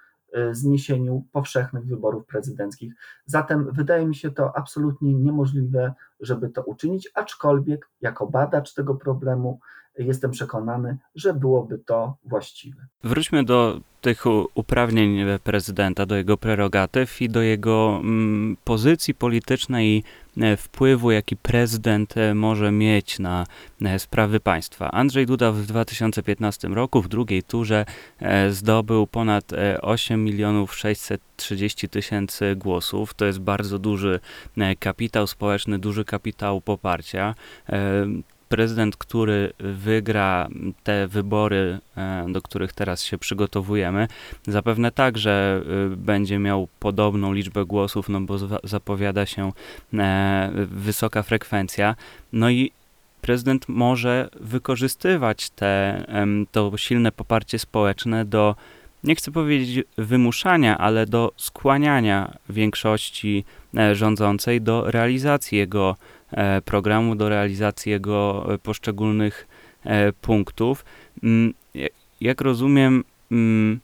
zniesieniu 0.52 1.26
powszechnych 1.32 1.86
wyborów 1.86 2.26
prezydenckich. 2.26 2.94
Zatem 3.26 3.72
wydaje 3.72 4.06
mi 4.06 4.16
się 4.16 4.32
to 4.32 4.58
absolutnie 4.58 5.14
niemożliwe, 5.14 5.94
żeby 6.20 6.50
to 6.50 6.64
uczynić, 6.64 7.12
aczkolwiek 7.14 7.90
jako 8.02 8.28
badacz 8.28 8.74
tego 8.74 8.96
problemu 8.96 9.60
jestem 9.98 10.32
przekonany, 10.32 10.98
że 11.16 11.34
byłoby 11.34 11.78
to 11.78 12.18
właściwe. 12.26 12.88
Wróćmy 13.04 13.44
do 13.44 13.80
tych 14.06 14.24
uprawnień 14.56 15.18
prezydenta, 15.44 16.06
do 16.06 16.16
jego 16.16 16.38
prerogatyw 16.38 17.22
i 17.22 17.30
do 17.30 17.42
jego 17.42 18.00
mm, 18.04 18.58
pozycji 18.64 19.14
politycznej 19.14 19.88
i 19.88 20.04
e, 20.42 20.58
wpływu, 20.58 21.12
jaki 21.12 21.38
prezydent 21.38 22.18
e, 22.18 22.36
może 22.36 22.72
mieć 22.72 23.20
na 23.20 23.46
e, 23.82 24.00
sprawy 24.00 24.40
państwa. 24.40 24.92
Andrzej 24.92 25.26
Duda 25.26 25.52
w 25.52 25.66
2015 25.66 26.68
roku 26.68 27.02
w 27.02 27.08
drugiej 27.08 27.44
turze 27.44 27.86
zdobył 28.50 29.08
ponad 29.08 29.52
8 29.82 30.24
milionów 30.24 30.76
630 30.76 31.90
tysięcy 31.90 32.56
głosów. 32.56 33.14
To 33.14 33.26
jest 33.26 33.40
bardzo 33.40 33.80
duży 33.80 34.20
kapitał 34.80 35.28
społeczny, 35.28 35.80
duży 35.80 36.06
kapitał 36.06 36.62
poparcia 36.62 37.36
prezydent, 38.50 38.98
który 38.98 39.54
wygra 39.60 40.48
te 40.84 41.08
wybory, 41.08 41.80
e, 41.98 42.26
do 42.30 42.42
których 42.42 42.74
teraz 42.74 43.04
się 43.04 43.18
przygotowujemy, 43.18 44.08
zapewne 44.48 44.92
także 44.92 45.62
e, 45.94 45.96
będzie 45.96 46.40
miał 46.40 46.68
podobną 46.80 47.34
liczbę 47.34 47.66
głosów, 47.66 48.10
no 48.10 48.22
bo 48.22 48.38
zapowiada 48.64 49.26
się 49.26 49.52
e, 49.94 50.52
wysoka 50.56 51.24
frekwencja. 51.24 51.96
No 52.34 52.50
i 52.50 52.72
prezydent 53.22 53.70
może 53.70 54.30
wykorzystywać 54.40 55.50
te, 55.50 56.06
to 56.52 56.72
silne 56.78 57.12
poparcie 57.12 57.60
społeczne 57.60 58.26
do, 58.26 58.56
nie 59.04 59.16
chcę 59.16 59.32
powiedzieć 59.32 59.86
wymuszania, 59.98 60.78
ale 60.78 61.06
do 61.06 61.32
skłaniania 61.38 62.38
większości 62.50 63.46
rządzącej 63.94 64.62
do 64.62 64.92
realizacji 64.92 65.58
jego 65.58 65.96
programu 66.66 67.16
do 67.16 67.30
realizacji 67.30 67.92
jego 67.92 68.54
e, 68.54 68.58
poszczególnych 68.58 69.48
e, 69.84 70.14
punktów. 70.14 70.86
Mm, 71.24 71.54
jak 72.22 72.42
rozumiem, 72.42 73.04
mm, 73.32 73.80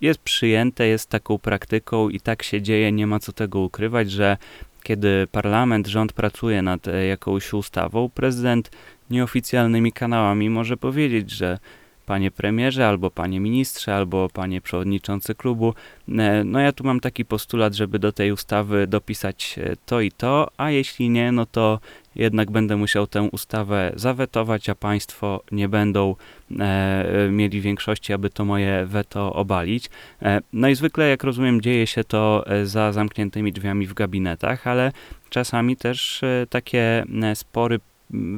jest 0.00 0.20
przyjęte, 0.20 0.86
jest 0.86 1.10
taką 1.10 1.38
praktyką 1.38 2.08
i 2.08 2.20
tak 2.20 2.42
się 2.42 2.62
dzieje, 2.62 2.92
nie 2.92 3.06
ma 3.06 3.18
co 3.18 3.32
tego 3.32 3.60
ukrywać, 3.60 4.10
że 4.10 4.36
kiedy 4.82 5.26
parlament, 5.32 5.86
rząd 5.86 6.12
pracuje 6.12 6.62
nad 6.62 6.86
jakąś 7.08 7.52
ustawą, 7.52 8.08
prezydent 8.08 8.70
nieoficjalnymi 9.10 9.92
kanałami 9.92 10.50
może 10.50 10.76
powiedzieć, 10.76 11.30
że 11.30 11.58
panie 12.06 12.30
premierze, 12.30 12.88
albo 12.88 13.10
panie 13.10 13.40
ministrze, 13.40 13.94
albo 13.94 14.28
panie 14.28 14.60
przewodniczący 14.60 15.34
klubu. 15.34 15.74
E, 16.08 16.44
no 16.44 16.60
ja 16.60 16.72
tu 16.72 16.84
mam 16.84 17.00
taki 17.00 17.24
postulat, 17.24 17.74
żeby 17.74 17.98
do 17.98 18.12
tej 18.12 18.32
ustawy 18.32 18.86
dopisać 18.86 19.58
e, 19.58 19.76
to 19.86 20.00
i 20.00 20.12
to, 20.12 20.48
a 20.56 20.70
jeśli 20.70 21.10
nie, 21.10 21.32
no 21.32 21.46
to 21.46 21.80
jednak 22.16 22.50
będę 22.50 22.76
musiał 22.76 23.06
tę 23.06 23.22
ustawę 23.22 23.92
zawetować, 23.96 24.68
a 24.68 24.74
państwo 24.74 25.42
nie 25.52 25.68
będą 25.68 26.16
e, 26.60 27.28
mieli 27.30 27.60
większości, 27.60 28.12
aby 28.12 28.30
to 28.30 28.44
moje 28.44 28.86
weto 28.86 29.32
obalić. 29.32 29.90
E, 30.22 30.40
no 30.52 30.68
i 30.68 30.74
zwykle, 30.74 31.08
jak 31.08 31.24
rozumiem, 31.24 31.60
dzieje 31.60 31.86
się 31.86 32.04
to 32.04 32.44
e, 32.46 32.66
za 32.66 32.92
zamkniętymi 32.92 33.52
drzwiami 33.52 33.86
w 33.86 33.94
gabinetach, 33.94 34.66
ale 34.66 34.92
czasami 35.30 35.76
też 35.76 36.20
takie 36.50 37.04
spory 37.34 37.80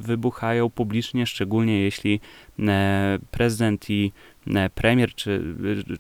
wybuchają 0.01 0.71
publicznie, 0.71 1.27
szczególnie 1.27 1.83
jeśli 1.83 2.21
e, 2.59 3.19
prezydent 3.31 3.91
i 3.91 4.13
e, 4.47 4.71
premier, 4.71 5.15
czy, 5.15 5.55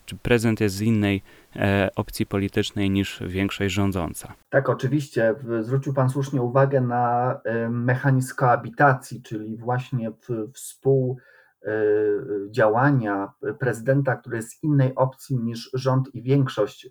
czy 0.05 0.17
prezydent 0.17 0.61
jest 0.61 0.77
z 0.77 0.81
innej 0.81 1.23
e, 1.57 1.91
opcji 1.97 2.27
politycznej 2.27 2.91
niż 2.91 3.23
większość 3.27 3.75
rządząca. 3.75 4.35
Tak, 4.51 4.69
oczywiście. 4.69 5.35
Zwrócił 5.61 5.95
Pan 5.95 6.11
słusznie 6.11 6.43
uwagę 6.43 6.81
na 6.81 7.35
mechanizm 7.71 8.35
koabitacji, 8.35 9.23
czyli 9.23 9.57
właśnie 9.57 10.13
współdziałania 10.53 13.33
prezydenta, 13.59 14.17
który 14.17 14.37
jest 14.37 14.51
z 14.51 14.63
innej 14.63 14.95
opcji 14.95 15.39
niż 15.39 15.71
rząd 15.75 16.15
i 16.15 16.23
większość 16.23 16.89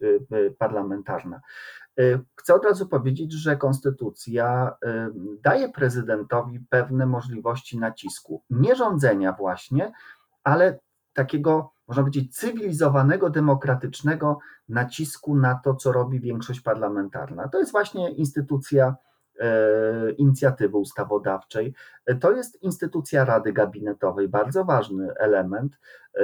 parlamentarna. 0.58 1.42
Y, 2.00 2.20
chcę 2.36 2.54
od 2.54 2.66
razu 2.66 2.88
powiedzieć, 2.88 3.34
że 3.34 3.58
konstytucja 3.58 4.76
y, 4.86 4.88
daje 5.42 5.70
prezydentowi 5.70 6.60
pewne 6.70 7.06
możliwości 7.06 7.80
nacisku, 7.80 8.44
nie 8.50 8.76
rządzenia 8.76 9.34
właśnie, 9.34 9.92
ale 10.44 10.80
takiego, 11.14 11.72
można 11.88 12.04
powiedzieć, 12.04 12.36
cywilizowanego, 12.36 13.30
demokratycznego 13.30 14.40
nacisku 14.70 15.36
na 15.36 15.56
to, 15.56 15.76
co 15.76 15.92
robi 15.92 16.20
większość 16.20 16.62
parlamentarna. 16.62 17.48
To 17.48 17.60
jest 17.60 17.72
właśnie 17.72 18.12
instytucja 18.12 18.96
inicjatywy 20.18 20.78
ustawodawczej. 20.78 21.74
To 22.20 22.32
jest 22.32 22.64
instytucja 22.64 23.26
Rady 23.26 23.54
Gabinetowej, 23.54 24.28
bardzo 24.28 24.66
ważny 24.66 25.14
element. 25.16 25.80
E, 26.16 26.22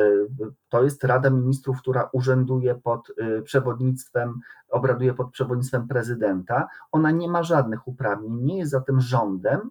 to 0.70 0.84
jest 0.84 1.04
Rada 1.04 1.30
Ministrów, 1.30 1.82
która 1.82 2.10
urzęduje 2.14 2.76
pod 2.76 3.12
e, 3.18 3.42
przewodnictwem, 3.42 4.40
obraduje 4.70 5.14
pod 5.14 5.32
przewodnictwem 5.32 5.88
prezydenta. 5.88 6.68
Ona 6.92 7.12
nie 7.12 7.30
ma 7.30 7.44
żadnych 7.44 7.88
uprawnień, 7.88 8.34
nie 8.44 8.58
jest 8.58 8.72
zatem 8.72 9.02
rządem, 9.02 9.70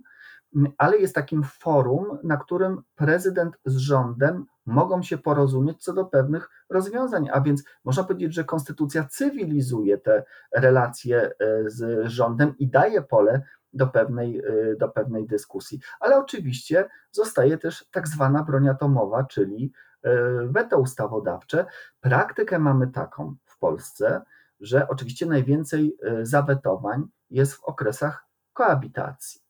ale 0.79 0.99
jest 0.99 1.15
takim 1.15 1.43
forum, 1.43 2.19
na 2.23 2.37
którym 2.37 2.83
prezydent 2.95 3.59
z 3.65 3.77
rządem 3.77 4.47
mogą 4.67 5.03
się 5.03 5.19
porozumieć 5.19 5.85
co 5.85 5.93
do 5.93 6.05
pewnych 6.05 6.51
rozwiązań, 6.71 7.29
a 7.33 7.41
więc 7.41 7.65
można 7.85 8.05
powiedzieć, 8.05 8.35
że 8.35 8.45
konstytucja 8.45 9.05
cywilizuje 9.05 9.99
te 9.99 10.25
relacje 10.53 11.23
e, 11.23 11.33
z 11.67 12.07
rządem 12.07 12.55
i 12.59 12.69
daje 12.69 13.03
pole 13.03 13.43
do 13.73 13.87
pewnej, 13.87 14.39
e, 14.39 14.77
do 14.77 14.89
pewnej 14.89 15.27
dyskusji. 15.27 15.81
Ale 16.01 16.19
oczywiście 16.19 16.89
zostaje 17.11 17.59
też 17.59 17.85
tak 17.91 18.09
zwana 18.09 18.43
broń 18.43 18.69
atomowa, 18.69 19.25
czyli 19.25 19.73
e, 20.03 20.11
weto 20.47 20.79
ustawodawcze. 20.79 21.67
Praktykę 22.01 22.59
mamy 22.59 22.89
taką 22.89 23.35
w 23.45 23.59
Polsce, 23.59 24.23
że 24.61 24.89
oczywiście 24.89 25.27
najwięcej 25.27 25.97
zawetowań 26.23 27.05
jest 27.31 27.55
w 27.55 27.65
okresach 27.65 28.27
koabitacji 28.53 29.43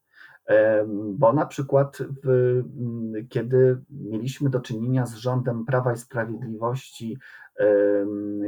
bo 0.94 1.33
na 1.33 1.46
przykład 1.46 1.98
w, 2.24 2.62
kiedy 3.28 3.81
mieliśmy 3.90 4.50
do 4.50 4.61
czynienia 4.61 5.07
z 5.07 5.14
rządem 5.14 5.64
Prawa 5.64 5.92
i 5.92 5.96
Sprawiedliwości 5.96 7.18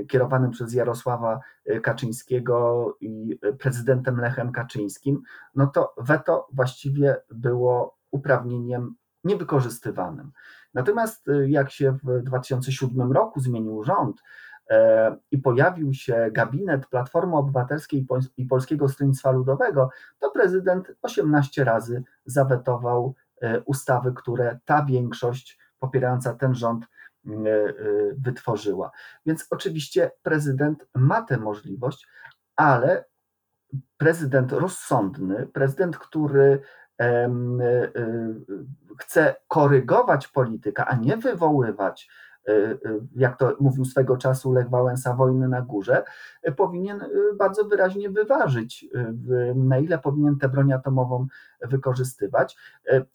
kierowanym 0.08 0.50
przez 0.50 0.74
Jarosława 0.74 1.40
e, 1.64 1.80
Kaczyńskiego 1.80 2.86
i 3.00 3.38
prezydentem 3.58 4.20
Lechem 4.20 4.52
Kaczyńskim, 4.52 5.22
no 5.54 5.66
to 5.66 5.94
weto 5.98 6.48
właściwie 6.52 7.16
było 7.30 7.98
uprawnieniem 8.10 8.94
niewykorzystywanym. 9.24 10.32
Natomiast 10.74 11.28
e, 11.28 11.50
jak 11.50 11.70
się 11.70 11.98
w 12.04 12.22
2007 12.22 13.12
roku 13.12 13.40
zmienił 13.40 13.82
rząd, 13.84 14.22
E, 14.22 14.53
i 15.30 15.38
pojawił 15.38 15.94
się 15.94 16.28
gabinet 16.32 16.86
Platformy 16.86 17.36
Obywatelskiej 17.36 18.06
i 18.36 18.46
Polskiego 18.46 18.88
Stronnictwa 18.88 19.30
Ludowego, 19.30 19.90
to 20.18 20.30
prezydent 20.30 20.92
18 21.02 21.64
razy 21.64 22.02
zawetował 22.24 23.14
e, 23.40 23.60
ustawy, 23.60 24.12
które 24.12 24.58
ta 24.64 24.84
większość 24.84 25.58
popierająca 25.78 26.34
ten 26.34 26.54
rząd 26.54 26.84
e, 26.84 26.88
wytworzyła. 28.18 28.90
Więc 29.26 29.46
oczywiście 29.50 30.10
prezydent 30.22 30.86
ma 30.94 31.22
tę 31.22 31.36
możliwość, 31.36 32.08
ale 32.56 33.04
prezydent 33.96 34.52
rozsądny, 34.52 35.46
prezydent, 35.46 35.98
który 35.98 36.60
chce 38.98 39.36
korygować 39.48 40.28
politykę, 40.28 40.84
a 40.84 40.96
nie 40.96 41.16
wywoływać 41.16 42.08
jak 43.16 43.36
to 43.38 43.56
mówił 43.60 43.84
swego 43.84 44.16
czasu 44.16 44.52
Lech 44.52 44.70
Wałęsa, 44.70 45.14
wojny 45.14 45.48
na 45.48 45.62
górze, 45.62 46.04
y, 46.48 46.52
powinien 46.52 47.04
bardzo 47.38 47.64
wyraźnie 47.64 48.10
wyważyć, 48.10 48.86
na 49.54 49.78
ile 49.78 49.98
powinien 49.98 50.38
tę 50.38 50.48
broń 50.48 50.72
atomową 50.72 51.26
wykorzystywać. 51.60 52.56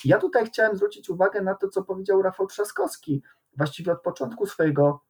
Ja 0.05 0.17
tutaj 0.17 0.45
chciałem 0.45 0.75
zwrócić 0.75 1.09
uwagę 1.09 1.41
na 1.41 1.55
to, 1.55 1.67
co 1.67 1.83
powiedział 1.83 2.21
Rafał 2.21 2.47
Trzaskowski, 2.47 3.23
właściwie 3.57 3.91
od 3.91 4.01
początku 4.01 4.45
swojego 4.45 5.01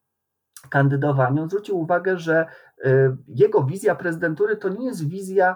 kandydowania. 0.70 1.48
Zwrócił 1.48 1.80
uwagę, 1.80 2.18
że 2.18 2.46
jego 3.28 3.64
wizja 3.64 3.96
prezydentury 3.96 4.58
to 4.58 4.70
nie 4.70 4.86
jest 4.86 5.08
wizja 5.08 5.56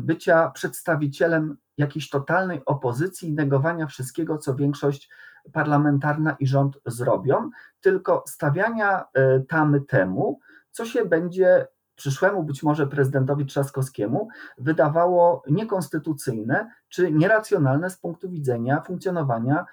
bycia 0.00 0.50
przedstawicielem 0.50 1.56
jakiejś 1.78 2.10
totalnej 2.10 2.62
opozycji 2.64 3.28
i 3.28 3.34
negowania 3.34 3.86
wszystkiego, 3.86 4.38
co 4.38 4.54
większość 4.54 5.10
parlamentarna 5.52 6.36
i 6.40 6.46
rząd 6.46 6.78
zrobią, 6.86 7.50
tylko 7.80 8.24
stawiania 8.28 9.04
e, 9.14 9.40
tamy 9.40 9.80
temu, 9.80 10.40
co 10.70 10.84
się 10.84 11.04
będzie 11.04 11.66
przyszłemu 11.96 12.44
być 12.44 12.62
może 12.62 12.86
prezydentowi 12.86 13.46
Trzaskowskiemu 13.46 14.28
wydawało 14.58 15.42
niekonstytucyjne 15.50 16.70
czy 16.88 17.12
nieracjonalne 17.12 17.90
z 17.90 17.96
punktu 17.96 18.30
widzenia 18.30 18.82
funkcjonowania 18.86 19.64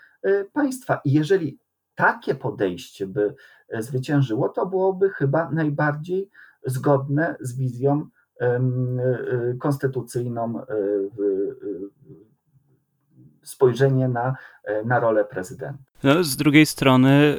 państwa. 0.53 1.01
I 1.05 1.11
jeżeli 1.11 1.59
takie 1.95 2.35
podejście 2.35 3.07
by 3.07 3.35
zwyciężyło, 3.79 4.49
to 4.49 4.65
byłoby 4.65 5.09
chyba 5.09 5.51
najbardziej 5.51 6.29
zgodne 6.65 7.35
z 7.39 7.57
wizją 7.57 8.05
konstytucyjną 9.59 10.65
spojrzenie 13.43 14.07
na, 14.07 14.35
na 14.85 14.99
rolę 14.99 15.25
prezydenta. 15.25 15.77
No, 16.03 16.23
z 16.23 16.35
drugiej 16.35 16.65
strony 16.65 17.35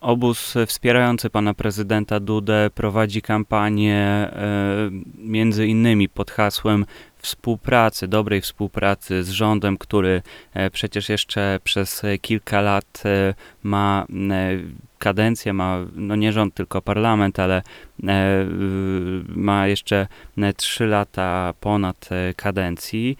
obóz 0.00 0.54
wspierający 0.66 1.30
pana 1.30 1.54
prezydenta 1.54 2.20
Dudę 2.20 2.70
prowadzi 2.74 3.22
kampanię 3.22 4.30
między 5.18 5.66
innymi 5.66 6.08
pod 6.08 6.30
hasłem 6.30 6.84
współpracy, 7.22 8.08
dobrej 8.08 8.40
współpracy 8.40 9.24
z 9.24 9.30
rządem, 9.30 9.78
który 9.78 10.22
y, 10.56 10.70
przecież 10.70 11.08
jeszcze 11.08 11.60
przez 11.64 12.02
kilka 12.20 12.60
lat 12.60 13.02
y, 13.06 13.34
ma 13.62 14.06
kadencję, 15.02 15.52
ma 15.52 15.78
no 15.94 16.16
nie 16.16 16.32
rząd, 16.32 16.54
tylko 16.54 16.82
parlament, 16.82 17.38
ale 17.38 17.56
e, 17.56 17.62
ma 19.28 19.66
jeszcze 19.66 20.06
e, 20.38 20.52
trzy 20.52 20.86
lata 20.86 21.54
ponad 21.60 22.08
e, 22.12 22.34
kadencji. 22.34 23.16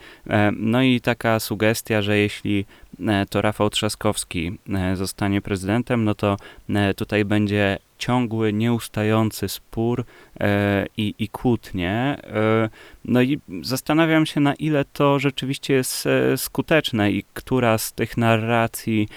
No 0.56 0.82
i 0.82 1.00
taka 1.00 1.40
sugestia, 1.40 2.02
że 2.02 2.18
jeśli 2.18 2.64
to 3.30 3.42
Rafał 3.42 3.70
Trzaskowski 3.70 4.58
zostanie 4.94 5.40
prezydentem, 5.40 6.04
no 6.04 6.14
to 6.14 6.36
tutaj 6.96 7.24
będzie 7.24 7.78
ciągły, 8.02 8.52
nieustający 8.52 9.48
spór 9.48 10.04
e, 10.40 10.86
i, 10.96 11.14
i 11.18 11.28
kłótnie. 11.28 12.16
E, 12.24 12.68
no 13.04 13.22
i 13.22 13.40
zastanawiam 13.62 14.26
się, 14.26 14.40
na 14.40 14.54
ile 14.54 14.84
to 14.84 15.18
rzeczywiście 15.18 15.74
jest 15.74 16.06
e, 16.06 16.36
skuteczne 16.36 17.12
i 17.12 17.24
która 17.34 17.78
z 17.78 17.92
tych 17.92 18.16
narracji 18.16 19.08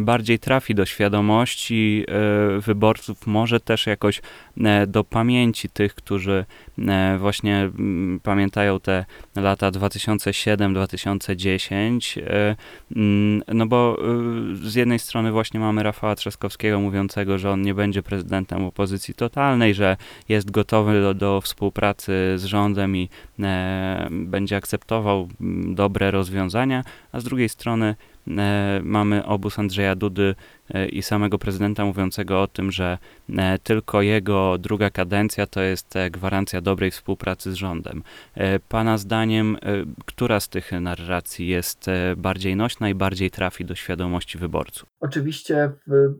bardziej 0.00 0.38
trafi 0.38 0.74
do 0.74 0.86
świadomości 0.86 2.06
wyborców, 2.58 3.26
może 3.26 3.60
też 3.60 3.86
jakoś 3.86 4.22
do 4.86 5.04
pamięci 5.04 5.68
tych, 5.68 5.94
którzy 5.94 6.44
właśnie 7.18 7.60
mm, 7.60 8.20
pamiętają 8.20 8.80
te 8.80 9.04
lata 9.36 9.70
2007-2010. 9.70 12.20
Mm, 12.96 13.42
no 13.48 13.66
bo 13.66 13.98
z 14.62 14.74
jednej 14.74 14.98
strony 14.98 15.32
właśnie 15.32 15.60
mamy 15.60 15.82
Rafała 15.82 16.14
Trzaskowskiego 16.14 16.80
mówiącego, 16.80 17.38
że 17.38 17.50
on 17.50 17.62
nie 17.62 17.74
będzie 17.74 18.02
prezydentem, 18.02 18.29
prezydentem 18.30 18.64
opozycji 18.64 19.14
totalnej, 19.14 19.74
że 19.74 19.96
jest 20.28 20.50
gotowy 20.50 21.00
do, 21.00 21.14
do 21.14 21.40
współpracy 21.40 22.12
z 22.36 22.44
rządem 22.44 22.96
i 22.96 23.08
e, 23.40 24.08
będzie 24.10 24.56
akceptował 24.56 25.28
dobre 25.74 26.10
rozwiązania, 26.10 26.84
a 27.12 27.20
z 27.20 27.24
drugiej 27.24 27.48
strony 27.48 27.94
E, 28.38 28.80
mamy 28.84 29.26
obóz 29.26 29.58
Andrzeja 29.58 29.94
Dudy 29.94 30.34
i 30.92 31.02
samego 31.02 31.38
prezydenta 31.38 31.84
mówiącego 31.84 32.42
o 32.42 32.46
tym, 32.46 32.72
że 32.72 32.98
e, 33.38 33.58
tylko 33.58 34.02
jego 34.02 34.58
druga 34.58 34.90
kadencja 34.90 35.46
to 35.46 35.60
jest 35.60 35.94
gwarancja 36.10 36.60
dobrej 36.60 36.90
współpracy 36.90 37.52
z 37.52 37.54
rządem. 37.54 38.02
Pana 38.68 38.98
zdaniem, 38.98 39.56
która 40.06 40.40
z 40.40 40.48
tych 40.48 40.72
narracji 40.80 41.48
jest 41.48 41.86
bardziej 42.16 42.56
nośna 42.56 42.88
i 42.88 42.94
bardziej 42.94 43.30
trafi 43.30 43.64
do 43.64 43.74
świadomości 43.74 44.38
wyborców? 44.38 44.88
Oczywiście 45.00 45.72
w, 45.86 46.14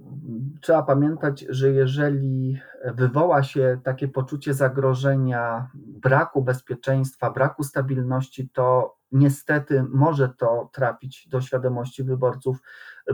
trzeba 0.61 0.83
pamiętać, 0.83 1.45
że 1.49 1.71
jeżeli 1.71 2.59
wywoła 2.95 3.43
się 3.43 3.81
takie 3.85 4.09
poczucie 4.09 4.55
zagrożenia, 4.55 5.71
braku 5.75 6.43
bezpieczeństwa, 6.43 7.31
braku 7.31 7.63
stabilności, 7.63 8.49
to 8.49 8.97
niestety 9.13 9.85
może 9.93 10.29
to 10.29 10.71
trafić 10.73 11.29
do 11.29 11.41
świadomości 11.41 12.05
wyborców 12.05 12.63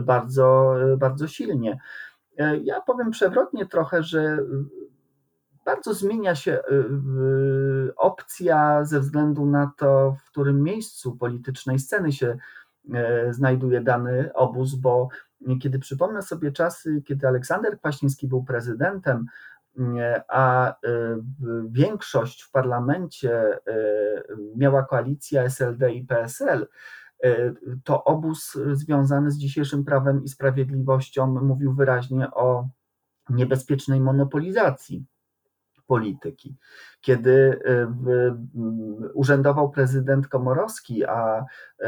bardzo, 0.01 0.75
bardzo 0.97 1.27
silnie. 1.27 1.79
Ja 2.63 2.81
powiem 2.81 3.11
przewrotnie 3.11 3.65
trochę, 3.65 4.03
że 4.03 4.37
bardzo 5.65 5.93
zmienia 5.93 6.35
się 6.35 6.59
y, 6.71 7.95
opcja 7.95 8.85
ze 8.85 8.99
względu 8.99 9.45
na 9.45 9.71
to, 9.77 10.15
w 10.25 10.31
którym 10.31 10.63
miejscu 10.63 11.17
politycznej 11.17 11.79
sceny 11.79 12.11
się 12.11 12.37
znajduje 13.29 13.81
dany 13.81 14.33
obóz, 14.33 14.75
bo 14.75 15.09
kiedy 15.61 15.79
przypomnę 15.79 16.21
sobie 16.21 16.51
czasy, 16.51 17.01
kiedy 17.05 17.27
Aleksander 17.27 17.79
Kwaśniewski 17.79 18.27
był 18.27 18.43
prezydentem, 18.43 19.25
a 20.27 20.75
większość 21.69 22.43
w 22.43 22.51
parlamencie 22.51 23.59
miała 24.55 24.83
koalicja 24.83 25.43
SLD 25.43 25.91
i 25.91 26.05
PSL, 26.05 26.67
to 27.83 28.03
obóz 28.03 28.57
związany 28.71 29.31
z 29.31 29.37
dzisiejszym 29.37 29.85
prawem 29.85 30.23
i 30.23 30.29
sprawiedliwością 30.29 31.27
mówił 31.27 31.73
wyraźnie 31.73 32.31
o 32.31 32.69
niebezpiecznej 33.29 34.01
monopolizacji 34.01 35.05
polityki. 35.87 36.55
Kiedy 37.01 37.31
y, 37.31 37.87
urzędował 39.13 39.69
prezydent 39.69 40.27
Komorowski, 40.27 41.05
a 41.05 41.41
y, 41.41 41.85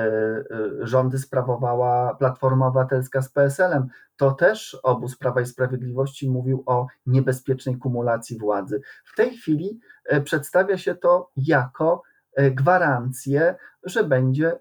rządy 0.80 1.20
sprawowała 1.20 2.16
Platforma 2.16 2.68
Obywatelska 2.68 3.22
z 3.22 3.30
PSL-em, 3.30 3.88
to 4.18 4.32
też 4.32 4.78
obóz 4.84 5.18
Prawa 5.18 5.42
i 5.42 5.46
Sprawiedliwości 5.46 6.30
mówił 6.30 6.64
o 6.66 6.88
niebezpiecznej 7.06 7.78
kumulacji 7.78 8.38
władzy. 8.38 8.82
W 9.06 9.16
tej 9.16 9.38
chwili 9.38 9.80
przedstawia 10.24 10.78
się 10.78 10.96
to 10.96 11.32
jako 11.38 12.04
gwarancję, 12.52 13.56
że 13.84 14.04
będzie, 14.04 14.60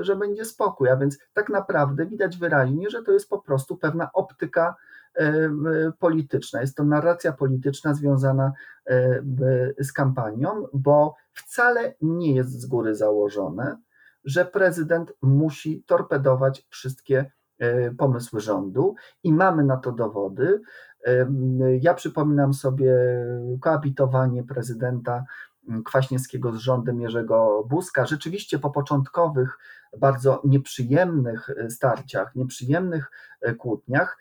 że 0.00 0.16
będzie 0.16 0.44
spokój. 0.44 0.88
A 0.88 0.96
więc 0.96 1.18
tak 1.32 1.48
naprawdę 1.48 2.06
widać 2.06 2.36
wyraźnie, 2.36 2.90
że 2.90 3.02
to 3.02 3.12
jest 3.12 3.28
po 3.28 3.38
prostu 3.38 3.76
pewna 3.76 4.12
optyka 4.12 4.76
E, 5.14 5.50
polityczna. 5.98 6.60
Jest 6.60 6.76
to 6.76 6.84
narracja 6.84 7.32
polityczna 7.32 7.94
związana 7.94 8.52
e, 8.86 9.22
z 9.78 9.92
kampanią, 9.92 10.66
bo 10.72 11.14
wcale 11.32 11.94
nie 12.00 12.34
jest 12.34 12.60
z 12.60 12.66
góry 12.66 12.94
założone, 12.94 13.76
że 14.24 14.44
prezydent 14.44 15.12
musi 15.22 15.84
torpedować 15.86 16.66
wszystkie 16.68 17.30
e, 17.58 17.90
pomysły 17.90 18.40
rządu 18.40 18.94
i 19.22 19.32
mamy 19.32 19.64
na 19.64 19.76
to 19.76 19.92
dowody. 19.92 20.60
Ja 21.80 21.94
przypominam 21.94 22.54
sobie 22.54 22.94
koabitowanie 23.60 24.44
prezydenta 24.44 25.24
Kwaśniewskiego 25.84 26.52
z 26.52 26.56
rządem 26.56 27.00
Jerzego 27.00 27.64
Buzka. 27.68 28.06
Rzeczywiście 28.06 28.58
po 28.58 28.70
początkowych, 28.70 29.58
bardzo 29.98 30.42
nieprzyjemnych 30.44 31.50
starciach, 31.68 32.34
nieprzyjemnych 32.34 33.10
kłótniach, 33.58 34.18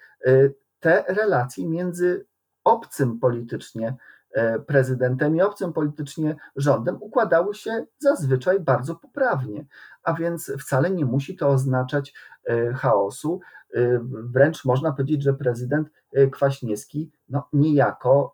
te 0.80 1.04
relacje 1.08 1.68
między 1.68 2.26
obcym 2.64 3.20
politycznie 3.20 3.96
e, 4.32 4.60
prezydentem 4.60 5.36
i 5.36 5.42
obcym 5.42 5.74
politycznie 5.74 6.36
rządem 6.56 6.98
układały 7.00 7.56
się 7.56 7.86
zazwyczaj 8.00 8.60
bardzo 8.60 8.96
poprawnie, 8.96 9.66
a 10.04 10.14
więc 10.14 10.52
wcale 10.60 10.90
nie 10.92 11.06
musi 11.06 11.36
to 11.36 11.48
oznaczać 11.48 12.14
e, 12.46 12.74
chaosu. 12.74 13.40
E, 13.76 14.00
wręcz 14.34 14.66
można 14.66 14.92
powiedzieć, 14.92 15.24
że 15.24 15.34
prezydent 15.34 15.90
Kwaśniewski 16.32 17.12
no, 17.30 17.48
niejako 17.54 18.34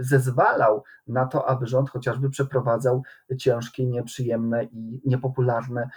zezwalał 0.00 0.82
na 1.06 1.26
to, 1.26 1.48
aby 1.48 1.66
rząd 1.66 1.90
chociażby 1.90 2.30
przeprowadzał 2.30 3.02
ciężkie, 3.38 3.86
nieprzyjemne 3.86 4.64
i 4.64 5.00
niepopularne 5.04 5.88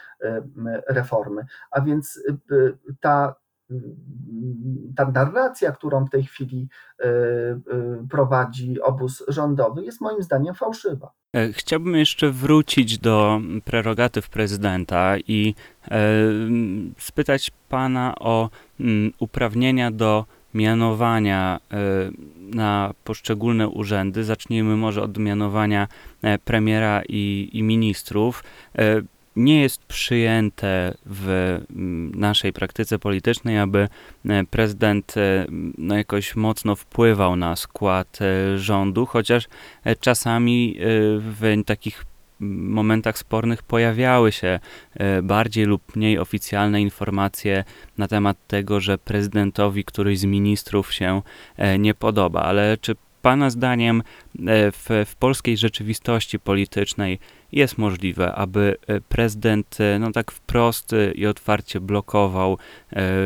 reformy. 0.88 1.46
A 1.72 1.82
więc 1.82 2.24
ta 3.00 3.36
ta 4.96 5.12
narracja, 5.12 5.72
którą 5.72 6.06
w 6.06 6.10
tej 6.10 6.24
chwili 6.24 6.68
e, 7.00 7.06
e, 7.06 7.60
prowadzi 8.10 8.82
obóz 8.82 9.24
rządowy, 9.28 9.84
jest 9.84 10.02
moim 10.02 10.24
zdaniem 10.24 10.56
fałszywa. 10.56 11.12
E, 11.34 11.54
chciałbym 11.54 11.96
jeszcze 11.96 12.32
wrócić 12.32 12.98
do 12.98 13.42
prerogatyw 13.66 14.30
prezydenta 14.30 15.18
i 15.28 15.56
spytać 16.98 17.52
pana 17.70 18.16
o 18.20 18.50
mm, 18.80 19.12
uprawnienia 19.20 19.92
do 19.92 20.26
mianowania 20.54 21.60
na 22.40 22.94
poszczególne 23.04 23.68
urzędy. 23.68 24.24
Zacznijmy 24.24 24.76
może 24.76 25.04
od 25.04 25.18
mianowania 25.18 25.88
premiera 26.46 27.02
i, 27.10 27.50
i 27.54 27.64
ministrów 27.64 28.44
nie 29.38 29.62
jest 29.62 29.86
przyjęte 29.86 30.94
w 31.06 31.58
mm, 31.70 32.12
naszej 32.16 32.54
praktyce 32.54 33.00
politycznej, 33.00 33.60
aby 33.60 33.88
e, 34.30 34.44
prezydent 34.44 35.18
e, 35.18 35.46
no, 35.78 35.98
jakoś 35.98 36.36
mocno 36.36 36.76
wpływał 36.76 37.36
na 37.36 37.56
skład 37.56 38.20
e, 38.22 38.58
rządu, 38.58 39.06
chociaż 39.06 39.48
czasami 40.00 40.78
w 41.20 41.62
takich 41.66 42.06
momentach 42.40 43.18
spornych 43.18 43.64
pojawiały 43.64 44.32
się 44.32 44.60
bardziej 45.24 45.66
lub 45.66 45.96
mniej 45.96 46.20
oficjalne 46.20 46.82
informacje 46.82 47.64
na 47.98 48.08
temat 48.08 48.38
tego, 48.48 48.80
że 48.80 48.98
prezydentowi 48.98 49.84
któryś 49.84 50.20
z 50.20 50.26
ministrów 50.26 50.94
się 50.94 51.22
nie 51.80 51.94
podoba. 51.94 52.42
Ale 52.42 52.78
czy 52.82 52.96
Pana 53.22 53.50
zdaniem 53.50 54.04
w, 54.72 55.06
w 55.06 55.16
polskiej 55.16 55.58
rzeczywistości 55.58 56.40
politycznej 56.40 57.20
jest 57.52 57.78
możliwe, 57.78 58.36
aby 58.36 58.76
prezydent 59.10 59.78
no 60.00 60.12
tak 60.12 60.32
wprost 60.32 60.92
i 61.16 61.28
otwarcie 61.28 61.80
blokował 61.80 62.58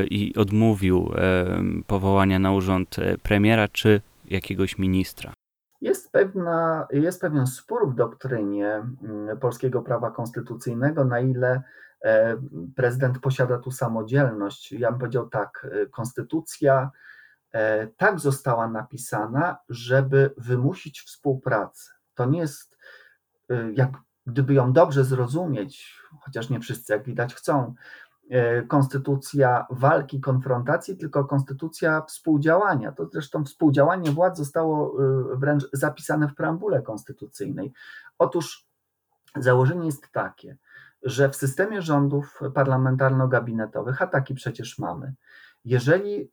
i 0.09 0.33
odmówił 0.35 1.11
powołania 1.87 2.39
na 2.39 2.51
urząd 2.51 2.95
premiera 3.23 3.67
czy 3.67 4.01
jakiegoś 4.25 4.77
ministra? 4.77 5.33
Jest, 5.81 6.11
pewna, 6.11 6.87
jest 6.91 7.21
pewien 7.21 7.47
spór 7.47 7.91
w 7.91 7.95
doktrynie 7.95 8.67
mm, 9.03 9.39
polskiego 9.39 9.81
prawa 9.81 10.11
konstytucyjnego, 10.11 11.05
na 11.05 11.19
ile 11.19 11.63
e, 12.03 12.37
prezydent 12.75 13.19
posiada 13.19 13.57
tu 13.57 13.71
samodzielność. 13.71 14.71
Ja 14.71 14.91
bym 14.91 14.99
powiedział 14.99 15.29
tak, 15.29 15.67
e, 15.71 15.85
konstytucja 15.85 16.91
e, 17.53 17.87
tak 17.87 18.19
została 18.19 18.67
napisana, 18.67 19.57
żeby 19.69 20.33
wymusić 20.37 21.01
współpracę. 21.01 21.91
To 22.13 22.25
nie 22.25 22.39
jest, 22.39 22.77
jak 23.73 23.89
gdyby 24.27 24.53
ją 24.53 24.73
dobrze 24.73 25.03
zrozumieć, 25.03 25.99
chociaż 26.21 26.49
nie 26.49 26.59
wszyscy, 26.59 26.93
jak 26.93 27.03
widać, 27.03 27.35
chcą, 27.35 27.73
E, 28.31 28.61
konstytucja 28.61 29.65
walki, 29.69 30.21
konfrontacji, 30.21 30.97
tylko 30.97 31.25
konstytucja 31.25 32.01
współdziałania. 32.01 32.91
To 32.91 33.09
zresztą 33.11 33.45
współdziałanie 33.45 34.11
władz 34.11 34.37
zostało 34.37 35.03
e, 35.03 35.37
wręcz 35.37 35.63
zapisane 35.73 36.27
w 36.27 36.35
preambule 36.35 36.81
konstytucyjnej. 36.81 37.73
Otóż 38.17 38.67
założenie 39.35 39.85
jest 39.85 40.11
takie, 40.11 40.57
że 41.03 41.29
w 41.29 41.35
systemie 41.35 41.81
rządów 41.81 42.39
parlamentarno-gabinetowych, 42.53 44.01
a 44.01 44.07
taki 44.07 44.35
przecież 44.35 44.79
mamy, 44.79 45.13
jeżeli 45.65 46.31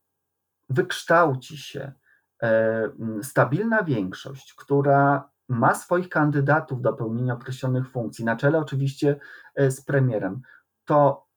wykształci 0.68 1.58
się 1.58 1.92
e, 2.42 2.90
stabilna 3.22 3.82
większość, 3.82 4.54
która 4.54 5.30
ma 5.48 5.74
swoich 5.74 6.08
kandydatów 6.08 6.82
do 6.82 6.92
pełnienia 6.92 7.34
określonych 7.34 7.90
funkcji, 7.90 8.24
na 8.24 8.36
czele 8.36 8.58
oczywiście 8.58 9.20
z 9.56 9.80
premierem, 9.80 10.40
to 10.84 11.28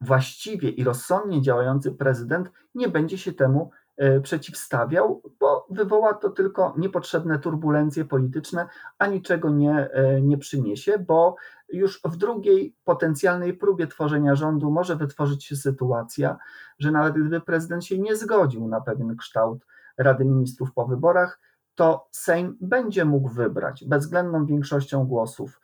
właściwie 0.00 0.68
i 0.70 0.84
rozsądnie 0.84 1.42
działający 1.42 1.92
prezydent 1.92 2.50
nie 2.74 2.88
będzie 2.88 3.18
się 3.18 3.32
temu 3.32 3.70
e, 3.96 4.20
przeciwstawiał, 4.20 5.22
bo 5.40 5.66
wywoła 5.70 6.14
to 6.14 6.30
tylko 6.30 6.74
niepotrzebne 6.76 7.38
turbulencje 7.38 8.04
polityczne, 8.04 8.66
a 8.98 9.06
niczego 9.06 9.50
nie, 9.50 9.90
e, 9.90 10.22
nie 10.22 10.38
przyniesie, 10.38 10.98
bo 10.98 11.36
już 11.68 12.00
w 12.04 12.16
drugiej 12.16 12.76
potencjalnej 12.84 13.54
próbie 13.54 13.86
tworzenia 13.86 14.34
rządu 14.34 14.70
może 14.70 14.96
wytworzyć 14.96 15.44
się 15.44 15.56
sytuacja, 15.56 16.36
że 16.78 16.90
nawet 16.90 17.14
gdyby 17.14 17.40
prezydent 17.40 17.84
się 17.84 17.98
nie 17.98 18.16
zgodził 18.16 18.68
na 18.68 18.80
pewien 18.80 19.16
kształt 19.16 19.66
Rady 19.96 20.24
Ministrów 20.24 20.72
po 20.72 20.86
wyborach, 20.86 21.40
to 21.78 22.08
Sejm 22.10 22.56
będzie 22.60 23.04
mógł 23.04 23.28
wybrać 23.28 23.84
bezwzględną 23.84 24.46
większością 24.46 25.06
głosów 25.06 25.60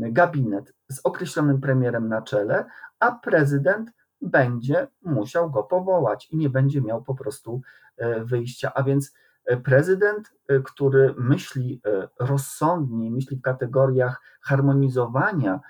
gabinet 0.00 0.72
z 0.88 1.00
określonym 1.04 1.60
premierem 1.60 2.08
na 2.08 2.22
czele, 2.22 2.64
a 2.98 3.12
prezydent 3.12 3.90
będzie 4.22 4.88
musiał 5.02 5.50
go 5.50 5.62
powołać 5.62 6.28
i 6.30 6.36
nie 6.36 6.50
będzie 6.50 6.82
miał 6.82 7.02
po 7.02 7.14
prostu 7.14 7.60
e, 7.96 8.24
wyjścia. 8.24 8.72
A 8.74 8.82
więc 8.82 9.14
e, 9.44 9.56
prezydent, 9.56 10.32
e, 10.48 10.60
który 10.60 11.14
myśli 11.18 11.82
rozsądnie, 12.20 13.10
myśli 13.10 13.36
w 13.36 13.42
kategoriach 13.42 14.22
harmonizowania 14.40 15.60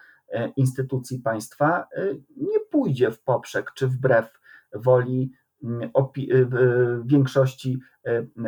instytucji 0.57 1.19
państwa, 1.19 1.89
nie 2.37 2.61
pójdzie 2.71 3.11
w 3.11 3.23
poprzek 3.23 3.73
czy 3.75 3.89
wbrew 3.89 4.41
woli 4.75 5.33
większości 7.05 7.81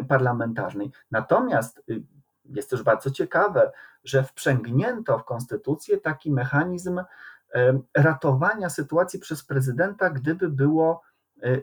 parlamentarnej. 0.09 0.90
Natomiast 1.11 1.83
jest 2.44 2.70
też 2.70 2.83
bardzo 2.83 3.11
ciekawe, 3.11 3.73
że 4.05 4.23
wprzęgnięto 4.23 5.18
w 5.18 5.25
konstytucję 5.25 5.99
taki 5.99 6.33
mechanizm 6.33 7.01
ratowania 7.96 8.70
sytuacji 8.70 9.20
przez 9.20 9.44
prezydenta, 9.44 10.11
gdyby 10.11 10.49
było 10.49 11.03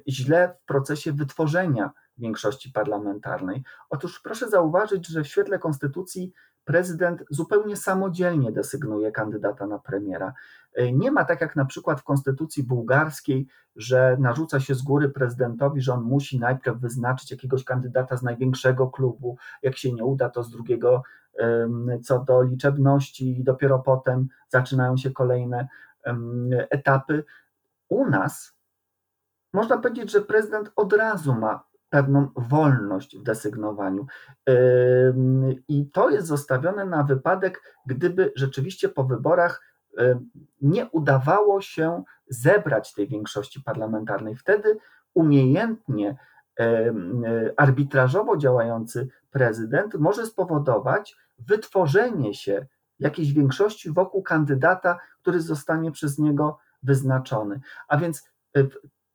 źle 0.08 0.56
w 0.64 0.66
procesie 0.66 1.14
wytworzenia 1.14 1.92
większości 2.18 2.72
parlamentarnej. 2.72 3.64
Otóż 3.90 4.20
proszę 4.20 4.50
zauważyć, 4.50 5.08
że 5.08 5.24
w 5.24 5.28
świetle 5.28 5.60
konstytucji 5.60 6.34
prezydent 6.68 7.24
zupełnie 7.30 7.78
samodzielnie 7.78 8.52
desygnuje 8.52 9.12
kandydata 9.12 9.68
na 9.68 9.80
premiera. 9.80 10.34
E, 10.74 10.92
nie 10.92 11.12
ma 11.12 11.26
tak 11.26 11.42
jak 11.42 11.56
na 11.56 11.66
przykład 11.66 12.00
w 12.00 12.04
konstytucji 12.04 12.64
bułgarskiej, 12.64 13.48
że 13.76 14.18
narzuca 14.20 14.60
się 14.60 14.76
z 14.76 14.82
góry 14.82 15.10
prezydentowi, 15.10 15.82
że 15.82 15.94
on 15.94 16.04
musi 16.04 16.40
najpierw 16.40 16.78
wyznaczyć 16.78 17.32
jakiegoś 17.32 17.64
kandydata 17.64 18.18
z 18.18 18.24
największego 18.24 18.88
klubu, 18.88 19.38
jak 19.62 19.78
się 19.78 19.94
nie 19.94 20.06
uda, 20.06 20.30
to 20.30 20.44
z 20.44 20.52
drugiego 20.52 21.04
co 22.04 22.20
do 22.20 22.42
liczebności 22.42 23.40
i 23.40 23.44
dopiero 23.44 23.80
potem 23.80 24.28
zaczynają 24.50 24.98
się 24.98 25.12
kolejne 25.12 25.68
etapy. 26.70 27.24
U 27.90 28.10
nas 28.10 28.58
można 29.54 29.78
powiedzieć, 29.78 30.12
że 30.12 30.22
prezydent 30.22 30.72
od 30.76 30.94
razu 30.94 31.36
ma 31.36 31.67
pewną 31.90 32.28
wolność 32.36 33.18
w 33.18 33.24
desygnowaniu. 33.24 34.06
I 35.68 35.90
to 35.92 36.10
jest 36.10 36.28
zostawione 36.28 36.86
na 36.86 37.04
wypadek, 37.04 37.62
gdyby 37.86 38.32
rzeczywiście 38.36 38.90
po 38.90 39.04
wyborach 39.04 39.62
nie 40.62 40.86
udawało 40.86 41.62
się 41.62 42.04
zebrać 42.30 42.94
tej 42.94 43.08
większości 43.08 43.64
parlamentarnej. 43.64 44.36
Wtedy 44.36 44.78
umiejętnie 45.14 46.18
arbitrażowo 47.58 48.38
działający 48.38 49.08
prezydent 49.32 49.94
może 49.94 50.26
spowodować 50.26 51.18
wytworzenie 51.40 52.34
się 52.34 52.66
jakiejś 53.00 53.34
większości 53.34 53.92
wokół 53.92 54.24
kandydata, 54.24 55.00
który 55.22 55.42
zostanie 55.42 55.92
przez 55.92 56.20
niego 56.20 56.58
wyznaczony. 56.84 57.60
A 57.88 57.98
więc 57.98 58.30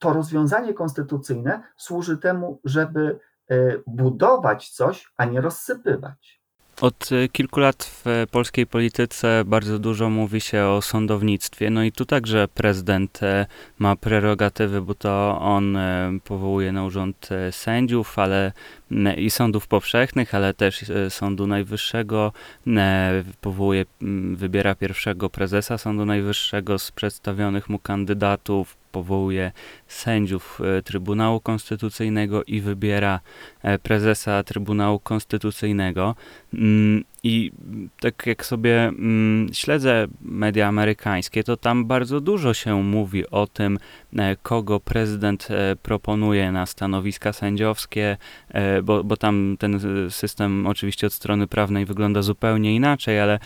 to 0.03 0.12
rozwiązanie 0.12 0.75
konstytucyjne 0.75 1.62
służy 1.77 2.19
temu, 2.19 2.61
żeby 2.65 3.19
e, 3.49 3.57
budować 3.87 4.69
coś, 4.69 5.12
a 5.17 5.25
nie 5.25 5.41
rozsypywać. 5.41 6.43
Od 6.81 7.09
e, 7.12 7.29
kilku 7.29 7.61
lat 7.61 7.85
w 7.85 8.27
polskiej 8.31 8.67
polityce 8.67 9.43
bardzo 9.47 9.79
dużo 9.79 10.11
mówi 10.11 10.41
się 10.41 10.65
o 10.65 10.83
sądownictwie. 10.83 11.71
No 11.71 11.83
i 11.83 11.93
tu 11.93 12.05
także 12.05 12.49
prezydent 12.49 13.23
e, 13.23 13.47
ma 13.79 13.97
prerogatywy, 13.97 14.83
bo 14.83 14.95
to 14.95 15.38
on 15.41 15.79
powołuje 16.25 16.73
na 16.73 16.85
urząd 16.85 17.29
sędziów, 17.51 18.19
ale 18.19 18.53
i 19.16 19.31
sądów 19.31 19.66
powszechnych, 19.66 20.35
ale 20.35 20.55
też 20.55 20.85
Sądu 21.09 21.46
Najwyższego. 21.46 22.33
Powołuje, 23.40 23.85
wybiera 24.35 24.74
pierwszego 24.74 25.31
prezesa 25.31 25.78
Sądu 25.78 26.07
Najwyższego 26.07 26.78
z 26.78 26.90
przedstawionych 26.92 27.68
mu 27.68 27.78
kandydatów 27.78 28.76
powołuje 28.92 29.52
sędziów 29.88 30.61
e, 30.78 30.83
Trybunału 30.83 31.40
Konstytucyjnego 31.40 32.44
i 32.44 32.61
wybiera 32.61 33.20
e, 33.62 33.78
prezesa 33.78 34.42
Trybunału 34.42 34.98
Konstytucyjnego. 34.98 36.14
I 37.24 37.52
tak 38.00 38.26
jak 38.26 38.46
sobie 38.46 38.82
mm, 38.85 39.48
śledzę 39.52 40.06
media 40.20 40.68
amerykańskie, 40.68 41.44
to 41.44 41.56
tam 41.56 41.85
bardzo 41.85 42.20
dużo 42.20 42.54
się 42.54 42.82
mówi 42.82 43.30
o 43.30 43.46
tym, 43.46 43.78
e, 44.16 44.37
kogo 44.37 44.80
prezydent 44.80 45.48
proponuje 45.82 46.52
na 46.52 46.66
stanowiska 46.66 47.32
sędziowskie, 47.32 48.16
bo, 48.82 49.04
bo 49.04 49.16
tam 49.16 49.56
ten 49.58 49.80
system 50.11 50.66
oczywiście 50.66 51.06
od 51.06 51.12
strony 51.12 51.46
prawnej 51.46 51.85
wygląda 51.87 52.22
zupełnie 52.22 52.74
inaczej, 52.74 53.20
ale 53.20 53.38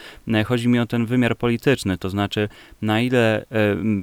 chodzi 0.44 0.68
mi 0.68 0.78
o 0.78 0.86
ten 0.86 1.06
wymiar 1.06 1.36
polityczny, 1.36 1.98
to 1.98 2.10
znaczy 2.10 2.48
na 2.82 3.00
ile 3.00 3.46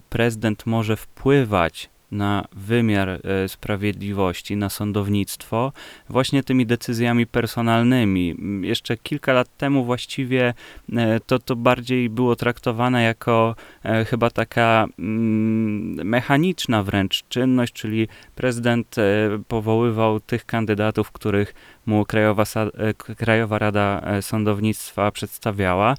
prezydent 0.09 0.65
może 0.65 0.95
wpływać 0.95 1.89
na 2.13 2.45
wymiar 2.52 3.10
e, 3.10 3.19
sprawiedliwości, 3.47 4.56
na 4.56 4.69
sądownictwo, 4.69 5.71
właśnie 6.10 6.43
tymi 6.43 6.65
decyzjami 6.65 7.28
personalnymi. 7.28 8.36
Jeszcze 8.62 8.97
kilka 8.97 9.34
lat 9.34 9.58
temu 9.58 9.86
właściwie 9.86 10.54
e, 10.93 11.19
to, 11.19 11.39
to 11.39 11.56
bardziej 11.56 12.10
było 12.10 12.36
traktowane 12.36 13.04
jako 13.04 13.56
e, 13.84 14.06
chyba 14.06 14.30
taka 14.30 14.86
mm, 14.99 16.07
mechaniczna 16.07 16.84
wręcz 16.84 17.24
czynność, 17.30 17.74
czyli 17.74 18.07
prezydent 18.36 18.95
powoływał 19.47 20.20
tych 20.20 20.45
kandydatów, 20.45 21.11
których 21.11 21.53
mu 21.86 22.05
Krajowa, 22.05 22.43
Krajowa 23.17 23.59
Rada 23.59 24.01
Sądownictwa 24.21 25.11
przedstawiała. 25.11 25.95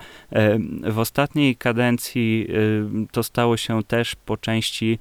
W 0.83 0.99
ostatniej 0.99 1.57
kadencji 1.57 2.49
to 3.13 3.23
stało 3.23 3.57
się 3.57 3.83
też 3.83 4.17
po 4.17 4.37
części 4.37 4.99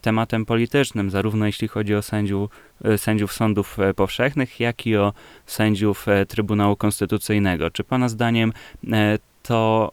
tematem 0.00 0.46
politycznym, 0.46 1.10
zarówno 1.10 1.46
jeśli 1.46 1.68
chodzi 1.68 1.94
o 1.94 2.02
sędziów, 2.02 2.50
e, 2.84 2.98
sędziów 2.98 3.32
sądów 3.32 3.78
e, 3.78 3.94
powszechnych, 3.94 4.60
jak 4.60 4.86
i 4.86 4.96
o 4.96 5.12
sędziów 5.46 6.08
e, 6.08 6.26
Trybunału 6.26 6.76
Konstytucyjnego. 6.76 7.70
Czy 7.70 7.84
Pana 7.84 8.08
zdaniem 8.08 8.52
to 9.42 9.92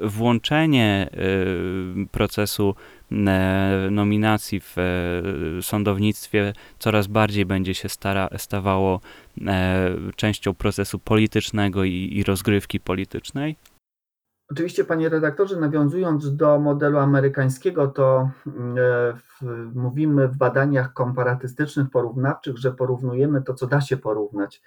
włączenie 0.00 1.10
y, 1.14 2.06
procesu 2.10 2.74
e, 3.12 3.88
nominacji 3.90 4.60
w 4.60 4.78
e, 4.78 5.62
sądownictwie 5.62 6.52
coraz 6.78 7.06
bardziej 7.06 7.46
będzie 7.46 7.74
się 7.74 7.88
stara, 7.88 8.28
stawało 8.36 9.00
e, 9.46 9.90
częścią 10.16 10.54
procesu 10.54 10.98
politycznego 10.98 11.84
i, 11.84 12.10
i 12.12 12.24
rozgrywki 12.24 12.80
politycznej? 12.80 13.56
Oczywiście, 14.50 14.84
panie 14.84 15.08
redaktorze, 15.08 15.60
nawiązując 15.60 16.36
do 16.36 16.58
modelu 16.58 16.98
amerykańskiego, 16.98 17.88
to 17.88 18.30
w, 18.46 19.46
mówimy 19.74 20.28
w 20.28 20.36
badaniach 20.36 20.92
komparatystycznych, 20.92 21.90
porównawczych, 21.90 22.58
że 22.58 22.72
porównujemy 22.72 23.42
to, 23.42 23.54
co 23.54 23.66
da 23.66 23.80
się 23.80 23.96
porównać. 23.96 24.62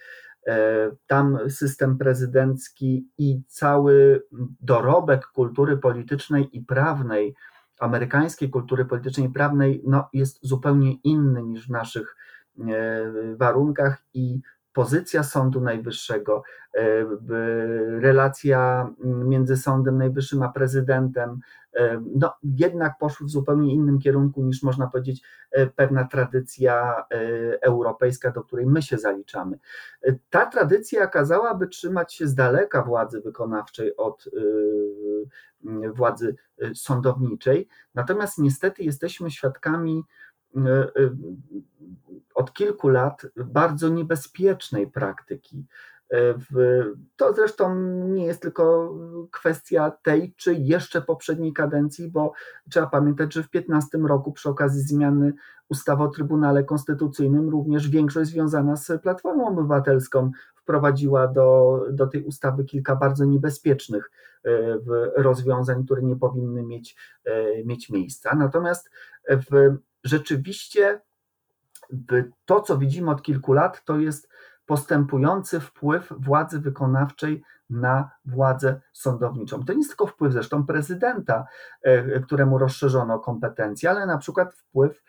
E, 0.48 0.92
tam 1.08 1.50
system 1.50 1.98
prezydencki 1.98 3.08
i 3.18 3.42
cały 3.48 4.24
dorobek 4.62 5.28
kultury 5.28 5.78
politycznej 5.78 6.58
i 6.58 6.62
prawnej, 6.62 7.36
amerykańskiej 7.80 8.50
kultury 8.50 8.86
politycznej 8.86 9.28
i 9.28 9.30
prawnej, 9.30 9.84
no, 9.88 10.10
jest 10.14 10.40
zupełnie 10.42 10.94
inny 11.04 11.44
niż 11.44 11.68
w 11.68 11.72
naszych 11.72 12.16
e, 12.60 12.66
warunkach 13.36 14.04
i 14.14 14.42
pozycja 14.74 15.24
Sądu 15.24 15.62
Najwyższego, 15.62 16.44
e, 16.74 16.82
relacja 18.00 18.90
między 19.04 19.58
Sądem 19.58 19.98
Najwyższym 19.98 20.44
a 20.44 20.50
prezydentem, 20.50 21.40
no, 22.15 22.34
jednak 22.43 22.97
poszły 22.99 23.28
w 23.28 23.30
zupełnie 23.30 23.74
innym 23.74 23.99
kierunku 23.99 24.43
niż 24.43 24.63
można 24.63 24.88
powiedzieć 24.88 25.22
e, 25.51 25.67
pewna 25.67 26.07
tradycja 26.07 27.03
europejska, 27.61 28.32
do 28.32 28.43
której 28.43 28.65
my 28.65 28.82
się 28.82 28.97
zaliczamy. 28.97 29.59
Ta 30.30 30.45
tradycja 30.45 31.07
kazałaby 31.07 31.67
trzymać 31.67 32.13
się 32.13 32.28
z 32.28 32.36
daleka 32.36 32.84
władzy 32.84 33.22
wykonawczej 33.22 33.97
od 33.97 34.30
władzy 35.93 36.36
sądowniczej, 36.74 37.67
natomiast 37.95 38.38
niestety 38.38 38.84
jesteśmy 38.84 39.32
świadkami 39.32 40.03
od 42.36 42.53
kilku 42.53 42.89
lat 42.89 43.26
bardzo 43.36 43.89
niebezpiecznej 43.89 44.88
praktyki. 44.88 45.65
To 47.16 47.34
zresztą 47.34 47.76
nie 48.05 48.26
jest 48.26 48.41
tylko 48.41 48.95
kwestia 49.32 49.91
tej 49.91 50.34
czy 50.38 50.53
jeszcze 50.53 51.01
poprzedniej 51.01 51.53
kadencji, 51.53 52.12
bo 52.12 52.34
trzeba 52.70 52.88
pamiętać, 52.88 53.34
że 53.34 53.43
w 53.43 53.49
2015 53.49 53.97
roku 53.97 54.32
przy 54.32 54.49
okazji 54.49 54.82
zmiany 54.82 55.34
ustawy 55.70 56.03
o 56.03 56.07
Trybunale 56.07 56.64
Konstytucyjnym 56.64 57.49
również 57.49 57.89
większość 57.89 58.30
związana 58.30 58.76
z 58.76 59.01
Platformą 59.01 59.47
Obywatelską 59.47 60.32
wprowadziła 60.55 61.28
do, 61.28 61.80
do 61.91 62.07
tej 62.07 62.24
ustawy 62.24 62.64
kilka 62.64 62.95
bardzo 62.95 63.26
niebezpiecznych 63.26 64.12
e, 64.45 64.51
rozwiązań, 65.16 65.86
które 65.86 66.01
nie 66.01 66.16
powinny 66.16 66.64
mieć, 66.64 66.95
e, 67.26 67.64
mieć 67.64 67.89
miejsca. 67.89 68.36
Natomiast 68.36 68.89
w, 69.30 69.76
rzeczywiście 70.03 71.01
to, 72.45 72.62
co 72.62 72.78
widzimy 72.78 73.12
od 73.12 73.22
kilku 73.22 73.53
lat, 73.53 73.84
to 73.86 73.97
jest 73.97 74.30
postępujący 74.70 75.59
wpływ 75.59 76.13
władzy 76.17 76.59
wykonawczej 76.59 77.43
na 77.70 78.09
władzę 78.26 78.82
sądowniczą. 78.93 79.65
To 79.65 79.74
nie 79.74 79.80
jest 79.80 79.89
tylko 79.89 80.07
wpływ 80.07 80.34
zresztą 80.34 80.65
prezydenta, 80.65 81.45
e, 81.82 82.20
któremu 82.20 82.57
rozszerzono 82.57 83.20
kompetencje, 83.20 83.89
ale 83.89 84.05
na 84.05 84.17
przykład 84.17 84.53
wpływ 84.53 85.03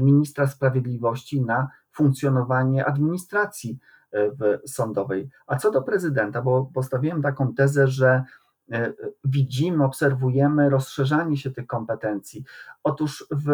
ministra 0.00 0.46
sprawiedliwości 0.46 1.42
na 1.42 1.68
funkcjonowanie 1.92 2.86
administracji 2.86 3.78
e, 4.12 4.30
sądowej. 4.66 5.30
A 5.46 5.56
co 5.56 5.70
do 5.70 5.82
prezydenta, 5.82 6.42
bo 6.42 6.70
postawiłem 6.74 7.22
taką 7.22 7.54
tezę, 7.54 7.88
że 7.88 8.24
E, 8.72 8.92
widzimy, 9.24 9.84
obserwujemy 9.84 10.70
rozszerzanie 10.70 11.36
się 11.36 11.50
tych 11.50 11.66
kompetencji. 11.66 12.44
Otóż 12.82 13.26
w, 13.30 13.50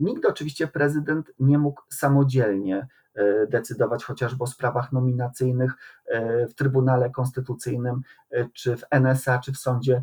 nigdy 0.00 0.28
oczywiście 0.28 0.66
prezydent 0.66 1.32
nie 1.38 1.58
mógł 1.58 1.82
samodzielnie 1.90 2.88
decydować 3.48 4.04
chociażby 4.04 4.44
o 4.44 4.46
sprawach 4.46 4.92
nominacyjnych 4.92 5.72
w 6.48 6.54
Trybunale 6.54 7.10
Konstytucyjnym, 7.10 8.02
czy 8.52 8.76
w 8.76 8.84
NSA, 8.90 9.38
czy 9.38 9.52
w 9.52 9.58
Sądzie 9.58 10.02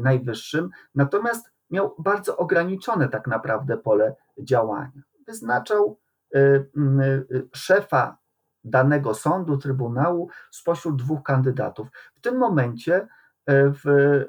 Najwyższym, 0.00 0.70
natomiast 0.94 1.52
miał 1.70 1.94
bardzo 1.98 2.36
ograniczone 2.36 3.08
tak 3.08 3.26
naprawdę 3.26 3.76
pole 3.76 4.14
działania. 4.38 5.02
Wyznaczał 5.26 5.98
szefa 7.54 8.18
danego 8.64 9.14
sądu, 9.14 9.58
trybunału 9.58 10.28
spośród 10.50 10.96
dwóch 10.96 11.22
kandydatów. 11.22 11.88
W 12.14 12.20
tym 12.20 12.38
momencie 12.38 13.08
E, 13.46 13.70
w, 13.70 13.86
e, 13.86 14.24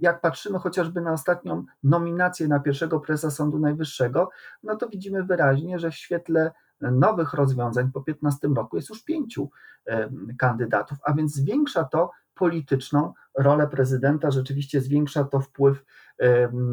jak 0.00 0.20
patrzymy 0.20 0.58
chociażby 0.58 1.00
na 1.00 1.12
ostatnią 1.12 1.64
nominację 1.82 2.48
na 2.48 2.60
pierwszego 2.60 3.00
prezesa 3.00 3.30
Sądu 3.30 3.58
Najwyższego, 3.58 4.30
no 4.62 4.76
to 4.76 4.88
widzimy 4.88 5.24
wyraźnie, 5.24 5.78
że 5.78 5.90
w 5.90 5.94
świetle 5.94 6.52
nowych 6.80 7.34
rozwiązań 7.34 7.90
po 7.92 8.00
15 8.00 8.48
roku 8.48 8.76
jest 8.76 8.88
już 8.88 9.04
pięciu 9.04 9.50
e, 9.86 10.10
kandydatów, 10.38 10.98
a 11.02 11.12
więc 11.12 11.34
zwiększa 11.34 11.84
to 11.84 12.10
polityczną 12.34 13.12
rolę 13.38 13.66
prezydenta, 13.66 14.30
rzeczywiście 14.30 14.80
zwiększa 14.80 15.24
to 15.24 15.40
wpływ 15.40 15.84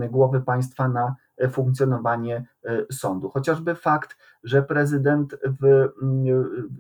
głowy 0.10 0.41
państwa 0.41 0.88
na 0.88 1.16
funkcjonowanie 1.51 2.45
sądu. 2.91 3.30
Chociażby 3.30 3.76
fakt, 3.76 4.18
że 4.43 4.64
prezydent 4.64 5.36
w, 5.62 5.89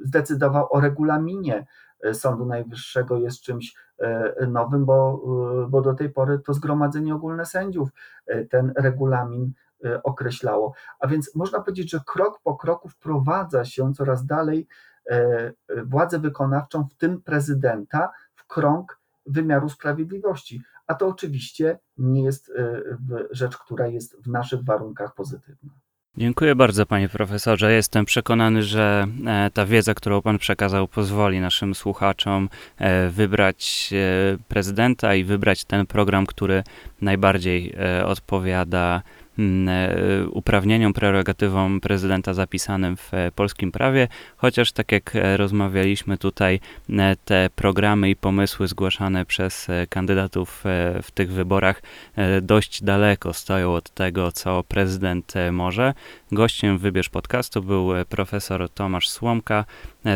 zdecydował 0.03 0.67
o 0.73 0.79
regulaminie 0.79 1.65
Sądu 2.13 2.45
Najwyższego 2.45 3.17
jest 3.17 3.41
czymś 3.41 3.75
E, 3.97 4.47
nowym, 4.47 4.85
bo, 4.85 5.21
e, 5.65 5.69
bo 5.69 5.81
do 5.81 5.93
tej 5.93 6.09
pory 6.09 6.39
to 6.39 6.53
Zgromadzenie 6.53 7.15
Ogólne 7.15 7.45
Sędziów 7.45 7.89
e, 8.25 8.45
ten 8.45 8.73
regulamin 8.75 9.51
określało. 10.03 10.73
A 10.99 11.07
więc 11.07 11.35
można 11.35 11.61
powiedzieć, 11.61 11.91
że 11.91 11.99
krok 12.05 12.39
po 12.43 12.55
kroku 12.55 12.89
wprowadza 12.89 13.65
się 13.65 13.93
coraz 13.93 14.25
dalej 14.25 14.67
władzę 15.85 16.19
wykonawczą, 16.19 16.83
w 16.83 16.93
tym 16.93 17.21
prezydenta, 17.21 18.11
w 18.35 18.47
krąg 18.47 18.99
wymiaru 19.25 19.69
sprawiedliwości. 19.69 20.61
A 20.87 20.95
to 20.95 21.07
oczywiście 21.07 21.79
nie 21.97 22.23
jest 22.23 22.51
rzecz, 23.31 23.57
która 23.57 23.87
jest 23.87 24.23
w 24.23 24.27
naszych 24.27 24.63
warunkach 24.63 25.13
pozytywna. 25.13 25.71
Dziękuję 26.17 26.55
bardzo, 26.55 26.85
panie 26.85 27.09
profesorze. 27.09 27.73
Jestem 27.73 28.05
przekonany, 28.05 28.63
że 28.63 29.07
e, 29.25 29.49
ta 29.53 29.65
wiedza, 29.65 29.93
którą 29.93 30.21
pan 30.21 30.37
przekazał, 30.37 30.87
pozwoli 30.87 31.39
naszym 31.39 31.75
słuchaczom 31.75 32.49
e, 32.77 33.09
wybrać 33.09 33.93
e, 33.93 34.37
prezydenta 34.47 35.15
i 35.15 35.23
wybrać 35.23 35.65
ten 35.65 35.85
program, 35.85 36.25
który 36.25 36.63
najbardziej 37.01 37.75
odpowiada 38.05 39.01
e, 39.05 39.24
uprawnieniom, 40.31 40.93
prerogatywom 40.93 41.81
prezydenta 41.81 42.33
zapisanym 42.33 42.97
w 42.97 43.13
e, 43.13 43.31
polskim 43.31 43.71
prawie, 43.71 44.07
chociaż 44.37 44.71
tak 44.71 44.91
jak 44.91 45.15
e, 45.15 45.37
rozmawialiśmy 45.37 46.17
tutaj, 46.17 46.59
te 47.25 47.49
programy 47.55 48.09
i 48.09 48.15
pomysły 48.15 48.67
zgłaszane 48.67 49.25
przez 49.25 49.67
kandydatów 49.89 50.63
w 51.03 51.11
tych 51.13 51.31
wyborach 51.31 51.81
dość 52.41 52.83
daleko 52.83 53.33
stoją 53.33 53.73
od 53.73 53.89
tego, 53.89 54.31
co 54.31 54.63
prezydent 54.63 55.33
może. 55.51 55.93
Gościem 56.31 56.77
Wybierz 56.77 57.09
Podcastu 57.09 57.63
był 57.63 57.89
profesor 58.09 58.69
Tomasz 58.69 59.09
Słomka 59.09 59.65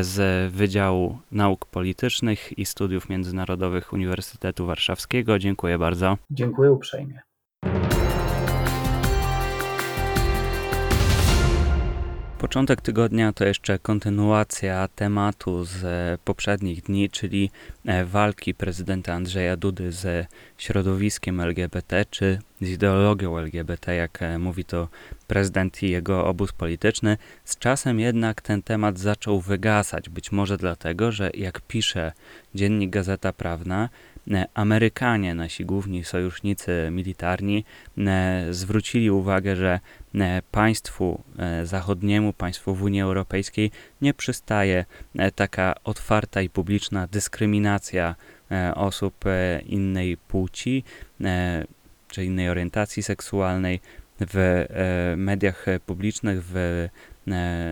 z 0.02 0.52
Wydziału 0.54 1.18
Nauk 1.32 1.66
Politycznych 1.66 2.60
i 2.60 2.66
Studiów 2.66 3.10
Międzynarodowych 3.10 3.94
Uniwersytetu 3.94 4.66
Warszawskiego. 4.66 5.40
Dziękuję 5.40 5.78
bardzo. 5.78 6.18
Dziękuję 6.32 6.72
uprzejmie. 6.72 7.29
Początek 12.40 12.82
tygodnia 12.82 13.34
to 13.34 13.46
jeszcze 13.46 13.80
kontynuacja 13.80 14.88
tematu 14.96 15.64
z 15.64 16.22
poprzednich 16.22 16.82
dni, 16.82 17.10
czyli 17.10 17.52
e, 17.86 18.06
walki 18.06 18.54
prezydenta 18.54 19.14
Andrzeja 19.14 19.58
Dudy 19.58 19.92
ze 19.92 20.26
środowiskiem 20.58 21.40
LGBT, 21.40 22.06
czy 22.10 22.40
z 22.62 22.70
ideologią 22.70 23.38
LGBT, 23.38 23.96
jak 23.96 24.22
e, 24.22 24.38
mówi 24.38 24.66
to 24.66 24.88
prezydent 25.28 25.84
i 25.84 25.90
jego 25.90 26.26
obóz 26.26 26.52
polityczny. 26.52 27.18
Z 27.46 27.58
czasem 27.58 28.00
jednak 28.00 28.42
ten 28.42 28.62
temat 28.62 29.00
zaczął 29.00 29.42
wygasać, 29.42 30.10
być 30.10 30.32
może 30.32 30.58
dlatego, 30.58 31.12
że 31.12 31.32
jak 31.34 31.62
pisze 31.62 32.12
dziennik 32.56 32.90
Gazeta 32.90 33.34
Prawna, 33.34 33.90
E, 33.90 34.09
Amerykanie, 34.54 35.34
nasi 35.36 35.66
główni 35.66 36.04
sojusznicy 36.04 36.90
militarni, 36.92 37.66
e, 37.98 38.46
zwrócili 38.52 39.12
uwagę, 39.12 39.56
że 39.56 39.80
e, 40.16 40.42
państwu 40.52 41.24
zachodniemu, 41.64 42.34
państwu 42.34 42.76
w 42.76 42.84
Unii 42.84 43.02
Europejskiej 43.02 43.72
nie 44.02 44.14
przystaje 44.14 44.86
taka 45.36 45.76
otwarta 45.84 46.42
i 46.42 46.50
publiczna 46.50 47.08
dyskryminacja 47.08 48.16
osób 48.76 49.26
innej 49.66 50.18
płci 50.18 50.84
czy 52.08 52.26
innej 52.26 52.50
orientacji 52.50 53.04
seksualnej 53.04 53.80
w 54.20 54.66
mediach 55.18 55.66
publicznych, 55.86 56.40
w, 56.44 56.88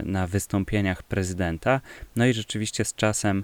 na 0.04 0.28
wystąpieniach 0.28 1.04
prezydenta. 1.04 1.82
No 2.16 2.26
i 2.26 2.34
rzeczywiście 2.34 2.86
z 2.86 2.96
czasem 2.96 3.40
e, 3.40 3.44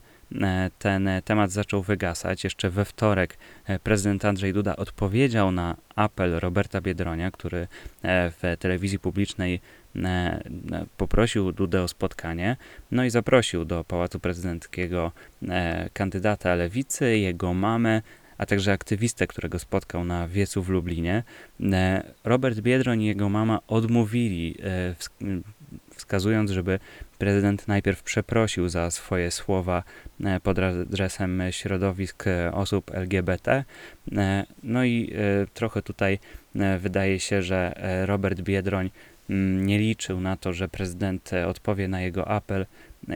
ten 0.80 1.10
temat 1.26 1.52
zaczął 1.52 1.84
wygasać. 1.84 2.44
Jeszcze 2.44 2.70
we 2.70 2.86
wtorek 2.86 3.38
e, 3.66 3.80
prezydent 3.80 4.26
Andrzej 4.26 4.54
Duda 4.54 4.76
odpowiedział 4.76 5.52
na 5.52 5.78
apel 5.96 6.40
Roberta 6.40 6.82
Biedronia, 6.82 7.32
który 7.32 7.68
e, 8.02 8.32
w 8.32 8.58
telewizji 8.60 9.00
publicznej 9.00 9.60
poprosił 10.98 11.52
Dudę 11.52 11.82
o 11.82 11.88
spotkanie, 11.88 12.58
no 12.92 13.06
i 13.06 13.10
zaprosił 13.10 13.66
do 13.66 13.84
Pałacu 13.84 14.20
Prezydenckiego 14.20 15.12
kandydata 15.94 16.56
lewicy, 16.56 17.18
jego 17.18 17.54
mamę, 17.54 18.02
a 18.38 18.46
także 18.46 18.72
aktywistę, 18.72 19.28
którego 19.28 19.60
spotkał 19.60 20.06
na 20.06 20.28
wiecu 20.28 20.64
w 20.64 20.70
Lublinie. 20.70 21.24
Robert 22.24 22.60
Biedroń 22.60 23.02
i 23.02 23.06
jego 23.06 23.30
mama 23.30 23.60
odmówili, 23.68 24.58
wskazując, 26.14 26.52
żeby 26.52 26.80
prezydent 27.18 27.68
najpierw 27.68 28.04
przeprosił 28.04 28.70
za 28.70 28.92
swoje 28.92 29.32
słowa 29.32 29.84
e, 30.24 30.40
pod 30.40 30.60
adresem 30.60 31.42
środowisk 31.52 32.28
e, 32.28 32.54
osób 32.54 32.92
LGBT. 32.94 33.64
E, 34.12 34.46
no 34.64 34.86
i 34.86 35.14
trochę 35.54 35.82
tutaj 35.82 36.20
wydaje 36.80 37.20
się, 37.20 37.42
że 37.42 37.74
Robert 38.06 38.42
Biedroń 38.42 38.92
mm, 39.30 39.66
nie 39.66 39.80
liczył 39.80 40.20
na 40.20 40.38
to, 40.38 40.54
że 40.54 40.68
prezydent 40.68 41.32
odpowie 41.48 41.88
na 41.88 42.02
jego 42.02 42.28
apel 42.28 42.66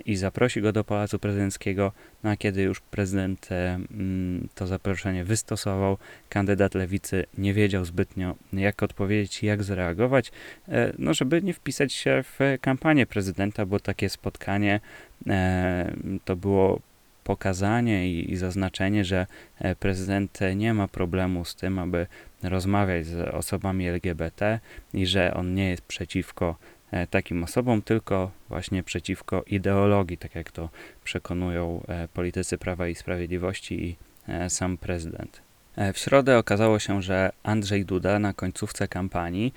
i 0.05 0.15
zaprosi 0.15 0.61
go 0.61 0.71
do 0.71 0.83
Pałacu 0.83 1.19
Prezydenckiego, 1.19 1.91
no 2.23 2.29
a 2.29 2.35
kiedy 2.35 2.61
już 2.61 2.79
prezydent 2.79 3.49
mm, 3.51 4.47
to 4.55 4.67
zaproszenie 4.67 5.23
wystosował, 5.23 5.97
kandydat 6.29 6.75
lewicy 6.75 7.25
nie 7.38 7.53
wiedział 7.53 7.85
zbytnio, 7.85 8.35
jak 8.53 8.83
odpowiedzieć 8.83 9.43
i 9.43 9.45
jak 9.45 9.63
zareagować, 9.63 10.31
e, 10.67 10.93
no 10.97 11.13
żeby 11.13 11.41
nie 11.41 11.53
wpisać 11.53 11.93
się 11.93 12.23
w 12.23 12.39
kampanię 12.61 13.05
prezydenta, 13.05 13.65
bo 13.65 13.79
takie 13.79 14.09
spotkanie 14.09 14.79
e, 15.27 15.95
to 16.25 16.35
było 16.35 16.79
pokazanie 17.23 18.11
i, 18.11 18.31
i 18.31 18.38
zaznaczenie, 18.38 19.05
że 19.05 19.27
e, 19.59 19.75
prezydent 19.75 20.39
nie 20.55 20.73
ma 20.73 20.88
problemu 20.88 21.45
z 21.45 21.55
tym, 21.55 21.79
aby 21.79 22.07
rozmawiać 22.43 23.05
z 23.05 23.29
osobami 23.29 23.88
LGBT 23.88 24.59
i 24.93 25.05
że 25.05 25.33
on 25.33 25.53
nie 25.53 25.69
jest 25.69 25.81
przeciwko 25.81 26.55
E, 26.55 26.76
takim 27.09 27.43
osobom, 27.43 27.81
tylko 27.81 28.31
właśnie 28.49 28.83
przeciwko 28.83 29.43
ideologii, 29.47 30.17
tak 30.17 30.35
jak 30.35 30.51
to 30.51 30.69
przekonują 31.03 31.83
e, 31.88 32.07
politycy 32.07 32.57
Prawa 32.57 32.88
i 32.88 32.95
Sprawiedliwości 32.95 33.83
i 33.83 33.97
e, 34.27 34.49
sam 34.49 34.77
prezydent. 34.77 35.47
W 35.93 35.97
środę 35.97 36.38
okazało 36.38 36.79
się, 36.79 37.01
że 37.01 37.31
Andrzej 37.43 37.85
Duda 37.85 38.19
na 38.19 38.33
końcówce 38.33 38.88
kampanii 38.88 39.53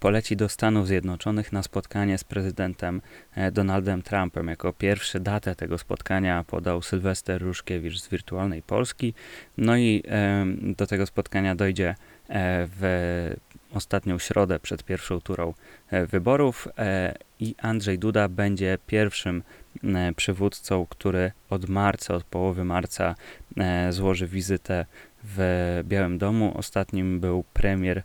poleci 0.00 0.36
do 0.36 0.48
Stanów 0.48 0.86
Zjednoczonych 0.86 1.52
na 1.52 1.62
spotkanie 1.62 2.18
z 2.18 2.24
prezydentem 2.24 3.00
Donaldem 3.52 4.02
Trumpem. 4.02 4.48
Jako 4.48 4.72
pierwszy 4.72 5.20
datę 5.20 5.54
tego 5.54 5.78
spotkania 5.78 6.44
podał 6.44 6.82
Sylwester 6.82 7.42
Ruszkiewicz 7.42 8.00
z 8.00 8.08
Wirtualnej 8.08 8.62
Polski. 8.62 9.14
No 9.58 9.76
i 9.76 10.02
do 10.76 10.86
tego 10.86 11.06
spotkania 11.06 11.54
dojdzie 11.54 11.94
w 12.78 13.34
ostatnią 13.74 14.18
środę 14.18 14.60
przed 14.60 14.84
pierwszą 14.84 15.20
turą 15.20 15.54
e, 15.90 16.06
wyborów 16.06 16.68
e, 16.78 17.14
i 17.40 17.54
Andrzej 17.58 17.98
Duda 17.98 18.28
będzie 18.28 18.78
pierwszym 18.86 19.42
e, 19.84 20.12
przywódcą, 20.12 20.86
który 20.86 21.32
od 21.50 21.68
marca, 21.68 22.14
od 22.14 22.24
połowy 22.24 22.64
marca 22.64 23.14
złoży 23.90 24.26
wizytę 24.26 24.86
w 25.24 25.80
Białym 25.84 26.18
Domu. 26.18 26.52
Ostatnim 26.56 27.20
był 27.20 27.44
premier 27.52 28.02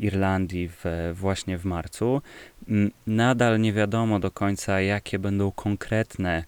Irlandii 0.00 0.68
w, 0.68 0.84
właśnie 1.14 1.58
w 1.58 1.64
marcu. 1.64 2.22
Nadal 3.06 3.60
nie 3.60 3.72
wiadomo 3.72 4.20
do 4.20 4.30
końca, 4.30 4.80
jakie 4.80 5.18
będą 5.18 5.52
konkretne 5.52 6.44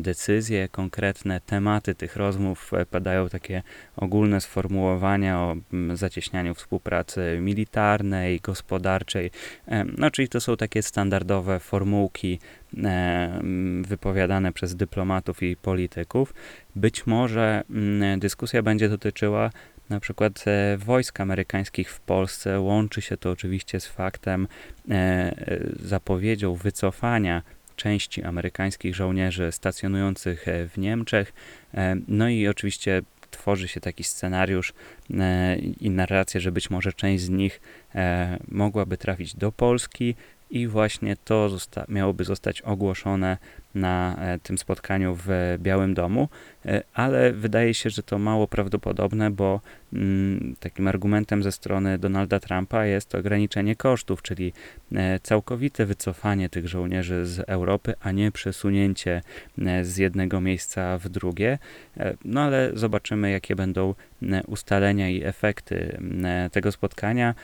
decyzje, 0.00 0.68
konkretne 0.68 1.40
tematy 1.40 1.94
tych 1.94 2.16
rozmów 2.16 2.74
e, 2.74 2.86
padają 2.86 3.28
takie 3.28 3.62
ogólne 3.96 4.40
sformułowania 4.40 5.38
o 5.38 5.56
zacieśnianiu 5.94 6.54
współpracy 6.54 7.38
militarnej, 7.40 8.40
gospodarczej. 8.40 9.30
E, 9.68 9.84
no, 9.84 10.10
czyli 10.10 10.28
to 10.28 10.40
są 10.40 10.56
takie 10.56 10.82
standardowe 10.82 11.60
formułki 11.60 12.38
wypowiadane 13.82 14.52
przez 14.52 14.76
dyplomatów 14.76 15.42
i 15.42 15.56
polityków. 15.56 16.34
Być 16.76 17.06
może 17.06 17.62
dyskusja 18.18 18.62
będzie 18.62 18.88
dotyczyła 18.88 19.50
na 19.88 20.00
przykład 20.00 20.44
wojsk 20.78 21.20
amerykańskich 21.20 21.90
w 21.90 22.00
Polsce. 22.00 22.60
Łączy 22.60 23.02
się 23.02 23.16
to 23.16 23.30
oczywiście 23.30 23.80
z 23.80 23.86
faktem, 23.86 24.48
zapowiedzią 25.82 26.54
wycofania 26.54 27.42
części 27.80 28.22
amerykańskich 28.22 28.94
żołnierzy 28.94 29.52
stacjonujących 29.52 30.48
e, 30.48 30.68
w 30.68 30.78
Niemczech. 30.78 31.32
E, 31.74 31.96
no 32.08 32.28
i 32.28 32.48
oczywiście 32.48 33.02
tworzy 33.30 33.68
się 33.68 33.80
taki 33.80 34.04
scenariusz 34.04 34.72
e, 35.18 35.56
i 35.56 35.90
narracja, 35.90 36.40
że 36.40 36.52
być 36.52 36.70
może 36.70 36.92
część 36.92 37.24
z 37.24 37.28
nich 37.28 37.60
mogłaby 38.48 38.96
trafić 38.96 39.36
do 39.36 39.52
Polski 39.52 40.14
i 40.50 40.66
właśnie 40.66 41.16
to 41.24 41.48
zosta 41.48 41.84
miałoby 41.88 42.24
zostać 42.24 42.62
ogłoszone 42.62 43.38
na 43.74 44.16
e, 44.18 44.38
tym 44.38 44.58
spotkaniu 44.58 45.16
w 45.26 45.56
Białym 45.58 45.94
Domu, 45.94 46.28
e, 46.66 46.82
ale 46.94 47.32
wydaje 47.32 47.74
się, 47.74 47.90
że 47.90 48.02
to 48.02 48.18
mało 48.18 48.48
prawdopodobne, 48.48 49.30
bo 49.30 49.60
mm, 49.92 50.56
takim 50.60 50.88
argumentem 50.88 51.42
ze 51.42 51.52
strony 51.52 51.98
Donalda 51.98 52.40
Trumpa 52.40 52.84
jest 52.84 53.14
ograniczenie 53.14 53.76
kosztów, 53.76 54.22
czyli 54.22 54.52
e, 54.92 55.20
całkowite 55.22 55.86
wycofanie 55.86 56.48
tych 56.48 56.68
żołnierzy 56.68 57.26
z 57.26 57.40
Europy, 57.40 57.94
a 58.00 58.12
nie 58.12 58.32
przesunięcie 58.32 59.22
z 59.82 59.96
jednego 59.96 60.40
miejsca 60.40 60.98
w 60.98 61.08
drugie. 61.08 61.58
No 62.24 62.40
ale 62.40 62.70
zobaczymy, 62.74 63.30
jakie 63.30 63.56
będą 63.56 63.94
ustalenia 64.46 65.08
i 65.10 65.24
efekty 65.24 65.98
tego 66.52 66.72
spotkania, 66.72 67.34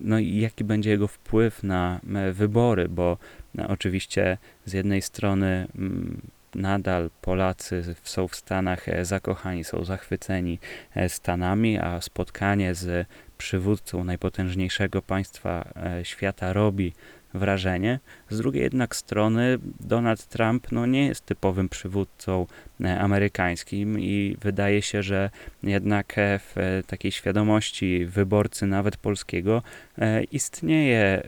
no 0.00 0.18
i 0.18 0.36
jaki 0.36 0.64
będzie 0.64 0.90
jego 0.90 1.08
wpływ 1.08 1.62
na 1.62 2.00
wybory, 2.32 2.88
bo 2.88 3.18
no, 3.56 3.68
oczywiście 3.68 4.38
z 4.64 4.72
jednej 4.72 5.02
strony 5.02 5.66
mm, 5.78 6.20
nadal 6.54 7.10
Polacy 7.22 7.94
są 8.02 8.28
w 8.28 8.36
Stanach 8.36 8.88
e, 8.88 9.04
zakochani, 9.04 9.64
są 9.64 9.84
zachwyceni 9.84 10.58
e, 10.94 11.08
Stanami, 11.08 11.78
a 11.78 12.00
spotkanie 12.00 12.74
z 12.74 13.08
przywódcą 13.38 14.04
najpotężniejszego 14.04 15.02
państwa 15.02 15.72
e, 15.76 16.04
świata 16.04 16.52
robi 16.52 16.92
wrażenie. 17.36 18.00
Z 18.30 18.38
drugiej 18.38 18.62
jednak 18.62 18.96
strony 18.96 19.58
Donald 19.80 20.26
Trump 20.26 20.72
no, 20.72 20.86
nie 20.86 21.06
jest 21.06 21.26
typowym 21.26 21.68
przywódcą 21.68 22.46
e, 22.84 23.00
amerykańskim 23.00 24.00
i 24.00 24.36
wydaje 24.40 24.82
się, 24.82 25.02
że 25.02 25.30
jednak 25.62 26.18
e, 26.18 26.38
w 26.38 26.82
takiej 26.86 27.12
świadomości 27.12 28.06
wyborcy 28.06 28.66
nawet 28.66 28.96
polskiego 28.96 29.62
e, 29.98 30.24
istnieje 30.24 31.22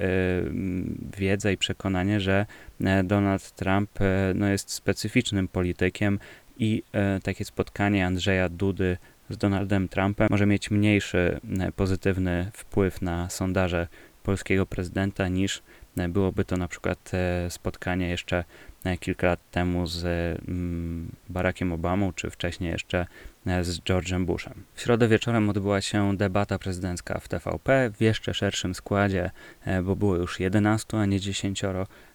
wiedza 1.18 1.50
i 1.50 1.56
przekonanie, 1.56 2.20
że 2.20 2.46
Donald 3.04 3.50
Trump 3.50 3.90
no, 4.34 4.48
jest 4.48 4.70
specyficznym 4.70 5.48
politykiem 5.48 6.18
i 6.58 6.82
takie 7.22 7.44
spotkanie 7.44 8.06
Andrzeja 8.06 8.48
Dudy 8.48 8.96
z 9.30 9.36
Donaldem 9.36 9.88
Trumpem 9.88 10.28
może 10.30 10.46
mieć 10.46 10.70
mniejszy 10.70 11.40
pozytywny 11.76 12.50
wpływ 12.52 13.02
na 13.02 13.30
sondaże 13.30 13.88
polskiego 14.22 14.66
prezydenta 14.66 15.28
niż 15.28 15.62
Byłoby 16.08 16.44
to 16.44 16.56
na 16.56 16.68
przykład 16.68 17.10
e, 17.14 17.50
spotkanie 17.50 18.08
jeszcze 18.08 18.44
e, 18.84 18.98
kilka 18.98 19.26
lat 19.26 19.40
temu 19.50 19.86
z 19.86 20.04
mm, 20.48 21.12
Barackiem 21.28 21.72
Obamą, 21.72 22.12
czy 22.12 22.30
wcześniej 22.30 22.70
jeszcze 22.70 23.06
e, 23.46 23.64
z 23.64 23.80
George'em 23.80 24.24
Bushem. 24.24 24.54
W 24.74 24.80
środę 24.80 25.08
wieczorem 25.08 25.50
odbyła 25.50 25.80
się 25.80 26.16
debata 26.16 26.58
prezydencka 26.58 27.20
w 27.20 27.28
TVP 27.28 27.90
w 27.90 28.00
jeszcze 28.00 28.34
szerszym 28.34 28.74
składzie, 28.74 29.30
bo 29.82 29.96
było 29.96 30.16
już 30.16 30.40
11, 30.40 30.98
a 30.98 31.06
nie 31.06 31.20
10 31.20 31.62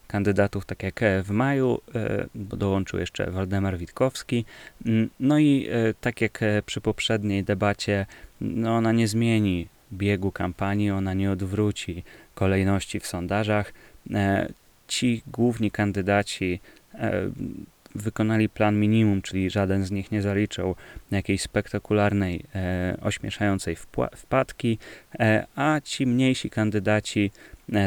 kandydatów, 0.07 0.65
tak 0.65 0.83
jak 0.83 0.99
w 1.23 1.29
maju, 1.29 1.81
dołączył 2.35 2.99
jeszcze 2.99 3.31
Waldemar 3.31 3.77
Witkowski. 3.77 4.45
Mm, 4.85 5.09
no 5.19 5.39
i 5.39 5.69
tak 6.01 6.21
jak 6.21 6.39
przy 6.65 6.81
poprzedniej 6.81 7.43
debacie, 7.43 8.05
no 8.41 8.75
ona 8.75 8.91
nie 8.91 9.07
zmieni 9.07 9.67
biegu 9.93 10.31
kampanii, 10.31 10.91
ona 10.91 11.13
nie 11.13 11.31
odwróci 11.31 12.03
kolejności 12.35 12.99
w 12.99 13.07
sondażach. 13.07 13.73
E, 14.13 14.49
ci 14.87 15.23
główni 15.27 15.71
kandydaci 15.71 16.59
e, 16.93 17.29
wykonali 17.95 18.49
plan 18.49 18.79
minimum, 18.79 19.21
czyli 19.21 19.49
żaden 19.49 19.85
z 19.85 19.91
nich 19.91 20.11
nie 20.11 20.21
zaliczył 20.21 20.75
jakiejś 21.11 21.41
spektakularnej, 21.41 22.45
e, 22.55 22.97
ośmieszającej 23.01 23.75
wpadki, 24.15 24.77
a 25.55 25.81
ci 25.83 26.07
mniejsi 26.07 26.49
kandydaci 26.49 27.31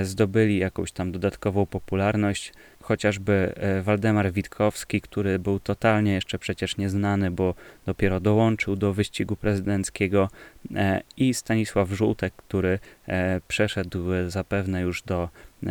zdobyli 0.02 0.58
jakąś 0.58 0.92
tam 0.92 1.12
dodatkową 1.12 1.66
popularność, 1.66 2.52
chociażby 2.86 3.52
e, 3.56 3.82
Waldemar 3.82 4.32
Witkowski, 4.32 5.00
który 5.00 5.38
był 5.38 5.60
totalnie 5.60 6.12
jeszcze 6.12 6.38
przecież 6.38 6.76
nieznany, 6.76 7.30
bo 7.30 7.54
dopiero 7.86 8.20
dołączył 8.20 8.76
do 8.76 8.92
wyścigu 8.92 9.36
prezydenckiego 9.36 10.28
e, 10.74 11.02
i 11.16 11.34
Stanisław 11.34 11.90
Żółtek, 11.90 12.34
który 12.36 12.78
e, 13.08 13.40
przeszedł 13.48 14.04
zapewne 14.28 14.80
już 14.80 15.02
do 15.02 15.28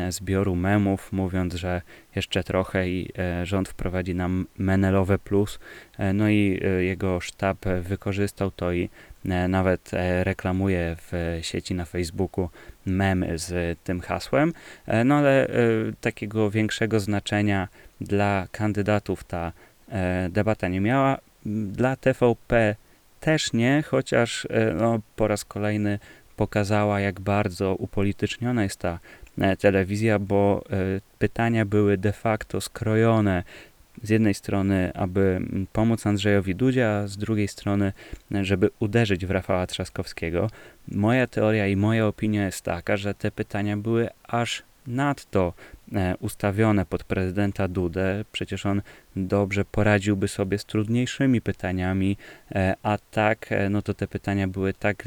zbioru 0.09 0.55
memów, 0.55 1.13
mówiąc, 1.13 1.53
że 1.53 1.81
jeszcze 2.15 2.43
trochę 2.43 2.89
i 2.89 3.11
rząd 3.43 3.69
wprowadzi 3.69 4.15
nam 4.15 4.47
Menelowe 4.57 5.19
Plus. 5.19 5.59
No 6.13 6.29
i 6.29 6.61
jego 6.79 7.19
sztab 7.21 7.65
wykorzystał 7.81 8.51
to 8.51 8.71
i 8.71 8.89
nawet 9.47 9.93
e, 9.93 10.23
reklamuje 10.23 10.95
w 11.11 11.39
sieci 11.41 11.75
na 11.75 11.85
Facebooku 11.85 12.49
memy 12.85 13.37
z 13.37 13.79
tym 13.83 14.01
hasłem. 14.01 14.53
E, 14.85 15.03
no 15.03 15.15
ale 15.15 15.47
e, 15.47 15.51
takiego 16.01 16.51
większego 16.51 16.99
znaczenia 16.99 17.67
dla 18.01 18.47
kandydatów 18.51 19.23
ta 19.23 19.51
e, 19.89 20.29
debata 20.29 20.67
nie 20.67 20.81
miała. 20.81 21.17
Dla 21.45 21.95
TVP 21.95 22.75
też 23.19 23.53
nie, 23.53 23.83
chociaż 23.87 24.47
e, 24.49 24.73
no, 24.73 24.99
po 25.15 25.27
raz 25.27 25.45
kolejny 25.45 25.99
pokazała, 26.35 26.99
jak 26.99 27.19
bardzo 27.19 27.75
upolityczniona 27.75 28.63
jest 28.63 28.79
ta 28.79 28.99
e, 29.37 29.57
telewizja, 29.57 30.19
bo 30.19 30.63
e, 30.69 30.75
pytania 31.19 31.65
były 31.65 31.97
de 31.97 32.13
facto 32.13 32.61
skrojone 32.61 33.43
z 34.05 34.09
jednej 34.09 34.33
strony, 34.33 34.91
aby 34.93 35.41
pomóc 35.73 36.07
Andrzejowi 36.07 36.55
Dudzie, 36.55 36.89
a 36.89 37.07
z 37.07 37.17
drugiej 37.17 37.47
strony, 37.47 37.93
żeby 38.31 38.69
uderzyć 38.79 39.25
w 39.25 39.31
Rafała 39.31 39.67
Trzaskowskiego. 39.67 40.49
Moja 40.87 41.27
teoria 41.27 41.67
i 41.67 41.75
moja 41.75 42.07
opinia 42.07 42.45
jest 42.45 42.61
taka, 42.61 42.97
że 42.97 43.13
te 43.13 43.31
pytania 43.31 43.77
były 43.77 44.09
aż 44.23 44.63
nadto 44.87 45.53
e, 45.93 46.15
ustawione 46.19 46.85
pod 46.85 47.03
prezydenta 47.03 47.67
Dudę. 47.67 48.25
Przecież 48.31 48.65
on 48.65 48.81
dobrze 49.15 49.65
poradziłby 49.65 50.27
sobie 50.27 50.57
z 50.57 50.65
trudniejszymi 50.65 51.41
pytaniami, 51.41 52.17
e, 52.51 52.75
a 52.83 52.97
tak, 53.11 53.51
e, 53.51 53.69
no 53.69 53.81
to 53.81 53.93
te 53.93 54.07
pytania 54.07 54.47
były 54.47 54.73
tak 54.73 55.03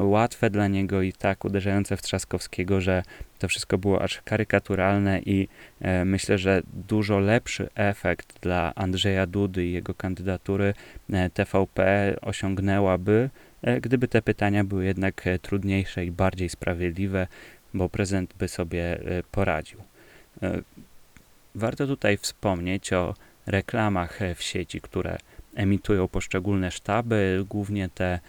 łatwe 0.00 0.50
dla 0.50 0.68
niego 0.68 1.02
i 1.02 1.12
tak 1.12 1.44
uderzające 1.44 1.96
w 1.96 2.02
Trzaskowskiego, 2.02 2.80
że 2.80 3.02
to 3.38 3.48
wszystko 3.48 3.78
było 3.78 4.02
aż 4.02 4.22
karykaturalne 4.24 5.20
i 5.20 5.48
e, 5.80 6.04
myślę, 6.04 6.38
że 6.38 6.62
dużo 6.88 7.18
lepszy 7.18 7.68
efekt 7.74 8.40
dla 8.40 8.72
Andrzeja 8.74 9.26
Dudy 9.26 9.66
i 9.66 9.72
jego 9.72 9.94
kandydatury 9.94 10.74
e, 11.12 11.30
TVP 11.30 12.14
osiągnęłaby, 12.22 13.30
e, 13.62 13.80
gdyby 13.80 14.08
te 14.08 14.22
pytania 14.22 14.64
były 14.64 14.84
jednak 14.84 15.24
trudniejsze 15.42 16.04
i 16.04 16.10
bardziej 16.10 16.48
sprawiedliwe, 16.48 17.26
bo 17.74 17.88
prezydent 17.88 18.34
by 18.38 18.48
sobie 18.48 18.98
poradził. 19.32 19.78
Warto 21.54 21.86
tutaj 21.86 22.18
wspomnieć 22.18 22.92
o 22.92 23.14
reklamach 23.46 24.18
w 24.34 24.42
sieci, 24.42 24.80
które 24.80 25.18
emitują 25.54 26.08
poszczególne 26.08 26.70
sztaby, 26.70 27.44
głównie 27.48 27.88
te 27.88 28.20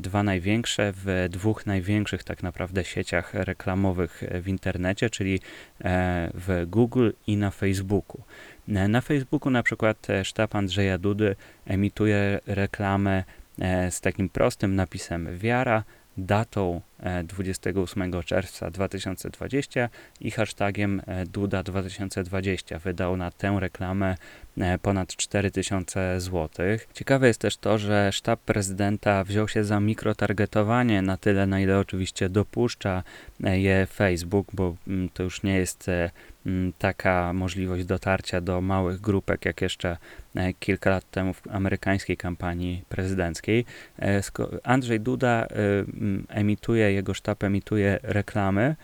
dwa 0.00 0.22
największe 0.22 0.92
w 0.96 1.26
dwóch 1.30 1.66
największych 1.66 2.24
tak 2.24 2.42
naprawdę 2.42 2.84
sieciach 2.84 3.34
reklamowych 3.34 4.22
e, 4.22 4.40
w 4.40 4.48
internecie, 4.48 5.10
czyli 5.10 5.40
e, 5.80 6.30
w 6.34 6.66
Google 6.66 7.10
i 7.26 7.36
na 7.36 7.50
Facebooku. 7.50 8.22
E, 8.68 8.88
Na 8.88 9.00
Facebooku 9.00 9.50
na 9.50 9.62
przykład 9.62 10.10
e, 10.10 10.24
sztab 10.24 10.54
Andrzeja 10.54 10.98
Dudy 10.98 11.36
emituje 11.66 12.40
reklamę 12.46 13.24
e, 13.60 13.90
z 13.90 14.00
takim 14.00 14.28
prostym 14.28 14.76
napisem 14.76 15.38
wiara, 15.38 15.84
datą 16.20 16.80
e, 17.00 17.24
28 17.24 18.22
czerwca 18.22 18.70
2020 18.70 19.88
i 20.20 20.30
hashtagiem 20.30 21.02
e, 21.06 21.26
Duda 21.26 21.62
2020. 21.62 22.78
Wydał 22.78 23.16
na 23.16 23.30
tę 23.30 23.56
reklamę 23.60 24.16
e, 24.58 24.78
ponad 24.78 25.16
4000 25.16 26.20
zł. 26.20 26.66
Ciekawe 26.94 27.26
jest 27.26 27.40
też 27.40 27.56
to, 27.56 27.78
że 27.78 28.12
sztab 28.12 28.40
prezydenta 28.40 29.24
wziął 29.24 29.48
się 29.48 29.64
za 29.64 29.80
mikrotargetowanie 29.80 31.02
na 31.02 31.16
tyle, 31.16 31.46
na 31.46 31.60
ile 31.60 31.78
oczywiście 31.78 32.28
dopuszcza 32.28 33.02
e, 33.44 33.60
je 33.60 33.86
Facebook, 33.86 34.46
bo 34.52 34.76
mm, 34.88 35.08
to 35.08 35.22
już 35.22 35.42
nie 35.42 35.56
jest 35.56 35.88
e, 35.88 36.10
taka 36.78 37.32
możliwość 37.32 37.84
dotarcia 37.84 38.40
do 38.40 38.60
małych 38.60 39.00
grupek, 39.00 39.44
jak 39.44 39.60
jeszcze 39.60 39.96
e, 40.34 40.52
kilka 40.52 40.90
lat 40.90 41.10
temu 41.10 41.34
w 41.34 41.42
amerykańskiej 41.50 42.16
kampanii 42.16 42.82
prezydenckiej. 42.88 43.64
E, 43.98 44.22
Andrzej 44.64 45.00
Duda 45.00 45.28
e, 45.28 45.46
mm, 45.46 46.26
emituje, 46.28 46.92
jego 46.92 47.14
sztab 47.14 47.44
emituje 47.44 47.98
reklamy 48.02 48.76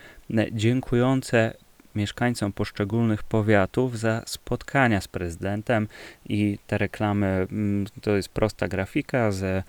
dziękujące 0.51 1.53
mieszkańcom 1.95 2.53
poszczególnych 2.53 3.23
powiatów 3.23 3.99
za 3.99 4.23
spotkania 4.25 5.01
z 5.01 5.07
prezydentem 5.07 5.87
i 6.29 6.59
te 6.67 6.77
reklamy 6.77 7.27
mm, 7.27 7.85
to 8.01 8.15
jest 8.15 8.29
prosta 8.29 8.67
grafika 8.67 9.31
ze 9.31 9.63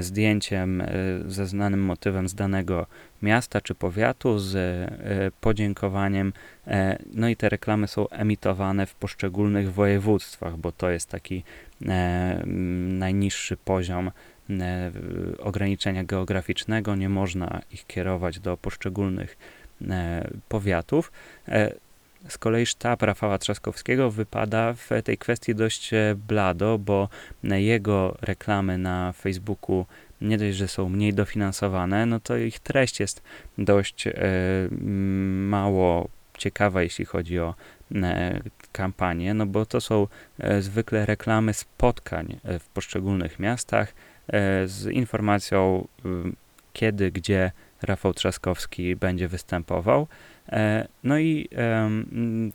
zdjęciem 0.00 0.82
ze 1.26 1.46
znanym 1.46 1.80
motywem 1.80 2.28
z 2.28 2.34
danego 2.34 2.86
miasta 3.24 3.60
czy 3.60 3.74
powiatu 3.74 4.38
z 4.38 4.54
e, 4.56 5.30
podziękowaniem. 5.40 6.32
E, 6.66 6.98
No 7.14 7.28
i 7.28 7.36
te 7.36 7.48
reklamy 7.48 7.88
są 7.88 8.08
emitowane 8.08 8.86
w 8.86 8.94
poszczególnych 8.94 9.72
województwach, 9.72 10.56
bo 10.56 10.72
to 10.72 10.90
jest 10.90 11.08
taki 11.08 11.44
e, 11.86 12.42
najniższy 13.04 13.56
poziom 13.56 14.10
ograniczenia 15.38 16.04
geograficznego. 16.04 16.96
Nie 16.96 17.08
można 17.08 17.60
ich 17.70 17.86
kierować 17.86 18.40
do 18.40 18.56
poszczególnych 18.56 19.36
powiatów. 20.48 21.12
Z 22.28 22.38
kolei 22.38 22.66
sztab 22.66 23.02
Rafała 23.02 23.38
Trzaskowskiego 23.38 24.10
wypada 24.10 24.72
w 24.72 24.90
tej 25.04 25.18
kwestii 25.18 25.54
dość 25.54 25.90
blado, 26.28 26.78
bo 26.78 27.08
jego 27.42 28.16
reklamy 28.22 28.78
na 28.78 29.12
Facebooku 29.12 29.86
nie 30.20 30.38
dość, 30.38 30.56
że 30.56 30.68
są 30.68 30.88
mniej 30.88 31.14
dofinansowane, 31.14 32.06
no 32.06 32.20
to 32.20 32.36
ich 32.36 32.58
treść 32.58 33.00
jest 33.00 33.22
dość 33.58 34.06
e, 34.06 34.12
mało 35.48 36.08
ciekawa, 36.38 36.82
jeśli 36.82 37.04
chodzi 37.04 37.38
o 37.38 37.54
e, 37.94 38.40
kampanię, 38.72 39.34
no 39.34 39.46
bo 39.46 39.66
to 39.66 39.80
są 39.80 40.06
e, 40.38 40.62
zwykle 40.62 41.06
reklamy 41.06 41.54
spotkań 41.54 42.36
w 42.60 42.68
poszczególnych 42.68 43.38
miastach 43.38 43.94
z 44.64 44.86
informacją 44.86 45.88
kiedy, 46.72 47.10
gdzie 47.10 47.52
Rafał 47.82 48.14
Trzaskowski 48.14 48.96
będzie 48.96 49.28
występował. 49.28 50.06
E, 50.52 50.88
No 51.04 51.18
i 51.18 51.48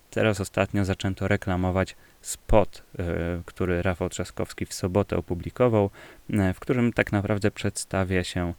teraz 0.09 0.41
ostatnio 0.41 0.85
zaczęto 0.85 1.27
reklamować 1.27 1.95
spot, 2.21 2.83
e, 2.99 3.03
który 3.45 3.81
Rafał 3.81 4.09
Trzaskowski 4.09 4.65
w 4.65 4.73
sobotę 4.73 5.17
opublikował, 5.17 5.89
e, 6.29 6.53
w 6.53 6.59
którym 6.59 6.93
tak 6.93 7.11
naprawdę 7.11 7.51
przedstawia 7.51 8.23
się 8.23 8.53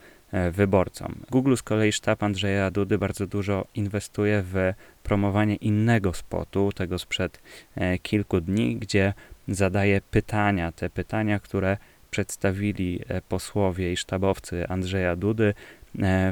wyborcom. 0.53 1.15
Google 1.31 1.57
z 1.57 1.63
kolei 1.63 1.93
sztab 1.93 2.23
Andrzeja 2.23 2.71
Dudy 2.71 2.99
bardzo 2.99 3.27
dużo 3.27 3.67
inwestuje 3.75 4.43
w 4.43 4.73
promowanie 5.03 5.57
innego 5.57 6.15
spotu, 6.15 6.73
tego 6.73 6.99
sprzed 6.99 7.43
kilku 8.03 8.41
dni, 8.41 8.77
gdzie 8.77 9.15
zadaje 9.49 10.01
pytania, 10.01 10.73
te 10.73 10.91
pytania, 10.91 11.41
które 11.41 11.77
przedstawili 12.11 13.01
posłowie 13.29 13.93
i 13.93 13.97
sztabowcy 13.97 14.69
Andrzeja 14.69 15.17
Dudy, 15.17 15.55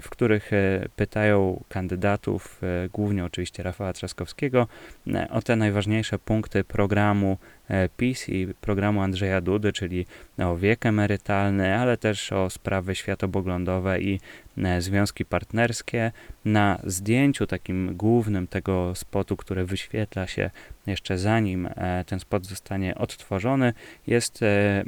w 0.02 0.10
których 0.10 0.52
e, 0.52 0.88
pytają 0.96 1.64
kandydatów, 1.68 2.60
e, 2.62 2.88
głównie 2.88 3.24
oczywiście 3.24 3.62
Rafała 3.62 3.92
Trzaskowskiego, 3.92 4.66
e, 5.06 5.28
o 5.30 5.42
te 5.42 5.56
najważniejsze 5.56 6.18
punkty 6.18 6.64
programu 6.64 7.38
e, 7.42 7.57
PiS 7.96 8.28
i 8.28 8.48
programu 8.60 9.02
Andrzeja 9.02 9.40
Dudy, 9.40 9.72
czyli 9.72 10.06
o 10.38 10.56
wiek 10.56 10.86
emerytalny, 10.86 11.78
ale 11.78 11.96
też 11.96 12.32
o 12.32 12.50
sprawy 12.50 12.94
światopoglądowe 12.94 14.00
i 14.00 14.20
e, 14.58 14.80
związki 14.80 15.24
partnerskie. 15.24 16.12
Na 16.44 16.78
zdjęciu 16.84 17.46
takim 17.46 17.96
głównym 17.96 18.46
tego 18.46 18.94
spotu, 18.94 19.36
który 19.36 19.64
wyświetla 19.64 20.26
się 20.26 20.50
jeszcze 20.86 21.18
zanim 21.18 21.66
e, 21.66 22.04
ten 22.06 22.20
spot 22.20 22.46
zostanie 22.46 22.94
odtworzony, 22.94 23.72
jest 24.06 24.42
e, 24.42 24.84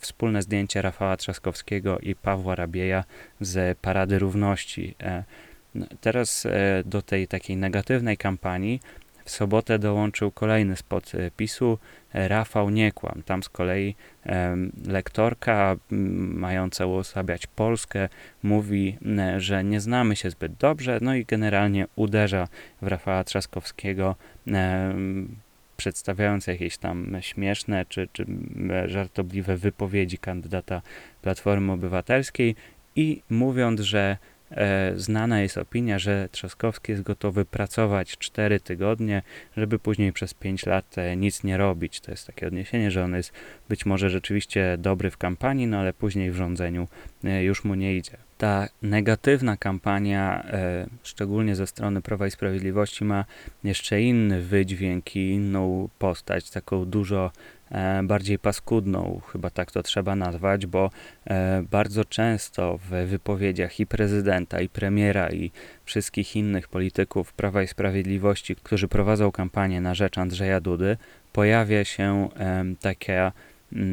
wspólne 0.00 0.42
zdjęcie 0.42 0.82
Rafała 0.82 1.16
Trzaskowskiego 1.16 1.98
i 1.98 2.14
Pawła 2.14 2.54
Rabieja 2.54 3.04
z 3.40 3.78
Parady 3.78 4.18
Równości. 4.18 4.94
E, 5.02 5.24
no, 5.74 5.86
Teraz 6.00 6.46
e, 6.46 6.82
do 6.84 7.02
tej 7.02 7.28
takiej 7.28 7.56
negatywnej 7.56 8.16
kampanii 8.16 8.80
sobotę 9.30 9.78
dołączył 9.78 10.30
kolejny 10.30 10.76
spot 10.76 11.14
e, 11.14 11.30
PiSu, 11.30 11.78
e, 12.14 12.28
Rafał 12.28 12.70
nie 12.70 12.92
kłam. 12.92 13.22
Tam 13.22 13.42
z 13.42 13.48
kolei 13.48 13.94
lektorka 14.86 15.76
mająca 15.90 16.86
uosabiać 16.86 17.46
Polskę 17.46 18.08
mówi, 18.42 18.98
że 19.36 19.64
nie 19.64 19.80
znamy 19.80 20.16
się 20.16 20.30
zbyt 20.30 20.54
dobrze, 20.54 20.98
no 21.02 21.14
i 21.14 21.24
generalnie 21.24 21.86
uderza 21.96 22.48
w 22.82 22.86
Rafała 22.86 23.24
Trzaskowskiego, 23.24 24.16
przedstawiając 25.76 26.46
jakieś 26.46 26.78
tam 26.78 27.16
śmieszne 27.20 27.86
czy, 27.88 28.08
czy 28.12 28.26
żartobliwe 28.86 29.56
wypowiedzi 29.56 30.18
kandydata 30.18 30.82
Platformy 31.22 31.72
Obywatelskiej 31.72 32.54
i 32.96 33.22
mówiąc, 33.30 33.80
że 33.80 34.16
znana 34.96 35.40
jest 35.40 35.58
opinia, 35.58 35.98
że 35.98 36.28
Trzaskowski 36.32 36.92
jest 36.92 37.02
gotowy 37.02 37.44
pracować 37.44 38.18
4 38.18 38.60
tygodnie, 38.60 39.22
żeby 39.56 39.78
później 39.78 40.12
przez 40.12 40.34
5 40.34 40.66
lat 40.66 40.98
e, 40.98 41.16
nic 41.16 41.44
nie 41.44 41.56
robić. 41.56 42.00
To 42.00 42.10
jest 42.10 42.26
takie 42.26 42.46
odniesienie, 42.46 42.90
że 42.90 43.04
on 43.04 43.14
jest 43.14 43.32
być 43.68 43.86
może 43.86 44.10
rzeczywiście 44.10 44.76
dobry 44.78 45.10
w 45.10 45.16
kampanii, 45.16 45.66
no 45.66 45.78
ale 45.78 45.92
później 45.92 46.30
w 46.30 46.36
rządzeniu 46.36 46.88
e, 47.24 47.44
już 47.44 47.64
mu 47.64 47.74
nie 47.74 47.96
idzie. 47.96 48.16
ta 48.38 48.68
negatywna 48.82 49.56
kampania, 49.56 50.44
e, 50.44 50.86
szczególnie 51.02 51.56
ze 51.56 51.66
strony 51.66 52.02
Prawa 52.02 52.26
i 52.26 52.30
Sprawiedliwości, 52.30 53.04
ma 53.04 53.24
jeszcze 53.64 54.02
inny 54.02 54.42
wydźwięk 54.42 55.16
i 55.16 55.30
inną 55.30 55.88
postać, 55.98 56.50
taką 56.50 56.84
dużo 56.84 57.26
e, 57.26 57.59
bardziej 58.02 58.38
paskudną, 58.38 59.20
chyba 59.32 59.50
tak 59.50 59.72
to 59.72 59.82
trzeba 59.82 60.16
nazwać, 60.16 60.66
bo 60.66 60.90
e, 61.26 61.62
bardzo 61.70 62.04
często 62.04 62.78
w 62.78 63.06
wypowiedziach 63.06 63.80
i 63.80 63.86
prezydenta, 63.86 64.60
i 64.60 64.68
premiera, 64.68 65.30
i 65.30 65.50
wszystkich 65.84 66.36
innych 66.36 66.68
polityków 66.68 67.32
Prawa 67.32 67.62
i 67.62 67.66
Sprawiedliwości, 67.66 68.56
którzy 68.56 68.88
prowadzą 68.88 69.32
kampanię 69.32 69.80
na 69.80 69.94
rzecz 69.94 70.18
Andrzeja 70.18 70.60
Dudy, 70.60 70.96
pojawia 71.32 71.84
się 71.84 72.28
taka, 72.80 73.32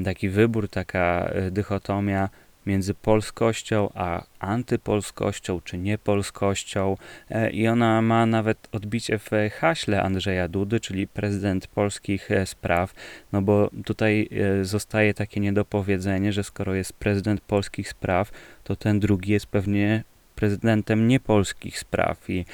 taki 0.05 0.29
wybór, 0.29 0.69
taka 0.69 1.31
dychotomia 1.51 2.29
między 2.67 2.93
polskością 2.93 3.89
a 3.95 4.23
antypolskością 4.39 5.61
czy 5.61 5.77
niepolskością. 5.77 6.97
E, 7.29 7.49
i 7.49 7.67
ona 7.67 8.01
ma 8.01 8.25
nawet 8.25 8.67
odbicie 8.71 9.19
w 9.19 9.29
haśle 9.59 10.03
Andrzeja 10.03 10.47
Dudy, 10.47 10.79
czyli 10.79 11.07
prezydent 11.07 11.67
polskich 11.67 12.31
e, 12.31 12.45
spraw, 12.45 12.93
no 13.31 13.41
bo 13.41 13.69
tutaj 13.85 14.29
e, 14.31 14.65
zostaje 14.65 15.13
takie 15.13 15.39
niedopowiedzenie, 15.39 16.33
że 16.33 16.43
skoro 16.43 16.75
jest 16.75 16.93
prezydent 16.93 17.41
polskich 17.41 17.89
spraw, 17.89 18.31
to 18.63 18.75
ten 18.75 18.99
drugi 18.99 19.31
jest 19.31 19.45
pewnie 19.45 20.03
prezydentem 20.35 21.07
niepolskich 21.07 21.79
spraw. 21.79 22.29
I 22.29 22.45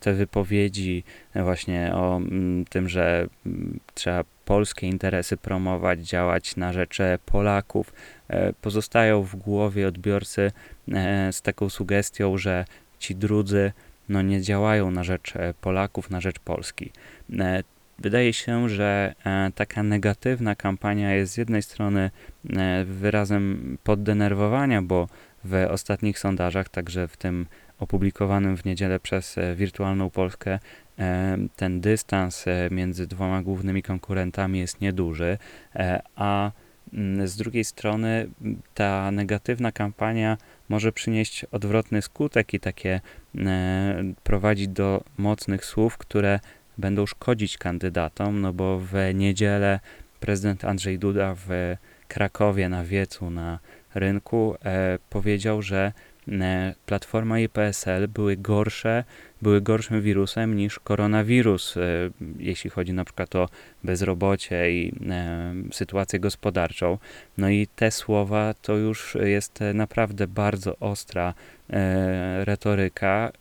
te 0.00 0.12
wypowiedzi 0.12 1.04
właśnie 1.34 1.92
o 1.94 2.20
tym, 2.70 2.88
że 2.88 3.26
trzeba 3.94 4.24
polskie 4.44 4.86
interesy 4.86 5.36
promować, 5.36 6.00
działać 6.00 6.56
na 6.56 6.72
rzecz 6.72 6.98
Polaków, 7.26 7.92
pozostają 8.60 9.22
w 9.22 9.36
głowie 9.36 9.88
odbiorcy 9.88 10.52
e, 10.92 11.32
z 11.32 11.42
taką 11.42 11.68
sugestią, 11.68 12.38
że 12.38 12.64
ci 12.98 13.16
drudzy 13.16 13.72
no, 14.08 14.22
nie 14.22 14.42
działają 14.42 14.90
na 14.90 15.04
rzecz 15.04 15.36
e, 15.36 15.54
Polaków, 15.60 16.10
na 16.10 16.20
rzecz 16.20 16.38
Polski. 16.38 16.90
Wydaje 17.98 18.32
się, 18.32 18.68
że 18.68 19.14
taka 19.54 19.82
negatywna 19.82 20.54
kampania 20.54 21.14
jest 21.14 21.32
z 21.32 21.36
jednej 21.36 21.62
strony 21.62 22.10
wyrazem 22.84 23.78
poddenerwowania, 23.84 24.82
bo 24.82 25.08
w 25.44 25.66
ostatnich 25.70 26.18
sondażach, 26.18 26.68
także 26.68 27.08
w 27.08 27.16
tym 27.16 27.46
opublikowanym 27.78 28.56
w 28.56 28.64
niedzielę 28.64 29.00
przez 29.00 29.36
Wirtualną 29.56 30.10
Polskę, 30.10 30.58
ten 31.56 31.80
dystans 31.80 32.48
e, 32.48 32.68
między 32.70 33.06
dwoma 33.06 33.42
głównymi 33.42 33.82
konkurentami 33.82 34.58
jest 34.58 34.80
nieduży, 34.80 35.38
e, 35.74 36.02
a 36.16 36.50
z 37.24 37.36
drugiej 37.36 37.64
strony 37.64 38.28
ta 38.74 39.10
negatywna 39.10 39.72
kampania 39.72 40.38
może 40.68 40.92
przynieść 40.92 41.44
odwrotny 41.44 42.02
skutek 42.02 42.54
i 42.54 42.60
takie 42.60 43.00
e, 43.38 44.02
prowadzić 44.22 44.68
do 44.68 45.04
mocnych 45.18 45.64
słów, 45.64 45.98
które 45.98 46.40
będą 46.78 47.06
szkodzić 47.06 47.58
kandydatom, 47.58 48.40
no 48.40 48.52
bo 48.52 48.78
w 48.78 48.92
niedzielę 49.14 49.80
prezydent 50.20 50.64
Andrzej 50.64 50.98
Duda 50.98 51.34
w 51.34 51.76
Krakowie 52.08 52.68
na 52.68 52.84
wiecu 52.84 53.30
na 53.30 53.58
rynku 53.94 54.54
powiedział, 55.10 55.62
że 55.62 55.92
Platforma 56.86 57.40
i 57.40 57.48
PSL 57.48 58.08
były 58.08 58.36
gorsze, 58.36 59.04
były 59.42 59.60
gorszym 59.60 60.02
wirusem 60.02 60.56
niż 60.56 60.78
koronawirus, 60.78 61.76
e, 61.76 61.80
jeśli 62.38 62.70
chodzi 62.70 62.92
na 62.92 63.04
przykład 63.04 63.36
o 63.36 63.48
bezrobocie 63.84 64.72
i 64.72 64.94
e, 65.10 65.54
sytuację 65.72 66.20
gospodarczą. 66.20 66.98
No 67.38 67.48
i 67.48 67.66
te 67.76 67.90
słowa 67.90 68.54
to 68.62 68.76
już 68.76 69.16
jest 69.20 69.58
naprawdę 69.74 70.26
bardzo 70.26 70.76
ostra 70.76 71.34
e, 71.70 72.44
retoryka, 72.44 73.32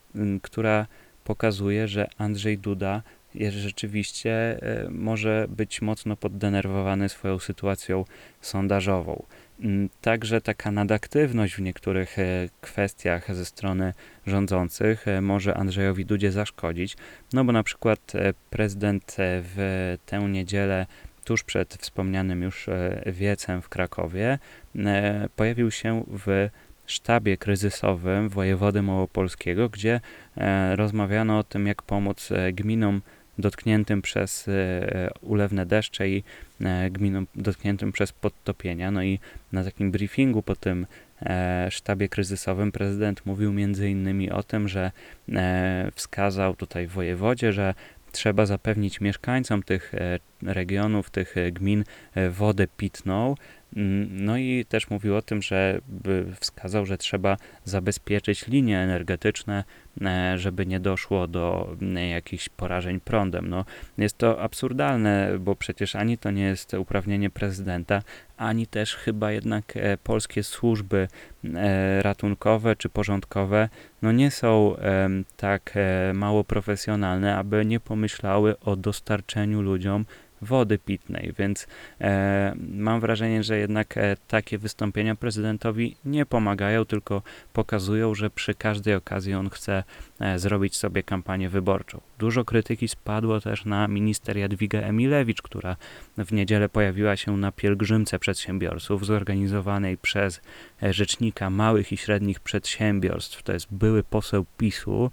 która 0.42 0.88
pokazuje, 1.24 1.88
że 1.88 2.08
Andrzej 2.18 2.58
Duda 2.58 3.02
rzeczywiście 3.36 4.60
może 4.90 5.48
być 5.50 5.82
mocno 5.82 6.18
poddenerwowany 6.18 7.10
swoją 7.10 7.40
sytuacją 7.40 8.06
sondażową. 8.42 9.26
Mm, 9.62 9.90
także 10.02 10.42
taka 10.42 10.72
nadaktywność 10.72 11.56
w 11.56 11.62
niektórych 11.62 12.20
e, 12.20 12.50
kwestiach 12.62 13.36
ze 13.36 13.46
strony 13.46 13.94
rządzących 14.28 15.08
e, 15.08 15.22
może 15.22 15.58
Andrzejowi 15.58 16.06
Dudzie 16.06 16.32
zaszkodzić, 16.32 16.98
no 17.34 17.44
bo 17.44 17.52
na 17.52 17.64
przykład 17.64 18.16
e, 18.16 18.34
prezydent 18.50 19.18
w 19.20 19.98
tę 20.06 20.20
niedzielę 20.20 20.86
tuż 21.24 21.44
przed 21.44 21.76
wspomnianym 21.76 22.44
już 22.44 22.70
wiecem 23.06 23.62
w 23.62 23.70
Krakowie 23.70 24.40
pojawił 25.36 25.72
się 25.72 26.04
w 26.08 26.50
sztabie 26.86 27.38
kryzysowym 27.38 28.30
wojewody 28.30 28.82
małopolskiego, 28.82 29.70
gdzie 29.70 30.02
rozmawiano 30.76 31.40
o 31.40 31.44
tym, 31.44 31.68
jak 31.68 31.82
pomóc 31.82 32.30
gminom 32.54 33.02
dotkniętym 33.40 34.02
przez 34.02 34.48
e, 34.48 35.10
ulewne 35.22 35.66
deszcze 35.66 36.10
i 36.10 36.24
e, 36.62 36.90
gminom 36.90 37.28
dotkniętym 37.36 37.92
przez 37.92 38.12
podtopienia. 38.12 38.92
No 38.92 39.04
i 39.04 39.20
na 39.52 39.64
takim 39.64 39.92
briefingu 39.92 40.44
po 40.44 40.56
tym 40.56 40.88
e, 41.22 41.68
sztabie 41.72 42.10
kryzysowym 42.10 42.72
prezydent 42.72 43.26
mówił 43.26 43.54
między 43.54 43.90
innymi 43.90 44.32
o 44.32 44.44
tym, 44.44 44.68
że 44.68 44.92
wskazał 45.96 46.56
tutaj 46.56 46.88
wojewodzie, 46.88 47.54
że 47.54 47.74
trzeba 48.12 48.46
zapewnić 48.46 49.02
mieszkańcom 49.02 49.64
tych 49.64 49.92
regionów, 50.42 51.10
tych 51.10 51.36
gmin 51.52 51.84
wodę 52.32 52.68
pitną, 52.78 53.36
no 54.10 54.38
i 54.38 54.66
też 54.70 54.90
mówił 54.90 55.16
o 55.16 55.22
tym, 55.22 55.42
że 55.42 55.82
wskazał, 56.40 56.86
że 56.86 56.98
trzeba 56.98 57.38
zabezpieczyć 57.66 58.48
linie 58.48 58.80
energetyczne, 58.80 59.64
e, 60.02 60.38
żeby 60.38 60.66
nie 60.66 60.80
doszło 60.80 61.28
do 61.28 61.76
mm, 61.82 62.10
jakichś 62.10 62.50
porażeń 62.50 63.00
prądem. 63.00 63.50
No, 63.50 63.66
jest 63.98 64.18
to 64.18 64.42
absurdalne, 64.42 65.32
bo 65.40 65.56
przecież 65.56 65.96
ani 65.96 66.18
to 66.18 66.32
nie 66.32 66.44
jest 66.44 66.74
uprawnienie 66.74 67.30
prezydenta, 67.30 68.02
ani 68.38 68.68
też 68.68 68.96
chyba 68.96 69.32
jednak 69.32 69.78
e, 69.78 69.98
polskie 69.98 70.44
służby 70.44 71.08
e, 71.56 72.02
ratunkowe 72.02 72.76
czy 72.76 72.90
porządkowe 72.90 73.70
no 74.02 74.12
nie 74.12 74.32
są 74.32 74.76
tak 75.38 75.74
mało 76.14 76.44
profesjonalne, 76.44 77.36
aby 77.36 77.66
nie 77.66 77.80
pomyślały 77.80 78.60
o 78.60 78.76
dostarczeniu 78.76 79.62
ludziom 79.62 80.06
wody 80.42 80.78
pitnej, 80.78 81.34
więc 81.38 81.68
e, 82.02 82.54
mam 82.72 83.00
wrażenie, 83.00 83.44
że 83.44 83.58
jednak 83.58 83.98
e, 83.98 84.18
takie 84.28 84.58
wystąpienia 84.58 85.16
prezydentowi 85.16 85.96
nie 86.06 86.26
pomagają, 86.26 86.86
tylko 86.86 87.22
pokazują, 87.54 88.16
że 88.16 88.30
przy 88.30 88.54
każdej 88.54 88.96
okazji 88.96 89.34
on 89.34 89.50
chce 89.50 89.84
e, 90.20 90.40
zrobić 90.40 90.78
sobie 90.78 91.04
kampanię 91.04 91.50
wyborczą. 91.50 92.02
Dużo 92.20 92.46
krytyki 92.46 92.88
spadło 92.88 93.42
też 93.42 93.66
na 93.66 93.88
minister 93.88 94.38
Jadwigę 94.38 94.86
Emilewicz, 94.86 95.42
która 95.42 95.76
w 96.18 96.34
niedzielę 96.34 96.70
pojawiła 96.70 97.16
się 97.16 97.38
na 97.38 97.52
pielgrzymce 97.52 98.20
przedsiębiorców 98.20 99.06
zorganizowanej 99.06 99.98
przez 99.98 100.42
e, 100.84 100.94
rzecznika 100.94 101.50
małych 101.50 101.92
i 101.92 101.98
średnich 101.98 102.40
przedsiębiorstw. 102.40 103.44
To 103.44 103.54
jest 103.54 103.68
były 103.72 104.04
poseł 104.04 104.46
PiSu, 104.58 105.12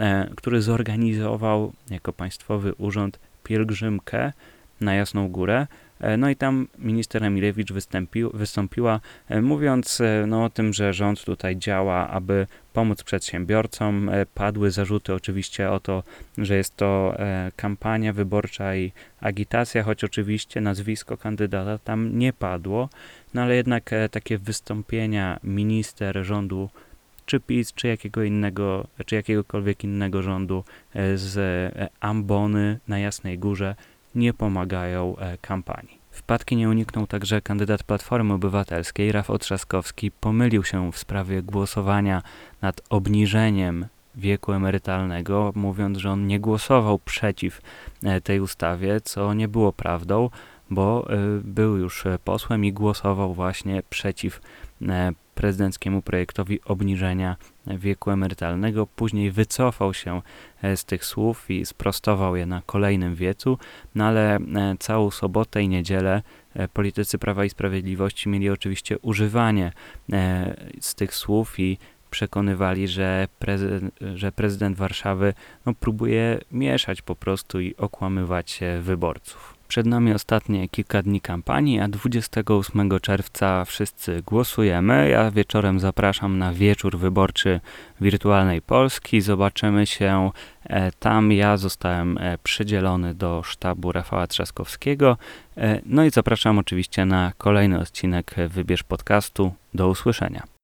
e, 0.00 0.30
który 0.36 0.62
zorganizował 0.62 1.72
jako 1.90 2.12
państwowy 2.12 2.74
urząd 2.74 3.18
pielgrzymkę 3.44 4.32
na 4.80 4.94
Jasną 4.94 5.28
Górę. 5.28 5.66
E, 6.00 6.16
no 6.16 6.30
i 6.30 6.36
tam 6.36 6.68
minister 6.78 7.24
Emilewicz 7.24 7.72
wystąpił, 7.72 8.30
wystąpiła, 8.34 9.00
e, 9.28 9.42
mówiąc 9.42 10.00
e, 10.00 10.24
no, 10.26 10.44
o 10.44 10.50
tym, 10.50 10.72
że 10.72 10.92
rząd 10.92 11.24
tutaj 11.24 11.56
działa, 11.56 12.08
aby 12.08 12.46
pomóc 12.72 13.02
przedsiębiorcom. 13.02 14.10
Padły 14.34 14.70
zarzuty 14.70 15.14
oczywiście 15.14 15.70
o 15.70 15.80
to, 15.80 16.02
że 16.38 16.56
jest 16.56 16.76
to 16.76 17.14
kampania 17.56 18.12
wyborcza 18.12 18.76
i 18.76 18.92
agitacja, 19.20 19.82
choć 19.82 20.04
oczywiście 20.04 20.60
nazwisko 20.60 21.16
kandydata 21.16 21.78
tam 21.78 22.18
nie 22.18 22.32
padło, 22.32 22.88
no 23.34 23.42
ale 23.42 23.56
jednak 23.56 23.90
takie 24.10 24.38
wystąpienia 24.38 25.40
minister 25.44 26.24
rządu 26.24 26.70
czy 27.26 27.40
PiS, 27.40 27.72
czy 27.72 27.88
jakiego 27.88 28.22
innego, 28.22 28.86
czy 29.06 29.14
jakiegokolwiek 29.14 29.84
innego 29.84 30.22
rządu 30.22 30.64
z 31.14 31.72
ambony 32.00 32.78
na 32.88 32.98
Jasnej 32.98 33.38
Górze 33.38 33.74
nie 34.16 34.34
pomagają 34.34 35.16
e, 35.16 35.38
kampanii. 35.38 35.98
Wpadki 36.10 36.56
nie 36.56 36.68
uniknął 36.68 37.06
także 37.06 37.40
kandydat 37.40 37.82
Platformy 37.82 38.34
Obywatelskiej 38.34 39.12
Rafał 39.12 39.38
Trzaskowski. 39.38 40.10
Pomylił 40.10 40.64
się 40.64 40.92
w 40.92 40.98
sprawie 40.98 41.42
głosowania 41.42 42.22
nad 42.62 42.80
obniżeniem 42.90 43.86
wieku 44.14 44.52
emerytalnego, 44.52 45.52
mówiąc, 45.54 45.98
że 45.98 46.10
on 46.10 46.26
nie 46.26 46.40
głosował 46.40 46.98
przeciw 46.98 47.60
e, 48.02 48.20
tej 48.20 48.40
ustawie, 48.40 49.00
co 49.00 49.34
nie 49.34 49.48
było 49.48 49.72
prawdą, 49.72 50.30
bo 50.70 51.10
e, 51.10 51.16
był 51.44 51.76
już 51.76 52.04
posłem 52.24 52.64
i 52.64 52.72
głosował 52.72 53.34
właśnie 53.34 53.82
przeciw 53.90 54.40
prezydenckiemu 55.36 56.02
projektowi 56.02 56.60
obniżenia 56.64 57.36
wieku 57.66 58.10
emerytalnego. 58.10 58.86
Później 58.86 59.30
wycofał 59.30 59.94
się 59.94 60.22
e, 60.62 60.76
z 60.76 60.84
tych 60.84 61.04
słów 61.04 61.50
i 61.50 61.66
sprostował 61.66 62.36
je 62.36 62.46
na 62.46 62.62
kolejnym 62.66 63.14
wiecu, 63.14 63.58
no 63.94 64.04
ale 64.04 64.36
e, 64.36 64.40
całą 64.78 65.10
sobotę 65.10 65.62
i 65.62 65.68
niedzielę 65.68 66.22
e, 66.54 66.68
politycy 66.68 67.18
Prawa 67.18 67.44
i 67.44 67.50
Sprawiedliwości 67.50 68.28
mieli 68.28 68.50
oczywiście 68.50 68.98
używanie 68.98 69.72
z 70.80 70.94
tych 70.94 71.14
słów 71.14 71.60
i 71.60 71.78
przekonywali, 72.10 72.88
że, 72.88 73.28
prezy- 73.40 73.90
że 74.14 74.32
prezydent 74.32 74.76
Warszawy 74.76 75.34
no, 75.66 75.74
próbuje 75.74 76.40
mieszać 76.52 77.02
po 77.02 77.16
prostu 77.16 77.60
i 77.60 77.76
okłamywać 77.76 78.60
wyborców. 78.80 79.55
Przed 79.68 79.86
nami 79.86 80.12
ostatnie 80.12 80.68
kilka 80.68 81.02
dni 81.02 81.20
kampanii, 81.20 81.80
a 81.80 81.88
28 81.88 82.90
czerwca 83.02 83.64
wszyscy 83.64 84.22
głosujemy. 84.26 85.08
Ja 85.08 85.30
wieczorem 85.30 85.80
zapraszam 85.80 86.38
na 86.38 86.52
wieczór 86.52 86.98
wyborczy 86.98 87.60
wirtualnej 88.00 88.62
Polski. 88.62 89.20
Zobaczymy 89.20 89.86
się 89.86 90.30
e, 90.64 90.92
tam. 90.92 91.32
Ja 91.32 91.56
zostałem 91.56 92.18
e, 92.18 92.38
przydzielony 92.38 93.14
do 93.14 93.42
sztabu 93.44 93.92
Rafała 93.92 94.26
Trzaskowskiego. 94.26 95.16
E, 95.56 95.80
no 95.86 96.04
i 96.04 96.10
zapraszam 96.10 96.58
oczywiście 96.58 97.04
na 97.04 97.32
kolejny 97.38 97.78
odcinek 97.80 98.34
Wybierz 98.48 98.82
podcastu. 98.82 99.52
Do 99.74 99.88
usłyszenia. 99.88 100.55